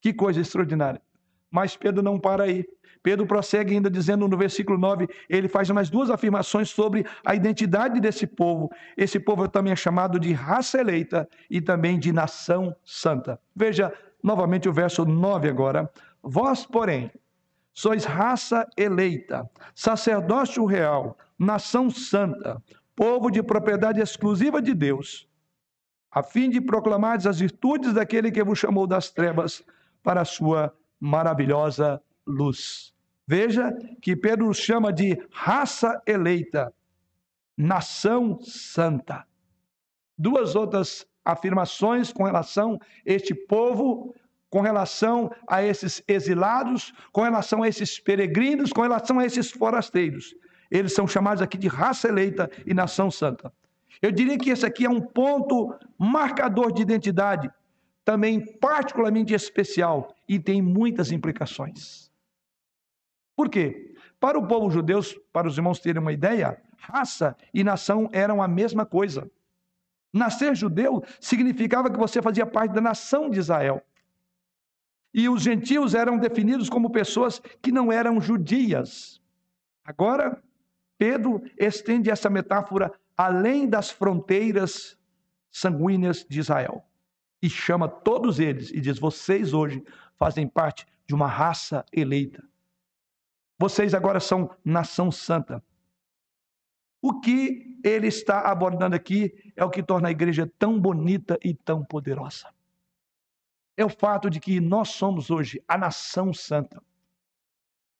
Que 0.00 0.12
coisa 0.12 0.40
extraordinária. 0.40 1.02
Mas 1.50 1.76
Pedro 1.76 2.02
não 2.02 2.18
para 2.18 2.44
aí. 2.44 2.64
Pedro 3.02 3.26
prossegue 3.26 3.74
ainda 3.74 3.90
dizendo 3.90 4.28
no 4.28 4.36
versículo 4.36 4.78
9, 4.78 5.08
ele 5.28 5.48
faz 5.48 5.70
mais 5.70 5.88
duas 5.88 6.10
afirmações 6.10 6.68
sobre 6.68 7.04
a 7.24 7.34
identidade 7.34 7.98
desse 7.98 8.26
povo. 8.26 8.70
Esse 8.96 9.18
povo 9.18 9.48
também 9.48 9.72
é 9.72 9.76
chamado 9.76 10.20
de 10.20 10.32
raça 10.32 10.78
eleita 10.78 11.28
e 11.48 11.60
também 11.60 11.98
de 11.98 12.12
nação 12.12 12.76
santa. 12.84 13.40
Veja 13.56 13.92
novamente 14.22 14.68
o 14.68 14.72
verso 14.72 15.04
9 15.04 15.48
agora. 15.48 15.90
Vós, 16.22 16.66
porém, 16.66 17.10
sois 17.72 18.04
raça 18.04 18.68
eleita, 18.76 19.48
sacerdócio 19.74 20.64
real, 20.66 21.16
nação 21.38 21.88
santa, 21.90 22.62
povo 23.00 23.30
de 23.30 23.42
propriedade 23.42 23.98
exclusiva 23.98 24.60
de 24.60 24.74
Deus, 24.74 25.26
a 26.10 26.22
fim 26.22 26.50
de 26.50 26.60
proclamar 26.60 27.16
as 27.26 27.40
virtudes 27.40 27.94
daquele 27.94 28.30
que 28.30 28.44
vos 28.44 28.58
chamou 28.58 28.86
das 28.86 29.08
trevas 29.08 29.64
para 30.02 30.20
a 30.20 30.24
sua 30.26 30.76
maravilhosa 31.00 32.02
luz. 32.26 32.92
Veja 33.26 33.72
que 34.02 34.14
Pedro 34.14 34.52
chama 34.52 34.92
de 34.92 35.18
raça 35.32 35.98
eleita, 36.06 36.74
nação 37.56 38.38
santa. 38.42 39.24
Duas 40.18 40.54
outras 40.54 41.06
afirmações 41.24 42.12
com 42.12 42.24
relação 42.24 42.74
a 42.74 42.78
este 43.06 43.34
povo, 43.34 44.14
com 44.50 44.60
relação 44.60 45.34
a 45.48 45.62
esses 45.62 46.02
exilados, 46.06 46.92
com 47.12 47.22
relação 47.22 47.62
a 47.62 47.68
esses 47.68 47.98
peregrinos, 47.98 48.74
com 48.74 48.82
relação 48.82 49.18
a 49.18 49.24
esses 49.24 49.50
forasteiros. 49.50 50.34
Eles 50.70 50.94
são 50.94 51.06
chamados 51.08 51.42
aqui 51.42 51.58
de 51.58 51.68
raça 51.68 52.08
eleita 52.08 52.50
e 52.64 52.72
nação 52.72 53.10
santa. 53.10 53.52
Eu 54.00 54.12
diria 54.12 54.38
que 54.38 54.50
esse 54.50 54.64
aqui 54.64 54.84
é 54.84 54.90
um 54.90 55.00
ponto 55.00 55.74
marcador 55.98 56.72
de 56.72 56.82
identidade, 56.82 57.50
também 58.04 58.40
particularmente 58.58 59.34
especial 59.34 60.14
e 60.28 60.38
tem 60.38 60.62
muitas 60.62 61.10
implicações. 61.10 62.10
Por 63.36 63.48
quê? 63.48 63.94
Para 64.18 64.38
o 64.38 64.46
povo 64.46 64.70
judeu, 64.70 65.00
para 65.32 65.48
os 65.48 65.56
irmãos 65.56 65.80
terem 65.80 66.00
uma 66.00 66.12
ideia, 66.12 66.60
raça 66.78 67.36
e 67.52 67.64
nação 67.64 68.08
eram 68.12 68.42
a 68.42 68.48
mesma 68.48 68.86
coisa. 68.86 69.30
Nascer 70.12 70.54
judeu 70.54 71.02
significava 71.20 71.90
que 71.90 71.98
você 71.98 72.20
fazia 72.20 72.44
parte 72.44 72.72
da 72.72 72.80
nação 72.80 73.30
de 73.30 73.38
Israel. 73.38 73.82
E 75.12 75.28
os 75.28 75.42
gentios 75.42 75.94
eram 75.94 76.18
definidos 76.18 76.68
como 76.68 76.90
pessoas 76.90 77.40
que 77.60 77.72
não 77.72 77.90
eram 77.90 78.20
judias. 78.20 79.20
Agora, 79.84 80.40
Pedro 81.00 81.42
estende 81.56 82.10
essa 82.10 82.28
metáfora 82.28 82.92
além 83.16 83.66
das 83.66 83.90
fronteiras 83.90 84.98
sanguíneas 85.50 86.26
de 86.28 86.38
Israel 86.38 86.84
e 87.40 87.48
chama 87.48 87.88
todos 87.88 88.38
eles 88.38 88.70
e 88.70 88.82
diz: 88.82 88.98
Vocês 88.98 89.54
hoje 89.54 89.82
fazem 90.18 90.46
parte 90.46 90.86
de 91.06 91.14
uma 91.14 91.26
raça 91.26 91.86
eleita. 91.90 92.46
Vocês 93.58 93.94
agora 93.94 94.20
são 94.20 94.54
nação 94.62 95.10
santa. 95.10 95.64
O 97.00 97.18
que 97.18 97.80
ele 97.82 98.08
está 98.08 98.50
abordando 98.50 98.94
aqui 98.94 99.32
é 99.56 99.64
o 99.64 99.70
que 99.70 99.82
torna 99.82 100.08
a 100.08 100.10
igreja 100.10 100.52
tão 100.58 100.78
bonita 100.78 101.38
e 101.42 101.54
tão 101.54 101.82
poderosa. 101.82 102.46
É 103.74 103.86
o 103.86 103.88
fato 103.88 104.28
de 104.28 104.38
que 104.38 104.60
nós 104.60 104.90
somos 104.90 105.30
hoje 105.30 105.64
a 105.66 105.78
nação 105.78 106.34
santa. 106.34 106.82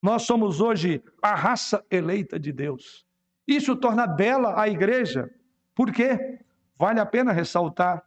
Nós 0.03 0.22
somos 0.22 0.61
hoje 0.61 1.03
a 1.20 1.34
raça 1.34 1.84
eleita 1.90 2.38
de 2.38 2.53
Deus. 2.53 3.05
Isso 3.46 3.76
torna 3.76 4.07
bela 4.07 4.61
a 4.61 4.68
igreja. 4.68 5.30
Por 5.74 5.92
quê? 5.92 6.38
Vale 6.76 7.01
a 7.01 7.07
pena 7.07 7.32
ressaltar, 7.32 8.03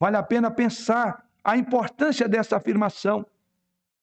vale 0.00 0.16
a 0.16 0.22
pena 0.22 0.50
pensar 0.50 1.26
a 1.44 1.56
importância 1.56 2.26
dessa 2.28 2.56
afirmação. 2.56 3.26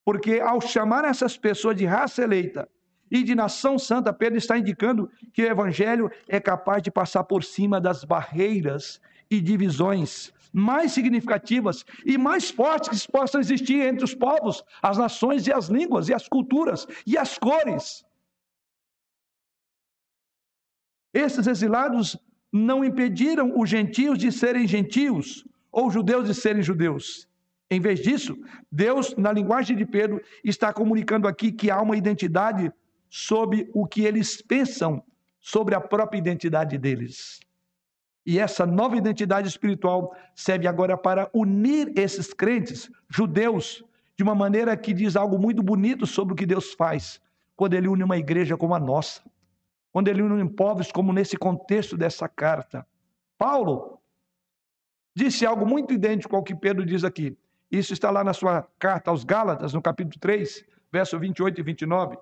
Porque 0.04 0.38
ao 0.38 0.60
chamar 0.60 1.04
essas 1.04 1.36
pessoas 1.36 1.76
de 1.76 1.84
raça 1.84 2.22
eleita, 2.22 2.68
e 3.10 3.22
de 3.22 3.34
nação 3.34 3.78
santa, 3.78 4.12
Pedro 4.12 4.38
está 4.38 4.58
indicando 4.58 5.10
que 5.32 5.42
o 5.42 5.46
evangelho 5.46 6.10
é 6.28 6.40
capaz 6.40 6.82
de 6.82 6.90
passar 6.90 7.24
por 7.24 7.44
cima 7.44 7.80
das 7.80 8.04
barreiras 8.04 9.00
e 9.30 9.40
divisões 9.40 10.32
mais 10.56 10.92
significativas 10.92 11.84
e 12.06 12.16
mais 12.16 12.50
fortes 12.50 13.04
que 13.04 13.12
possam 13.12 13.38
existir 13.38 13.78
entre 13.82 14.06
os 14.06 14.14
povos, 14.14 14.64
as 14.80 14.96
nações 14.96 15.46
e 15.46 15.52
as 15.52 15.68
línguas 15.68 16.08
e 16.08 16.14
as 16.14 16.26
culturas 16.26 16.86
e 17.06 17.18
as 17.18 17.36
cores. 17.36 18.02
Esses 21.12 21.46
exilados 21.46 22.16
não 22.50 22.82
impediram 22.82 23.52
os 23.60 23.68
gentios 23.68 24.16
de 24.16 24.32
serem 24.32 24.66
gentios 24.66 25.44
ou 25.70 25.88
os 25.88 25.92
judeus 25.92 26.26
de 26.26 26.34
serem 26.34 26.62
judeus. 26.62 27.28
Em 27.70 27.78
vez 27.78 28.00
disso, 28.00 28.34
Deus, 28.72 29.14
na 29.16 29.30
linguagem 29.30 29.76
de 29.76 29.84
Pedro, 29.84 30.22
está 30.42 30.72
comunicando 30.72 31.28
aqui 31.28 31.52
que 31.52 31.70
há 31.70 31.82
uma 31.82 31.98
identidade 31.98 32.72
sobre 33.10 33.70
o 33.74 33.86
que 33.86 34.04
eles 34.04 34.40
pensam 34.40 35.04
sobre 35.38 35.74
a 35.74 35.80
própria 35.80 36.18
identidade 36.18 36.78
deles. 36.78 37.40
E 38.26 38.40
essa 38.40 38.66
nova 38.66 38.96
identidade 38.96 39.46
espiritual 39.46 40.12
serve 40.34 40.66
agora 40.66 40.98
para 40.98 41.30
unir 41.32 41.92
esses 41.96 42.34
crentes 42.34 42.90
judeus 43.08 43.84
de 44.16 44.24
uma 44.24 44.34
maneira 44.34 44.76
que 44.76 44.92
diz 44.92 45.14
algo 45.14 45.38
muito 45.38 45.62
bonito 45.62 46.06
sobre 46.06 46.34
o 46.34 46.36
que 46.36 46.44
Deus 46.44 46.74
faz 46.74 47.22
quando 47.54 47.74
ele 47.74 47.86
une 47.86 48.02
uma 48.02 48.16
igreja 48.16 48.56
como 48.56 48.74
a 48.74 48.80
nossa, 48.80 49.22
quando 49.92 50.08
ele 50.08 50.22
une 50.22 50.48
povos 50.50 50.90
como 50.90 51.12
nesse 51.12 51.36
contexto 51.36 51.96
dessa 51.96 52.28
carta. 52.28 52.84
Paulo 53.38 54.00
disse 55.14 55.46
algo 55.46 55.64
muito 55.64 55.94
idêntico 55.94 56.34
ao 56.34 56.42
que 56.42 56.54
Pedro 56.54 56.84
diz 56.84 57.04
aqui. 57.04 57.38
Isso 57.70 57.92
está 57.92 58.10
lá 58.10 58.24
na 58.24 58.32
sua 58.32 58.62
carta 58.78 59.10
aos 59.10 59.22
Gálatas, 59.22 59.72
no 59.72 59.80
capítulo 59.80 60.18
3, 60.18 60.64
verso 60.90 61.18
28 61.18 61.60
e 61.60 61.62
29. 61.62 62.18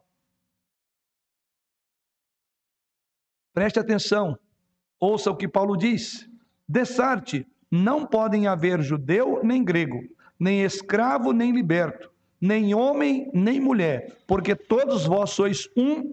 Preste 3.52 3.78
atenção, 3.78 4.38
ouça 4.98 5.30
o 5.30 5.36
que 5.36 5.48
Paulo 5.48 5.76
diz. 5.76 6.28
Dessarte, 6.68 7.46
não 7.70 8.06
podem 8.06 8.46
haver 8.46 8.80
judeu 8.82 9.40
nem 9.42 9.62
grego, 9.64 10.02
nem 10.38 10.62
escravo 10.62 11.32
nem 11.32 11.52
liberto, 11.52 12.10
nem 12.40 12.74
homem 12.74 13.30
nem 13.34 13.60
mulher, 13.60 14.16
porque 14.26 14.54
todos 14.54 15.06
vós 15.06 15.30
sois 15.30 15.68
um 15.76 16.12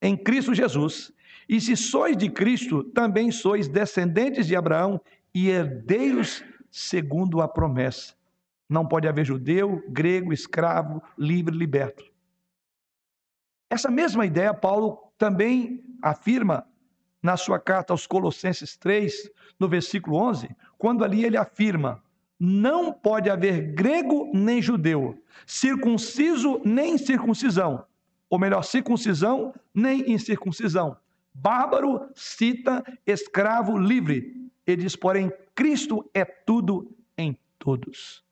em 0.00 0.16
Cristo 0.16 0.54
Jesus. 0.54 1.12
E 1.48 1.60
se 1.60 1.76
sois 1.76 2.16
de 2.16 2.30
Cristo, 2.30 2.84
também 2.84 3.30
sois 3.30 3.68
descendentes 3.68 4.46
de 4.46 4.56
Abraão 4.56 5.00
e 5.34 5.48
herdeiros 5.48 6.44
segundo 6.70 7.40
a 7.40 7.48
promessa. 7.48 8.14
Não 8.68 8.86
pode 8.86 9.06
haver 9.06 9.26
judeu, 9.26 9.82
grego, 9.88 10.32
escravo, 10.32 11.02
livre, 11.18 11.54
liberto. 11.54 12.04
Essa 13.70 13.90
mesma 13.90 14.24
ideia 14.26 14.52
Paulo 14.54 14.98
também 15.18 15.82
afirma 16.02 16.66
na 17.22 17.36
sua 17.36 17.58
carta 17.58 17.92
aos 17.92 18.06
Colossenses 18.06 18.76
3, 18.76 19.30
no 19.58 19.68
versículo 19.68 20.16
11, 20.16 20.48
quando 20.76 21.04
ali 21.04 21.24
ele 21.24 21.36
afirma: 21.36 22.02
Não 22.38 22.92
pode 22.92 23.30
haver 23.30 23.72
grego 23.72 24.30
nem 24.34 24.60
judeu, 24.60 25.22
circunciso 25.46 26.60
nem 26.64 26.94
incircuncisão, 26.94 27.84
ou 28.28 28.38
melhor, 28.38 28.62
circuncisão 28.62 29.54
nem 29.74 30.10
incircuncisão, 30.10 30.96
bárbaro, 31.32 32.08
cita, 32.14 32.82
escravo, 33.06 33.78
livre. 33.78 34.50
Ele 34.66 34.82
diz, 34.82 34.96
porém, 34.96 35.32
Cristo 35.54 36.08
é 36.14 36.24
tudo 36.24 36.94
em 37.16 37.36
todos. 37.58 38.24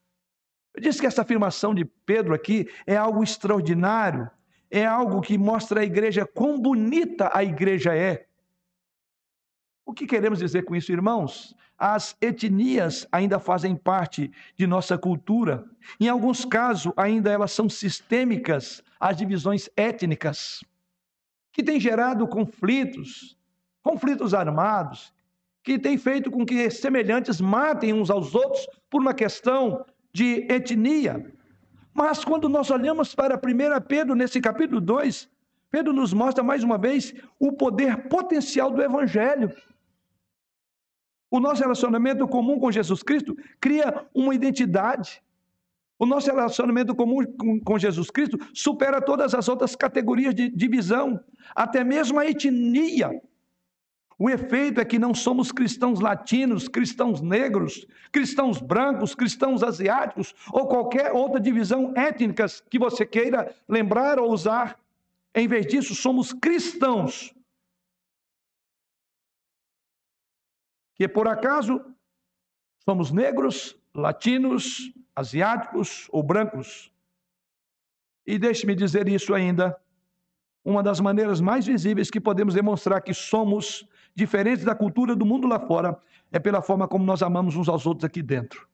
Eu 0.74 0.82
disse 0.82 1.00
que 1.00 1.06
essa 1.06 1.22
afirmação 1.22 1.74
de 1.74 1.84
Pedro 1.84 2.34
aqui 2.34 2.68
é 2.86 2.96
algo 2.96 3.22
extraordinário, 3.22 4.30
é 4.70 4.86
algo 4.86 5.20
que 5.20 5.36
mostra 5.36 5.80
à 5.80 5.84
igreja 5.84 6.24
quão 6.24 6.60
bonita 6.60 7.30
a 7.34 7.42
igreja 7.42 7.94
é. 7.94 8.26
O 9.90 9.92
que 9.92 10.06
queremos 10.06 10.38
dizer 10.38 10.62
com 10.62 10.76
isso, 10.76 10.92
irmãos? 10.92 11.52
As 11.76 12.16
etnias 12.20 13.08
ainda 13.10 13.40
fazem 13.40 13.74
parte 13.74 14.30
de 14.56 14.64
nossa 14.64 14.96
cultura. 14.96 15.64
Em 15.98 16.08
alguns 16.08 16.44
casos, 16.44 16.92
ainda 16.96 17.28
elas 17.28 17.50
são 17.50 17.68
sistêmicas, 17.68 18.84
as 19.00 19.16
divisões 19.16 19.68
étnicas, 19.76 20.62
que 21.50 21.60
têm 21.60 21.80
gerado 21.80 22.28
conflitos, 22.28 23.36
conflitos 23.82 24.32
armados, 24.32 25.12
que 25.60 25.76
têm 25.76 25.98
feito 25.98 26.30
com 26.30 26.46
que 26.46 26.70
semelhantes 26.70 27.40
matem 27.40 27.92
uns 27.92 28.10
aos 28.10 28.32
outros 28.32 28.64
por 28.88 29.00
uma 29.00 29.12
questão 29.12 29.84
de 30.12 30.46
etnia. 30.48 31.34
Mas 31.92 32.24
quando 32.24 32.48
nós 32.48 32.70
olhamos 32.70 33.12
para 33.12 33.34
1 33.34 33.40
Pedro, 33.88 34.14
nesse 34.14 34.40
capítulo 34.40 34.80
2, 34.80 35.28
Pedro 35.68 35.92
nos 35.92 36.12
mostra 36.12 36.44
mais 36.44 36.62
uma 36.62 36.78
vez 36.78 37.12
o 37.40 37.52
poder 37.52 38.08
potencial 38.08 38.70
do 38.70 38.80
Evangelho. 38.80 39.52
O 41.30 41.38
nosso 41.38 41.62
relacionamento 41.62 42.26
comum 42.26 42.58
com 42.58 42.72
Jesus 42.72 43.02
Cristo 43.02 43.36
cria 43.60 44.04
uma 44.12 44.34
identidade. 44.34 45.22
O 45.98 46.06
nosso 46.06 46.26
relacionamento 46.26 46.94
comum 46.94 47.24
com 47.64 47.78
Jesus 47.78 48.10
Cristo 48.10 48.38
supera 48.52 49.00
todas 49.00 49.34
as 49.34 49.48
outras 49.48 49.76
categorias 49.76 50.34
de 50.34 50.48
divisão, 50.48 51.20
até 51.54 51.84
mesmo 51.84 52.18
a 52.18 52.26
etnia. 52.26 53.20
O 54.18 54.28
efeito 54.28 54.80
é 54.80 54.84
que 54.84 54.98
não 54.98 55.14
somos 55.14 55.52
cristãos 55.52 56.00
latinos, 56.00 56.68
cristãos 56.68 57.20
negros, 57.20 57.86
cristãos 58.10 58.60
brancos, 58.60 59.14
cristãos 59.14 59.62
asiáticos 59.62 60.34
ou 60.52 60.66
qualquer 60.66 61.12
outra 61.12 61.40
divisão 61.40 61.94
étnica 61.96 62.44
que 62.68 62.78
você 62.78 63.06
queira 63.06 63.54
lembrar 63.68 64.18
ou 64.18 64.30
usar. 64.30 64.78
Em 65.34 65.46
vez 65.46 65.66
disso, 65.66 65.94
somos 65.94 66.32
cristãos. 66.32 67.34
Que 71.00 71.08
por 71.08 71.26
acaso 71.26 71.82
somos 72.84 73.10
negros, 73.10 73.74
latinos, 73.94 74.92
asiáticos 75.16 76.06
ou 76.12 76.22
brancos. 76.22 76.92
E 78.26 78.38
deixe-me 78.38 78.74
dizer 78.74 79.08
isso 79.08 79.32
ainda. 79.32 79.80
Uma 80.62 80.82
das 80.82 81.00
maneiras 81.00 81.40
mais 81.40 81.64
visíveis 81.64 82.10
que 82.10 82.20
podemos 82.20 82.52
demonstrar 82.52 83.00
que 83.00 83.14
somos 83.14 83.88
diferentes 84.14 84.62
da 84.62 84.74
cultura 84.74 85.16
do 85.16 85.24
mundo 85.24 85.48
lá 85.48 85.58
fora 85.58 85.98
é 86.30 86.38
pela 86.38 86.60
forma 86.60 86.86
como 86.86 87.02
nós 87.02 87.22
amamos 87.22 87.56
uns 87.56 87.70
aos 87.70 87.86
outros 87.86 88.04
aqui 88.04 88.22
dentro. 88.22 88.68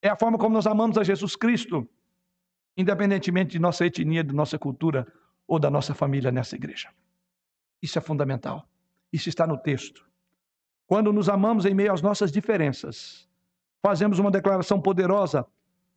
É 0.00 0.08
a 0.08 0.16
forma 0.16 0.38
como 0.38 0.54
nós 0.54 0.66
amamos 0.66 0.96
a 0.96 1.04
Jesus 1.04 1.36
Cristo 1.36 1.86
independentemente 2.74 3.50
de 3.50 3.58
nossa 3.58 3.84
etnia, 3.84 4.24
de 4.24 4.34
nossa 4.34 4.58
cultura 4.58 5.06
ou 5.46 5.58
da 5.58 5.70
nossa 5.70 5.94
família 5.94 6.32
nessa 6.32 6.56
igreja. 6.56 6.88
Isso 7.82 7.98
é 7.98 8.00
fundamental. 8.00 8.69
Isso 9.12 9.28
está 9.28 9.46
no 9.46 9.58
texto. 9.58 10.08
Quando 10.86 11.12
nos 11.12 11.28
amamos 11.28 11.64
em 11.66 11.74
meio 11.74 11.92
às 11.92 12.02
nossas 12.02 12.32
diferenças, 12.32 13.28
fazemos 13.82 14.18
uma 14.18 14.30
declaração 14.30 14.80
poderosa 14.80 15.46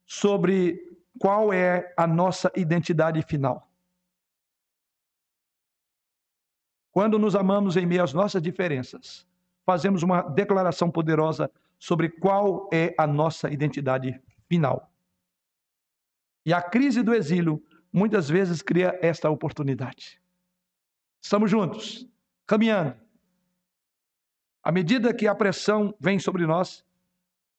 sobre 0.06 0.80
qual 1.20 1.52
é 1.52 1.94
a 1.98 2.06
nossa 2.06 2.52
identidade 2.56 3.22
final. 3.24 3.70
Quando 6.92 7.18
nos 7.18 7.36
amamos 7.36 7.76
em 7.76 7.86
meio 7.86 8.04
às 8.04 8.14
nossas 8.14 8.42
diferenças, 8.42 9.28
fazemos 9.66 10.04
uma 10.04 10.22
declaração 10.22 10.92
poderosa 10.92 11.50
sobre 11.80 12.10
qual 12.10 12.70
é 12.72 12.94
a 12.98 13.08
nossa 13.08 13.50
identidade 13.50 14.22
final. 14.48 14.92
E 16.46 16.54
a 16.54 16.62
crise 16.62 17.02
do 17.02 17.14
exílio 17.14 17.64
muitas 17.92 18.30
vezes 18.30 18.62
cria 18.62 18.98
esta 19.02 19.30
oportunidade. 19.30 20.22
Estamos 21.22 21.50
juntos, 21.50 22.08
caminhando. 22.46 23.03
À 24.64 24.72
medida 24.72 25.14
que 25.14 25.28
a 25.28 25.36
pressão 25.36 25.94
vem 26.00 26.18
sobre 26.18 26.46
nós, 26.48 26.86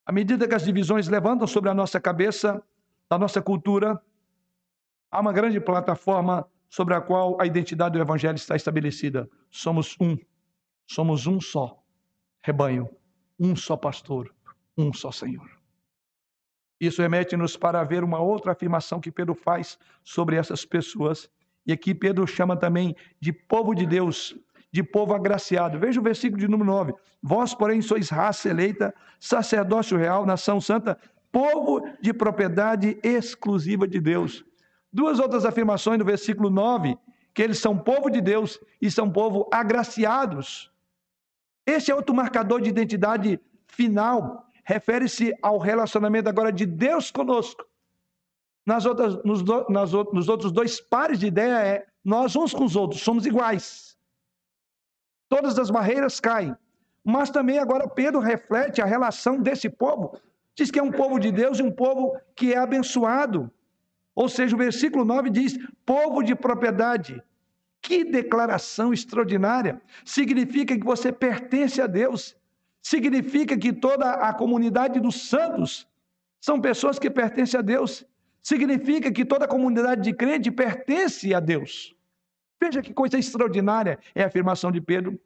à 0.06 0.12
medida 0.12 0.48
que 0.48 0.54
as 0.54 0.64
divisões 0.64 1.06
levantam 1.06 1.46
sobre 1.46 1.68
a 1.68 1.74
nossa 1.74 2.00
cabeça, 2.00 2.62
da 3.08 3.18
nossa 3.18 3.42
cultura, 3.42 4.00
há 5.10 5.20
uma 5.20 5.32
grande 5.32 5.60
plataforma 5.60 6.48
sobre 6.68 6.94
a 6.94 7.00
qual 7.00 7.40
a 7.40 7.46
identidade 7.46 7.92
do 7.92 8.02
Evangelho 8.02 8.36
está 8.36 8.56
estabelecida. 8.56 9.28
Somos 9.50 9.96
um, 10.00 10.16
somos 10.86 11.26
um 11.26 11.40
só 11.40 11.78
rebanho, 12.42 12.88
um 13.38 13.54
só 13.54 13.76
pastor, 13.76 14.34
um 14.76 14.92
só 14.92 15.12
Senhor. 15.12 15.48
Isso 16.80 17.00
remete-nos 17.00 17.56
para 17.56 17.84
ver 17.84 18.02
uma 18.02 18.18
outra 18.18 18.52
afirmação 18.52 19.00
que 19.00 19.12
Pedro 19.12 19.34
faz 19.34 19.78
sobre 20.02 20.36
essas 20.36 20.64
pessoas. 20.64 21.30
E 21.66 21.72
aqui 21.72 21.94
Pedro 21.94 22.26
chama 22.26 22.56
também 22.56 22.96
de 23.20 23.32
povo 23.32 23.74
de 23.74 23.86
Deus. 23.86 24.36
De 24.74 24.82
povo 24.82 25.14
agraciado. 25.14 25.78
Veja 25.78 26.00
o 26.00 26.02
versículo 26.02 26.40
de 26.40 26.48
número 26.48 26.68
9. 26.68 26.94
Vós, 27.22 27.54
porém, 27.54 27.80
sois 27.80 28.08
raça 28.08 28.48
eleita, 28.48 28.92
sacerdócio 29.20 29.96
real, 29.96 30.26
nação 30.26 30.60
santa, 30.60 30.98
povo 31.30 31.88
de 32.00 32.12
propriedade 32.12 32.98
exclusiva 33.00 33.86
de 33.86 34.00
Deus. 34.00 34.44
Duas 34.92 35.20
outras 35.20 35.44
afirmações 35.44 35.96
no 35.96 36.04
versículo 36.04 36.50
9, 36.50 36.98
que 37.32 37.40
eles 37.40 37.60
são 37.60 37.78
povo 37.78 38.10
de 38.10 38.20
Deus 38.20 38.58
e 38.82 38.90
são 38.90 39.08
povo 39.08 39.48
agraciados. 39.52 40.72
Esse 41.64 41.92
é 41.92 41.94
outro 41.94 42.12
marcador 42.12 42.60
de 42.60 42.68
identidade 42.68 43.40
final, 43.68 44.44
refere-se 44.64 45.32
ao 45.40 45.56
relacionamento 45.56 46.28
agora 46.28 46.50
de 46.50 46.66
Deus 46.66 47.12
conosco. 47.12 47.64
Nas 48.66 48.86
outras, 48.86 49.22
nos, 49.22 49.40
nas, 49.68 49.92
nos 49.92 50.28
outros 50.28 50.50
dois 50.50 50.80
pares 50.80 51.20
de 51.20 51.28
ideia 51.28 51.58
é 51.64 51.86
nós 52.04 52.34
uns 52.34 52.52
com 52.52 52.64
os 52.64 52.74
outros 52.74 53.02
somos 53.02 53.24
iguais. 53.24 53.83
Todas 55.34 55.58
as 55.58 55.68
barreiras 55.68 56.20
caem. 56.20 56.54
Mas 57.04 57.28
também 57.28 57.58
agora 57.58 57.88
Pedro 57.88 58.20
reflete 58.20 58.80
a 58.80 58.84
relação 58.84 59.36
desse 59.36 59.68
povo. 59.68 60.16
Diz 60.54 60.70
que 60.70 60.78
é 60.78 60.82
um 60.82 60.92
povo 60.92 61.18
de 61.18 61.32
Deus 61.32 61.58
e 61.58 61.62
um 61.64 61.72
povo 61.72 62.16
que 62.36 62.52
é 62.52 62.58
abençoado. 62.58 63.50
Ou 64.14 64.28
seja, 64.28 64.54
o 64.54 64.58
versículo 64.66 65.04
9 65.04 65.30
diz: 65.30 65.58
povo 65.84 66.22
de 66.22 66.36
propriedade. 66.36 67.20
Que 67.82 68.04
declaração 68.04 68.92
extraordinária! 68.92 69.82
Significa 70.04 70.78
que 70.78 70.84
você 70.84 71.10
pertence 71.10 71.82
a 71.82 71.88
Deus. 71.88 72.36
Significa 72.80 73.58
que 73.58 73.72
toda 73.72 74.12
a 74.12 74.32
comunidade 74.32 75.00
dos 75.00 75.28
santos 75.28 75.84
são 76.40 76.60
pessoas 76.60 76.96
que 76.96 77.10
pertencem 77.10 77.58
a 77.58 77.62
Deus 77.62 78.06
significa 78.44 79.10
que 79.10 79.24
toda 79.24 79.46
a 79.46 79.48
comunidade 79.48 80.02
de 80.02 80.12
crente 80.12 80.50
pertence 80.50 81.34
a 81.34 81.40
Deus. 81.40 81.93
Veja 82.64 82.80
que 82.80 82.94
coisa 82.94 83.18
extraordinária 83.18 83.98
é 84.14 84.22
a 84.22 84.26
afirmação 84.26 84.72
de 84.72 84.80
Pedro. 84.80 85.20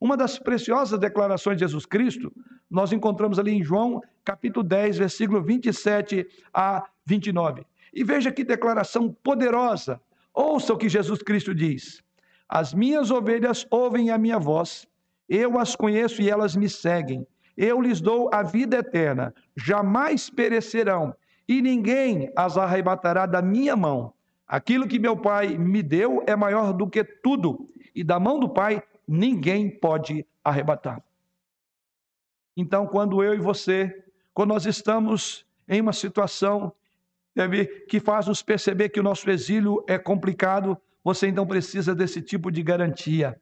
Uma 0.00 0.16
das 0.16 0.38
preciosas 0.38 0.96
declarações 0.96 1.56
de 1.56 1.64
Jesus 1.64 1.84
Cristo, 1.84 2.32
nós 2.70 2.92
encontramos 2.92 3.36
ali 3.36 3.50
em 3.50 3.64
João, 3.64 4.00
capítulo 4.24 4.64
10, 4.64 4.98
versículo 4.98 5.42
27 5.42 6.24
a 6.52 6.86
29. 7.04 7.66
E 7.92 8.04
veja 8.04 8.30
que 8.30 8.44
declaração 8.44 9.12
poderosa. 9.12 10.00
Ouça 10.32 10.72
o 10.72 10.76
que 10.76 10.88
Jesus 10.88 11.20
Cristo 11.20 11.52
diz: 11.52 12.00
As 12.48 12.72
minhas 12.72 13.10
ovelhas 13.10 13.66
ouvem 13.72 14.10
a 14.10 14.16
minha 14.16 14.38
voz, 14.38 14.86
eu 15.28 15.58
as 15.58 15.74
conheço 15.74 16.22
e 16.22 16.30
elas 16.30 16.54
me 16.54 16.68
seguem. 16.68 17.26
Eu 17.56 17.80
lhes 17.80 18.00
dou 18.00 18.30
a 18.32 18.44
vida 18.44 18.76
eterna, 18.76 19.34
jamais 19.56 20.30
perecerão 20.30 21.12
e 21.48 21.60
ninguém 21.60 22.30
as 22.36 22.56
arrebatará 22.56 23.26
da 23.26 23.42
minha 23.42 23.74
mão. 23.74 24.13
Aquilo 24.46 24.86
que 24.86 24.98
meu 24.98 25.16
Pai 25.16 25.56
me 25.56 25.82
deu 25.82 26.22
é 26.26 26.36
maior 26.36 26.72
do 26.72 26.88
que 26.88 27.02
tudo, 27.02 27.68
e 27.94 28.04
da 28.04 28.20
mão 28.20 28.38
do 28.38 28.48
Pai 28.48 28.82
ninguém 29.06 29.70
pode 29.70 30.26
arrebatar. 30.42 31.02
Então, 32.56 32.86
quando 32.86 33.22
eu 33.22 33.34
e 33.34 33.38
você, 33.38 34.04
quando 34.32 34.50
nós 34.50 34.66
estamos 34.66 35.46
em 35.68 35.80
uma 35.80 35.92
situação 35.92 36.72
que 37.88 37.98
faz 37.98 38.26
nos 38.26 38.42
perceber 38.42 38.90
que 38.90 39.00
o 39.00 39.02
nosso 39.02 39.28
exílio 39.28 39.84
é 39.88 39.98
complicado, 39.98 40.78
você 41.02 41.26
então 41.26 41.46
precisa 41.46 41.94
desse 41.94 42.22
tipo 42.22 42.50
de 42.50 42.62
garantia. 42.62 43.40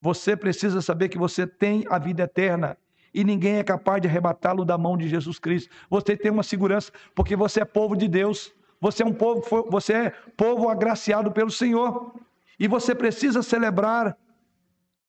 Você 0.00 0.36
precisa 0.36 0.80
saber 0.80 1.08
que 1.08 1.18
você 1.18 1.46
tem 1.46 1.84
a 1.90 1.98
vida 1.98 2.22
eterna 2.22 2.78
e 3.12 3.24
ninguém 3.24 3.56
é 3.56 3.64
capaz 3.64 4.00
de 4.00 4.08
arrebatá-lo 4.08 4.64
da 4.64 4.78
mão 4.78 4.96
de 4.96 5.08
Jesus 5.08 5.38
Cristo. 5.38 5.74
Você 5.90 6.16
tem 6.16 6.30
uma 6.30 6.42
segurança, 6.44 6.92
porque 7.14 7.34
você 7.34 7.60
é 7.60 7.64
povo 7.64 7.96
de 7.96 8.06
Deus, 8.06 8.54
você 8.80 9.02
é 9.02 9.06
um 9.06 9.12
povo, 9.12 9.68
você 9.70 9.92
é 9.92 10.10
povo 10.36 10.68
agraciado 10.68 11.30
pelo 11.30 11.50
Senhor, 11.50 12.14
e 12.58 12.66
você 12.66 12.94
precisa 12.94 13.42
celebrar 13.42 14.16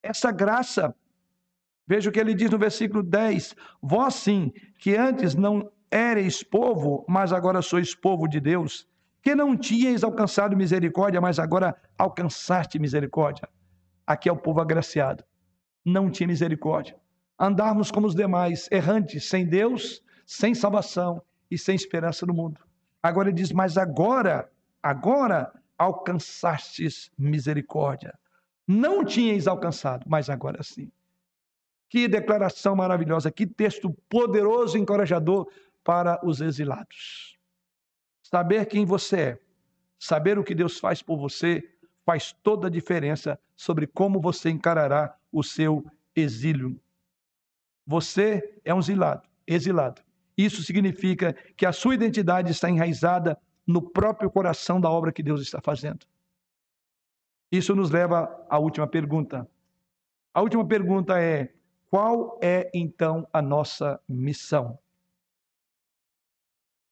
essa 0.03 0.31
graça. 0.31 0.95
Veja 1.87 2.09
o 2.09 2.13
que 2.13 2.19
ele 2.19 2.33
diz 2.33 2.49
no 2.49 2.57
versículo 2.57 3.03
10: 3.03 3.55
Vós 3.81 4.15
sim, 4.15 4.51
que 4.77 4.95
antes 4.95 5.35
não 5.35 5.71
éreis 5.89 6.43
povo, 6.43 7.05
mas 7.07 7.33
agora 7.33 7.61
sois 7.61 7.93
povo 7.93 8.27
de 8.27 8.39
Deus, 8.39 8.87
que 9.21 9.35
não 9.35 9.57
tinhais 9.57 10.03
alcançado 10.03 10.55
misericórdia, 10.55 11.21
mas 11.21 11.39
agora 11.39 11.75
alcançaste 11.97 12.79
misericórdia. 12.79 13.47
Aqui 14.05 14.29
é 14.29 14.31
o 14.31 14.37
povo 14.37 14.59
agraciado. 14.59 15.23
Não 15.85 16.09
tinha 16.09 16.27
misericórdia 16.27 16.95
andarmos 17.41 17.89
como 17.89 18.05
os 18.05 18.13
demais, 18.13 18.69
errantes, 18.71 19.27
sem 19.27 19.47
Deus, 19.47 20.03
sem 20.27 20.53
salvação 20.53 21.23
e 21.49 21.57
sem 21.57 21.73
esperança 21.73 22.23
no 22.23 22.35
mundo. 22.35 22.61
Agora 23.01 23.29
ele 23.29 23.37
diz: 23.37 23.51
Mas 23.51 23.77
agora, 23.77 24.51
agora 24.81 25.51
alcançastes 25.77 27.11
misericórdia. 27.17 28.17
Não 28.67 29.03
tinhais 29.03 29.47
alcançado, 29.47 30.05
mas 30.07 30.29
agora 30.29 30.63
sim. 30.63 30.91
Que 31.89 32.07
declaração 32.07 32.75
maravilhosa, 32.75 33.31
que 33.31 33.45
texto 33.45 33.91
poderoso 34.07 34.77
e 34.77 34.81
encorajador 34.81 35.51
para 35.83 36.19
os 36.25 36.39
exilados. 36.39 37.37
Saber 38.23 38.65
quem 38.67 38.85
você 38.85 39.19
é, 39.19 39.39
saber 39.99 40.39
o 40.39 40.43
que 40.43 40.55
Deus 40.55 40.79
faz 40.79 41.01
por 41.01 41.17
você, 41.17 41.67
faz 42.05 42.31
toda 42.43 42.67
a 42.67 42.71
diferença 42.71 43.37
sobre 43.57 43.87
como 43.87 44.21
você 44.21 44.49
encarará 44.49 45.17
o 45.31 45.43
seu 45.43 45.85
exílio 46.15 46.79
você 47.85 48.59
é 48.63 48.73
um 48.73 48.79
exilado, 48.79 49.27
exilado. 49.45 50.01
Isso 50.37 50.63
significa 50.63 51.33
que 51.55 51.65
a 51.65 51.71
sua 51.71 51.93
identidade 51.93 52.51
está 52.51 52.69
enraizada 52.69 53.37
no 53.65 53.81
próprio 53.81 54.29
coração 54.29 54.79
da 54.79 54.89
obra 54.89 55.11
que 55.11 55.23
Deus 55.23 55.41
está 55.41 55.61
fazendo. 55.61 56.05
Isso 57.51 57.75
nos 57.75 57.91
leva 57.91 58.45
à 58.49 58.57
última 58.57 58.87
pergunta. 58.87 59.47
A 60.33 60.41
última 60.41 60.65
pergunta 60.65 61.19
é: 61.19 61.53
qual 61.89 62.39
é 62.41 62.71
então 62.73 63.27
a 63.33 63.41
nossa 63.41 63.99
missão? 64.07 64.79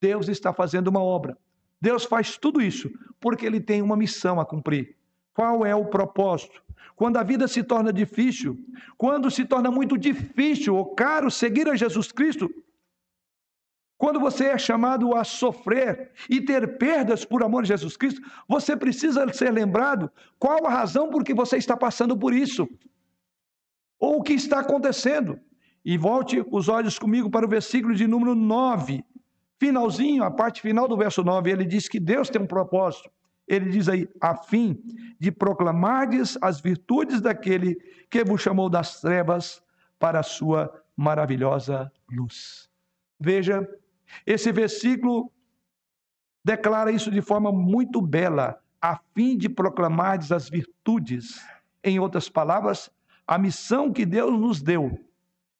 Deus 0.00 0.28
está 0.28 0.52
fazendo 0.52 0.88
uma 0.88 1.02
obra. 1.02 1.36
Deus 1.80 2.04
faz 2.04 2.36
tudo 2.36 2.60
isso 2.60 2.90
porque 3.18 3.46
ele 3.46 3.60
tem 3.60 3.80
uma 3.80 3.96
missão 3.96 4.38
a 4.38 4.44
cumprir. 4.44 4.96
Qual 5.32 5.64
é 5.64 5.74
o 5.74 5.86
propósito? 5.86 6.62
Quando 6.94 7.16
a 7.16 7.22
vida 7.22 7.48
se 7.48 7.62
torna 7.62 7.90
difícil, 7.90 8.58
quando 8.98 9.30
se 9.30 9.46
torna 9.46 9.70
muito 9.70 9.96
difícil 9.96 10.76
ou 10.76 10.94
caro 10.94 11.30
seguir 11.30 11.66
a 11.68 11.74
Jesus 11.74 12.12
Cristo, 12.12 12.50
quando 14.00 14.18
você 14.18 14.46
é 14.46 14.56
chamado 14.56 15.14
a 15.14 15.24
sofrer 15.24 16.10
e 16.26 16.40
ter 16.40 16.78
perdas 16.78 17.22
por 17.22 17.42
amor 17.42 17.64
a 17.64 17.66
Jesus 17.66 17.98
Cristo, 17.98 18.22
você 18.48 18.74
precisa 18.74 19.30
ser 19.30 19.52
lembrado 19.52 20.10
qual 20.38 20.66
a 20.66 20.70
razão 20.70 21.10
por 21.10 21.22
que 21.22 21.34
você 21.34 21.58
está 21.58 21.76
passando 21.76 22.16
por 22.16 22.32
isso, 22.32 22.66
ou 23.98 24.16
o 24.16 24.22
que 24.22 24.32
está 24.32 24.60
acontecendo. 24.60 25.38
E 25.84 25.98
volte 25.98 26.42
os 26.50 26.66
olhos 26.66 26.98
comigo 26.98 27.30
para 27.30 27.44
o 27.44 27.48
versículo 27.48 27.94
de 27.94 28.06
número 28.06 28.34
9. 28.34 29.04
Finalzinho, 29.58 30.24
a 30.24 30.30
parte 30.30 30.62
final 30.62 30.88
do 30.88 30.96
verso 30.96 31.22
9, 31.22 31.50
ele 31.50 31.66
diz 31.66 31.86
que 31.86 32.00
Deus 32.00 32.30
tem 32.30 32.40
um 32.40 32.46
propósito. 32.46 33.10
Ele 33.46 33.68
diz 33.68 33.86
aí, 33.86 34.08
a 34.18 34.34
fim 34.34 34.82
de 35.18 35.30
proclamardes 35.30 36.38
as 36.40 36.58
virtudes 36.58 37.20
daquele 37.20 37.76
que 38.08 38.24
vos 38.24 38.40
chamou 38.40 38.70
das 38.70 38.98
trevas 38.98 39.62
para 39.98 40.20
a 40.20 40.22
sua 40.22 40.72
maravilhosa 40.96 41.92
luz. 42.10 42.70
Veja, 43.20 43.68
esse 44.26 44.50
versículo 44.52 45.30
declara 46.44 46.90
isso 46.90 47.10
de 47.10 47.20
forma 47.20 47.52
muito 47.52 48.00
bela, 48.00 48.62
a 48.80 48.98
fim 49.14 49.36
de 49.36 49.48
proclamardes 49.48 50.32
as 50.32 50.48
virtudes. 50.48 51.44
Em 51.82 51.98
outras 51.98 52.28
palavras, 52.28 52.90
a 53.26 53.38
missão 53.38 53.92
que 53.92 54.04
Deus 54.06 54.38
nos 54.38 54.62
deu 54.62 54.98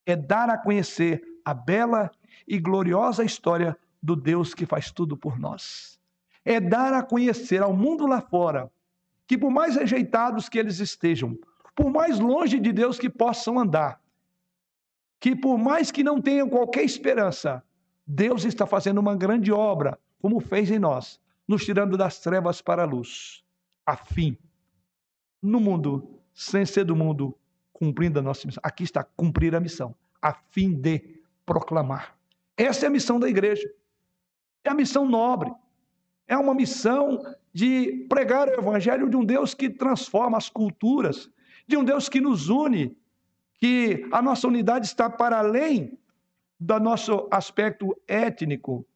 é 0.07 0.17
dar 0.17 0.51
a 0.51 0.59
conhecer 0.59 1.23
a 1.45 1.55
bela 1.55 2.11
e 2.47 2.59
gloriosa 2.59 3.25
história 3.25 3.77
do 4.03 4.17
Deus 4.17 4.55
que 4.55 4.67
faz 4.67 4.91
tudo 4.91 5.17
por 5.17 5.39
nós 5.39 6.01
é 6.45 6.61
dar 6.61 6.93
a 6.93 7.03
conhecer 7.03 7.63
ao 7.63 7.75
mundo 7.75 8.07
lá 8.07 8.21
fora 8.21 8.71
que, 9.27 9.39
por 9.39 9.51
mais 9.51 9.77
rejeitados 9.77 10.49
que 10.49 10.59
eles 10.59 10.81
estejam, 10.81 11.39
por 11.75 11.91
mais 11.91 12.19
longe 12.19 12.59
de 12.59 12.73
Deus 12.73 12.99
que 12.99 13.09
possam 13.09 13.59
andar, 13.59 14.01
que 15.21 15.37
por 15.37 15.57
mais 15.59 15.91
que 15.91 16.03
não 16.03 16.21
tenham 16.21 16.49
qualquer 16.49 16.83
esperança, 16.83 17.63
Deus 18.13 18.45
está 18.45 18.67
fazendo 18.67 18.99
uma 18.99 19.15
grande 19.15 19.53
obra, 19.53 19.97
como 20.21 20.41
fez 20.41 20.69
em 20.69 20.81
nós, 20.81 21.21
nos 21.47 21.65
tirando 21.65 21.97
das 21.97 22.19
trevas 22.19 22.61
para 22.61 22.83
a 22.83 22.85
luz, 22.85 23.45
a 23.87 23.97
fim, 23.97 24.37
no 25.41 25.61
mundo, 25.61 26.19
sem 26.35 26.67
ser 26.67 26.85
do 26.85 26.97
mundo, 26.97 27.39
cumprindo 27.73 28.19
a 28.19 28.23
nossa 28.23 28.49
missão. 28.49 28.61
Aqui 28.65 28.83
está, 28.83 29.05
cumprir 29.05 29.55
a 29.55 29.61
missão, 29.61 29.95
a 30.21 30.35
fim 30.35 30.73
de 30.75 31.23
proclamar. 31.47 32.19
Essa 32.57 32.87
é 32.87 32.89
a 32.89 32.91
missão 32.91 33.21
da 33.21 33.29
igreja. 33.29 33.73
É 34.65 34.71
a 34.71 34.75
missão 34.75 35.09
nobre. 35.09 35.53
É 36.27 36.37
uma 36.37 36.53
missão 36.53 37.23
de 37.53 38.07
pregar 38.09 38.49
o 38.49 38.55
evangelho 38.55 39.09
de 39.09 39.17
um 39.17 39.25
Deus 39.25 39.55
que 39.55 39.71
transforma 39.71 40.37
as 40.37 40.49
culturas, 40.49 41.31
de 41.65 41.77
um 41.77 41.85
Deus 41.85 42.09
que 42.09 42.21
nos 42.21 42.49
une, 42.49 42.97
que 43.55 44.05
a 44.11 44.21
nossa 44.21 44.49
unidade 44.49 44.87
está 44.87 45.09
para 45.09 45.39
além 45.39 45.97
do 46.61 46.79
nosso 46.79 47.27
aspecto 47.31 47.97
étnico, 48.07 48.87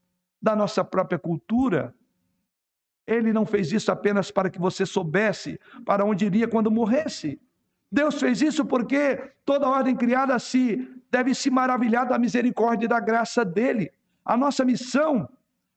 da 0.41 0.55
nossa 0.55 0.85
própria 0.85 1.19
cultura. 1.19 1.95
Ele 3.07 3.33
não 3.33 3.47
fez 3.47 3.73
isso 3.73 3.91
apenas 3.91 4.31
para 4.31 4.51
que 4.51 4.59
você 4.59 4.85
soubesse 4.85 5.59
para 5.85 6.05
onde 6.05 6.27
iria 6.27 6.47
quando 6.47 6.71
morresse. 6.71 7.41
Deus 7.91 8.21
fez 8.21 8.43
isso 8.43 8.65
porque 8.65 9.33
toda 9.45 9.69
ordem 9.69 9.97
criada 9.97 10.39
se 10.39 10.89
deve 11.11 11.35
se 11.35 11.51
maravilhar 11.51 12.07
da 12.07 12.19
misericórdia 12.19 12.87
e 12.87 12.89
da 12.89 13.01
graça 13.01 13.45
dele. 13.45 13.91
A 14.25 14.37
nossa 14.37 14.65
missão 14.65 15.29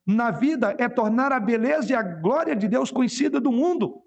na 0.06 0.32
vida 0.32 0.76
é 0.78 0.90
tornar 0.90 1.32
a 1.32 1.40
beleza 1.40 1.92
e 1.92 1.96
a 1.96 2.02
glória 2.02 2.56
de 2.56 2.68
Deus 2.68 2.92
conhecida 2.92 3.40
do 3.40 3.52
mundo. 3.52 4.02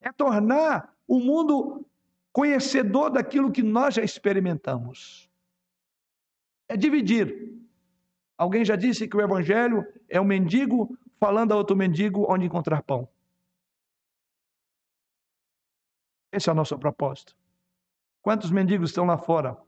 É 0.00 0.12
tornar 0.12 0.94
o 1.06 1.18
mundo 1.18 1.86
conhecedor 2.32 3.10
daquilo 3.10 3.50
que 3.50 3.62
nós 3.62 3.94
já 3.94 4.02
experimentamos. 4.02 5.29
É 6.70 6.76
dividir. 6.76 7.50
Alguém 8.38 8.64
já 8.64 8.76
disse 8.76 9.08
que 9.08 9.16
o 9.16 9.20
evangelho 9.20 9.84
é 10.08 10.20
um 10.20 10.24
mendigo 10.24 10.96
falando 11.18 11.50
a 11.50 11.56
outro 11.56 11.76
mendigo 11.76 12.24
onde 12.32 12.46
encontrar 12.46 12.80
pão. 12.84 13.08
Esse 16.32 16.48
é 16.48 16.52
o 16.52 16.54
nosso 16.54 16.78
propósito. 16.78 17.36
Quantos 18.22 18.52
mendigos 18.52 18.90
estão 18.90 19.04
lá 19.04 19.18
fora? 19.18 19.58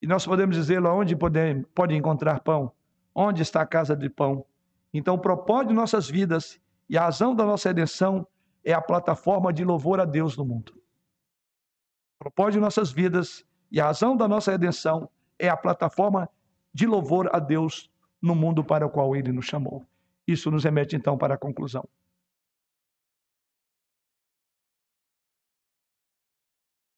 E 0.00 0.06
nós 0.06 0.24
podemos 0.24 0.54
dizer 0.54 0.80
onde 0.86 1.16
pode, 1.16 1.40
pode 1.74 1.96
encontrar 1.96 2.38
pão, 2.44 2.70
onde 3.12 3.42
está 3.42 3.62
a 3.62 3.66
casa 3.66 3.96
de 3.96 4.08
pão. 4.08 4.46
Então, 4.92 5.16
o 5.16 5.20
propósito 5.20 5.70
de 5.70 5.74
nossas 5.74 6.08
vidas 6.08 6.60
e 6.88 6.96
a 6.96 7.02
razão 7.02 7.34
da 7.34 7.44
nossa 7.44 7.70
redenção 7.70 8.24
é 8.62 8.72
a 8.72 8.80
plataforma 8.80 9.52
de 9.52 9.64
louvor 9.64 9.98
a 9.98 10.04
Deus 10.04 10.36
no 10.36 10.44
mundo. 10.44 10.80
O 12.14 12.18
propósito 12.20 12.54
de 12.54 12.60
nossas 12.60 12.92
vidas 12.92 13.44
e 13.68 13.80
a 13.80 13.86
razão 13.86 14.16
da 14.16 14.28
nossa 14.28 14.52
redenção 14.52 15.10
é 15.38 15.48
a 15.48 15.56
plataforma 15.56 16.28
de 16.72 16.86
louvor 16.86 17.28
a 17.32 17.38
Deus 17.38 17.90
no 18.20 18.34
mundo 18.34 18.64
para 18.64 18.86
o 18.86 18.90
qual 18.90 19.14
Ele 19.14 19.32
nos 19.32 19.46
chamou. 19.46 19.84
Isso 20.26 20.50
nos 20.50 20.64
remete 20.64 20.96
então 20.96 21.18
para 21.18 21.34
a 21.34 21.38
conclusão. 21.38 21.86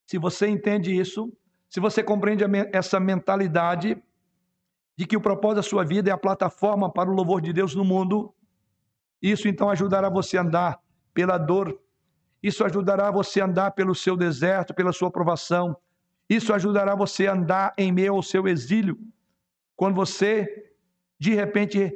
Se 0.07 0.19
você 0.19 0.47
entende 0.47 0.97
isso, 0.97 1.33
se 1.69 1.81
você 1.81 2.03
compreende 2.03 2.45
essa 2.73 3.01
mentalidade 3.01 4.01
de 4.97 5.07
que 5.07 5.17
o 5.17 5.21
propósito 5.21 5.57
da 5.57 5.63
sua 5.63 5.85
vida 5.85 6.11
é 6.11 6.13
a 6.13 6.19
plataforma 6.19 6.91
para 6.91 7.11
o 7.11 7.13
louvor 7.13 7.41
de 7.41 7.53
Deus 7.53 7.75
no 7.75 7.85
mundo, 7.85 8.33
isso 9.21 9.49
então 9.49 9.69
ajudará 9.69 10.09
você 10.09 10.39
a 10.39 10.43
andar 10.43 10.81
pela 11.13 11.37
dor, 11.37 11.79
isso 12.43 12.65
ajudará 12.65 13.11
você 13.11 13.41
a 13.41 13.47
andar 13.47 13.73
pelo 13.73 13.95
seu 13.95 14.17
deserto, 14.17 14.73
pela 14.73 14.93
sua 14.93 15.11
provação, 15.11 15.77
isso 16.29 16.53
ajudará 16.53 16.95
você 16.95 17.27
a 17.27 17.33
andar 17.33 17.73
em 17.79 17.93
meio 17.93 18.15
ao 18.15 18.23
seu 18.23 18.49
exílio. 18.49 18.99
Quando 19.77 19.95
você, 19.95 20.73
de 21.19 21.35
repente, 21.35 21.93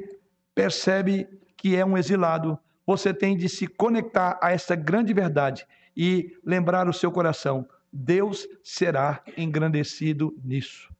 percebe 0.55 1.27
que 1.57 1.75
é 1.75 1.85
um 1.85 1.97
exilado, 1.97 2.57
você 2.85 3.13
tem 3.13 3.37
de 3.37 3.49
se 3.49 3.67
conectar 3.67 4.39
a 4.41 4.51
essa 4.51 4.75
grande 4.75 5.13
verdade 5.13 5.67
e 5.95 6.37
lembrar 6.43 6.87
o 6.87 6.93
seu 6.93 7.11
coração: 7.11 7.67
Deus 7.91 8.47
será 8.63 9.21
engrandecido 9.37 10.35
nisso. 10.43 10.93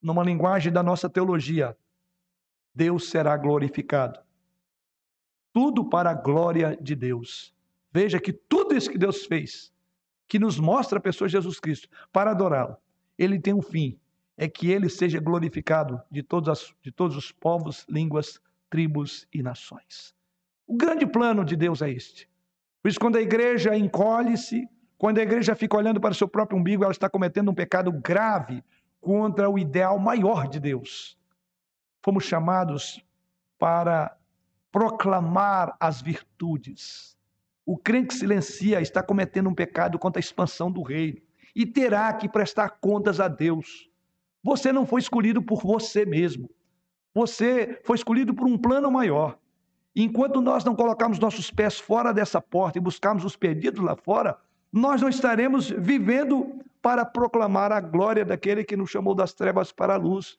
Numa 0.00 0.24
linguagem 0.24 0.72
da 0.72 0.82
nossa 0.82 1.08
teologia, 1.08 1.76
Deus 2.74 3.08
será 3.08 3.36
glorificado. 3.36 4.18
Tudo 5.52 5.84
para 5.84 6.10
a 6.10 6.14
glória 6.14 6.76
de 6.80 6.94
Deus. 6.96 7.54
Veja 7.92 8.18
que 8.18 8.32
tudo 8.32 8.74
isso 8.74 8.90
que 8.90 8.98
Deus 8.98 9.26
fez, 9.26 9.72
que 10.32 10.38
nos 10.38 10.58
mostra 10.58 10.96
a 10.98 11.02
pessoa 11.02 11.28
Jesus 11.28 11.60
Cristo, 11.60 11.90
para 12.10 12.30
adorá-lo, 12.30 12.78
ele 13.18 13.38
tem 13.38 13.52
um 13.52 13.60
fim: 13.60 14.00
é 14.34 14.48
que 14.48 14.70
ele 14.70 14.88
seja 14.88 15.20
glorificado 15.20 16.00
de 16.10 16.24
as, 16.50 16.72
de 16.80 16.90
todos 16.90 17.18
os 17.18 17.30
povos, 17.30 17.84
línguas, 17.86 18.40
tribos 18.70 19.28
e 19.30 19.42
nações. 19.42 20.14
O 20.66 20.74
grande 20.74 21.06
plano 21.06 21.44
de 21.44 21.54
Deus 21.54 21.82
é 21.82 21.90
este. 21.90 22.30
Por 22.80 22.88
isso, 22.88 22.98
quando 22.98 23.16
a 23.16 23.20
igreja 23.20 23.76
encolhe-se, 23.76 24.66
quando 24.96 25.18
a 25.18 25.22
igreja 25.22 25.54
fica 25.54 25.76
olhando 25.76 26.00
para 26.00 26.12
o 26.12 26.14
seu 26.14 26.26
próprio 26.26 26.58
umbigo, 26.58 26.82
ela 26.82 26.92
está 26.92 27.10
cometendo 27.10 27.50
um 27.50 27.54
pecado 27.54 27.92
grave 27.92 28.64
contra 29.02 29.50
o 29.50 29.58
ideal 29.58 29.98
maior 29.98 30.48
de 30.48 30.58
Deus. 30.58 31.14
Fomos 32.02 32.24
chamados 32.24 33.04
para 33.58 34.16
proclamar 34.70 35.76
as 35.78 36.00
virtudes. 36.00 37.18
O 37.64 37.76
crente 37.76 38.08
que 38.08 38.14
silencia 38.14 38.80
está 38.80 39.02
cometendo 39.02 39.48
um 39.48 39.54
pecado 39.54 39.98
contra 39.98 40.18
a 40.18 40.24
expansão 40.24 40.70
do 40.70 40.82
reino 40.82 41.20
e 41.54 41.64
terá 41.64 42.12
que 42.12 42.28
prestar 42.28 42.70
contas 42.80 43.20
a 43.20 43.28
Deus. 43.28 43.88
Você 44.42 44.72
não 44.72 44.84
foi 44.84 45.00
escolhido 45.00 45.40
por 45.40 45.62
você 45.62 46.04
mesmo. 46.04 46.50
Você 47.14 47.80
foi 47.84 47.96
escolhido 47.96 48.34
por 48.34 48.46
um 48.46 48.58
plano 48.58 48.90
maior. 48.90 49.38
Enquanto 49.94 50.40
nós 50.40 50.64
não 50.64 50.74
colocarmos 50.74 51.18
nossos 51.18 51.50
pés 51.50 51.78
fora 51.78 52.12
dessa 52.12 52.40
porta 52.40 52.78
e 52.78 52.80
buscarmos 52.80 53.24
os 53.24 53.36
perdidos 53.36 53.84
lá 53.84 53.94
fora, 53.94 54.36
nós 54.72 55.02
não 55.02 55.08
estaremos 55.08 55.68
vivendo 55.70 56.60
para 56.80 57.04
proclamar 57.04 57.70
a 57.70 57.80
glória 57.80 58.24
daquele 58.24 58.64
que 58.64 58.76
nos 58.76 58.90
chamou 58.90 59.14
das 59.14 59.32
trevas 59.32 59.70
para 59.70 59.94
a 59.94 59.98
luz. 59.98 60.38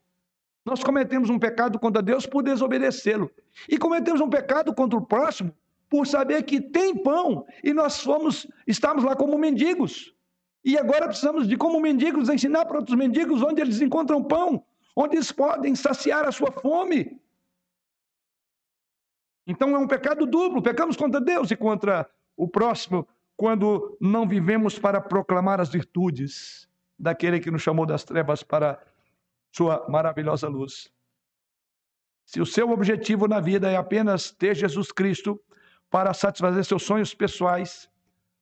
Nós 0.65 0.84
cometemos 0.84 1.30
um 1.30 1.39
pecado 1.39 1.80
contra 1.80 2.01
Deus 2.01 2.26
por 2.26 2.41
desobedecê-lo. 2.41 3.32
E 3.69 3.78
cometemos 3.78 4.19
um 4.19 4.30
pecado 4.30 4.74
contra 4.74 4.97
o 4.97 5.05
próximo 5.05 5.53
por 5.94 6.08
saber 6.08 6.41
que 6.41 6.60
tem 6.60 6.98
pão 6.98 7.46
e 7.64 7.72
nós 7.72 8.00
fomos, 8.00 8.48
estamos 8.66 9.04
lá 9.04 9.16
como 9.16 9.38
mendigos. 9.38 10.12
E 10.66 10.76
agora 10.76 11.06
precisamos 11.06 11.48
de, 11.48 11.56
como 11.56 11.80
mendigos, 11.80 12.30
ensinar 12.30 12.66
para 12.66 12.80
outros 12.80 12.98
mendigos 12.98 13.44
onde 13.44 13.62
eles 13.62 13.80
encontram 13.80 14.24
pão, 14.24 14.66
onde 14.96 15.18
eles 15.18 15.32
podem 15.32 15.76
saciar 15.76 16.26
a 16.28 16.32
sua 16.32 16.52
fome. 16.52 17.22
Então 19.46 19.76
é 19.76 19.78
um 19.78 19.88
pecado 19.88 20.26
duplo, 20.26 20.64
pecamos 20.64 20.98
contra 20.98 21.22
Deus 21.22 21.52
e 21.52 21.56
contra 21.56 22.10
o 22.36 22.48
próximo, 22.48 23.08
quando 23.38 23.96
não 24.02 24.28
vivemos 24.28 24.80
para 24.80 25.00
proclamar 25.00 25.62
as 25.62 25.70
virtudes 25.70 26.68
daquele 26.98 27.39
que 27.39 27.52
nos 27.52 27.62
chamou 27.62 27.86
das 27.86 28.04
trevas 28.04 28.41
para 28.41 28.84
sua 29.52 29.88
maravilhosa 29.88 30.48
luz. 30.48 30.91
Se 32.26 32.41
o 32.41 32.48
seu 32.48 32.72
objetivo 32.72 33.28
na 33.28 33.39
vida 33.39 33.70
é 33.70 33.76
apenas 33.76 34.32
ter 34.32 34.56
Jesus 34.56 34.91
Cristo 34.91 35.39
para 35.94 36.12
satisfazer 36.12 36.66
seus 36.66 36.82
sonhos 36.82 37.14
pessoais, 37.14 37.88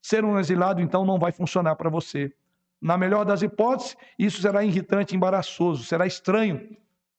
ser 0.02 0.24
um 0.24 0.40
exilado 0.40 0.80
então 0.80 1.04
não 1.04 1.20
vai 1.20 1.34
funcionar 1.34 1.76
para 1.76 1.90
você. 1.90 2.34
Na 2.82 2.98
melhor 2.98 3.26
das 3.26 3.42
hipóteses, 3.42 3.98
isso 4.18 4.42
será 4.42 4.64
irritante, 4.64 5.18
embaraçoso, 5.18 5.84
será 5.84 6.08
estranho. 6.08 6.78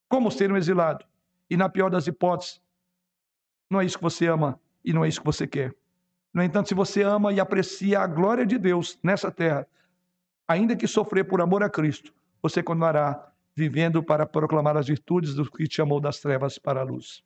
Como 0.09 0.30
ser 0.30 0.51
um 0.51 0.57
exilado? 0.57 1.05
E 1.51 1.57
na 1.57 1.68
pior 1.68 1.91
das 1.91 2.07
hipóteses, 2.07 2.62
não 3.70 3.83
é 3.83 3.85
isso 3.85 3.99
que 3.99 4.03
você 4.03 4.26
ama 4.26 4.59
e 4.83 4.95
não 4.95 5.05
é 5.05 5.09
isso 5.09 5.20
que 5.20 5.26
você 5.26 5.47
quer. 5.47 5.74
No 6.33 6.43
entanto, 6.43 6.70
se 6.70 6.74
você 6.74 7.03
ama 7.03 7.30
e 7.30 7.39
aprecia 7.39 8.01
a 8.01 8.07
glória 8.07 8.47
de 8.47 8.57
Deus 8.57 8.99
nessa 9.03 9.30
terra, 9.30 9.68
ainda 10.49 10.74
que 10.74 10.87
sofrer 10.87 11.24
por 11.24 11.43
amor 11.43 11.62
a 11.62 11.68
Cristo, 11.68 12.11
você 12.41 12.62
continuará 12.62 13.30
vivendo 13.55 14.03
para 14.03 14.24
proclamar 14.24 14.78
as 14.78 14.87
virtudes 14.87 15.35
do 15.35 15.45
que 15.51 15.68
te 15.68 15.76
chamou 15.76 16.01
das 16.01 16.20
trevas 16.20 16.57
para 16.57 16.80
a 16.80 16.85
luz. 16.85 17.22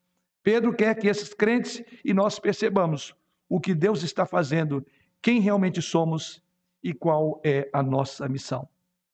Pedro 0.47 0.73
quer 0.73 0.95
que 0.95 1.09
esses 1.09 1.35
crentes 1.35 1.83
e 2.05 2.15
nós 2.15 2.39
percebamos 2.39 3.13
o 3.49 3.59
que 3.59 3.75
Deus 3.75 4.05
está 4.05 4.25
fazendo, 4.25 4.87
quem 5.21 5.41
realmente 5.41 5.83
somos 5.83 6.41
e 6.81 6.95
qual 6.95 7.41
é 7.45 7.69
a 7.73 7.83
nossa 7.83 8.29
missão. 8.29 8.69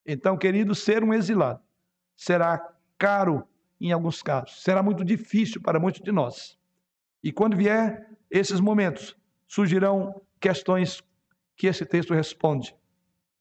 Então, 0.05 0.37
querido, 0.37 0.75
ser 0.75 1.03
um 1.03 1.15
exilado 1.15 1.59
será 2.15 2.61
caro 2.99 3.49
em 3.81 3.93
alguns 3.93 4.23
casos, 4.23 4.63
será 4.63 4.83
muito 4.83 5.03
difícil 5.03 5.63
para 5.63 5.81
muitos 5.81 6.03
de 6.03 6.13
nós. 6.13 6.59
E 7.25 7.33
quando 7.33 7.57
vier 7.57 8.11
esses 8.31 8.61
momentos, 8.61 9.17
surgirão 9.49 10.21
questões 10.39 11.03
que 11.57 11.67
esse 11.67 11.87
texto 11.87 12.13
responde. 12.13 12.77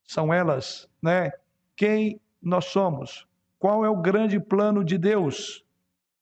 São 0.05 0.33
elas, 0.33 0.89
né? 1.03 1.29
Quem 1.75 2.21
nós 2.41 2.63
somos? 2.67 3.27
Qual 3.59 3.83
é 3.83 3.89
o 3.89 4.01
grande 4.01 4.39
plano 4.39 4.81
de 4.81 4.97
Deus? 4.97 5.65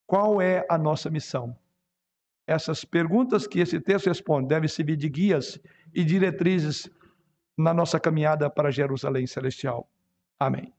Qual 0.10 0.42
é 0.42 0.66
a 0.68 0.76
nossa 0.76 1.08
missão? 1.08 1.56
Essas 2.48 2.84
perguntas 2.84 3.46
que 3.46 3.60
esse 3.60 3.80
texto 3.80 4.08
responde 4.08 4.48
devem 4.48 4.68
servir 4.68 4.96
de 4.96 5.08
guias 5.08 5.60
e 5.94 6.04
diretrizes 6.04 6.90
na 7.56 7.76
nossa 7.76 8.00
caminhada 8.00 8.50
para 8.50 8.72
Jerusalém 8.72 9.28
Celestial. 9.28 9.88
Amém. 10.40 10.74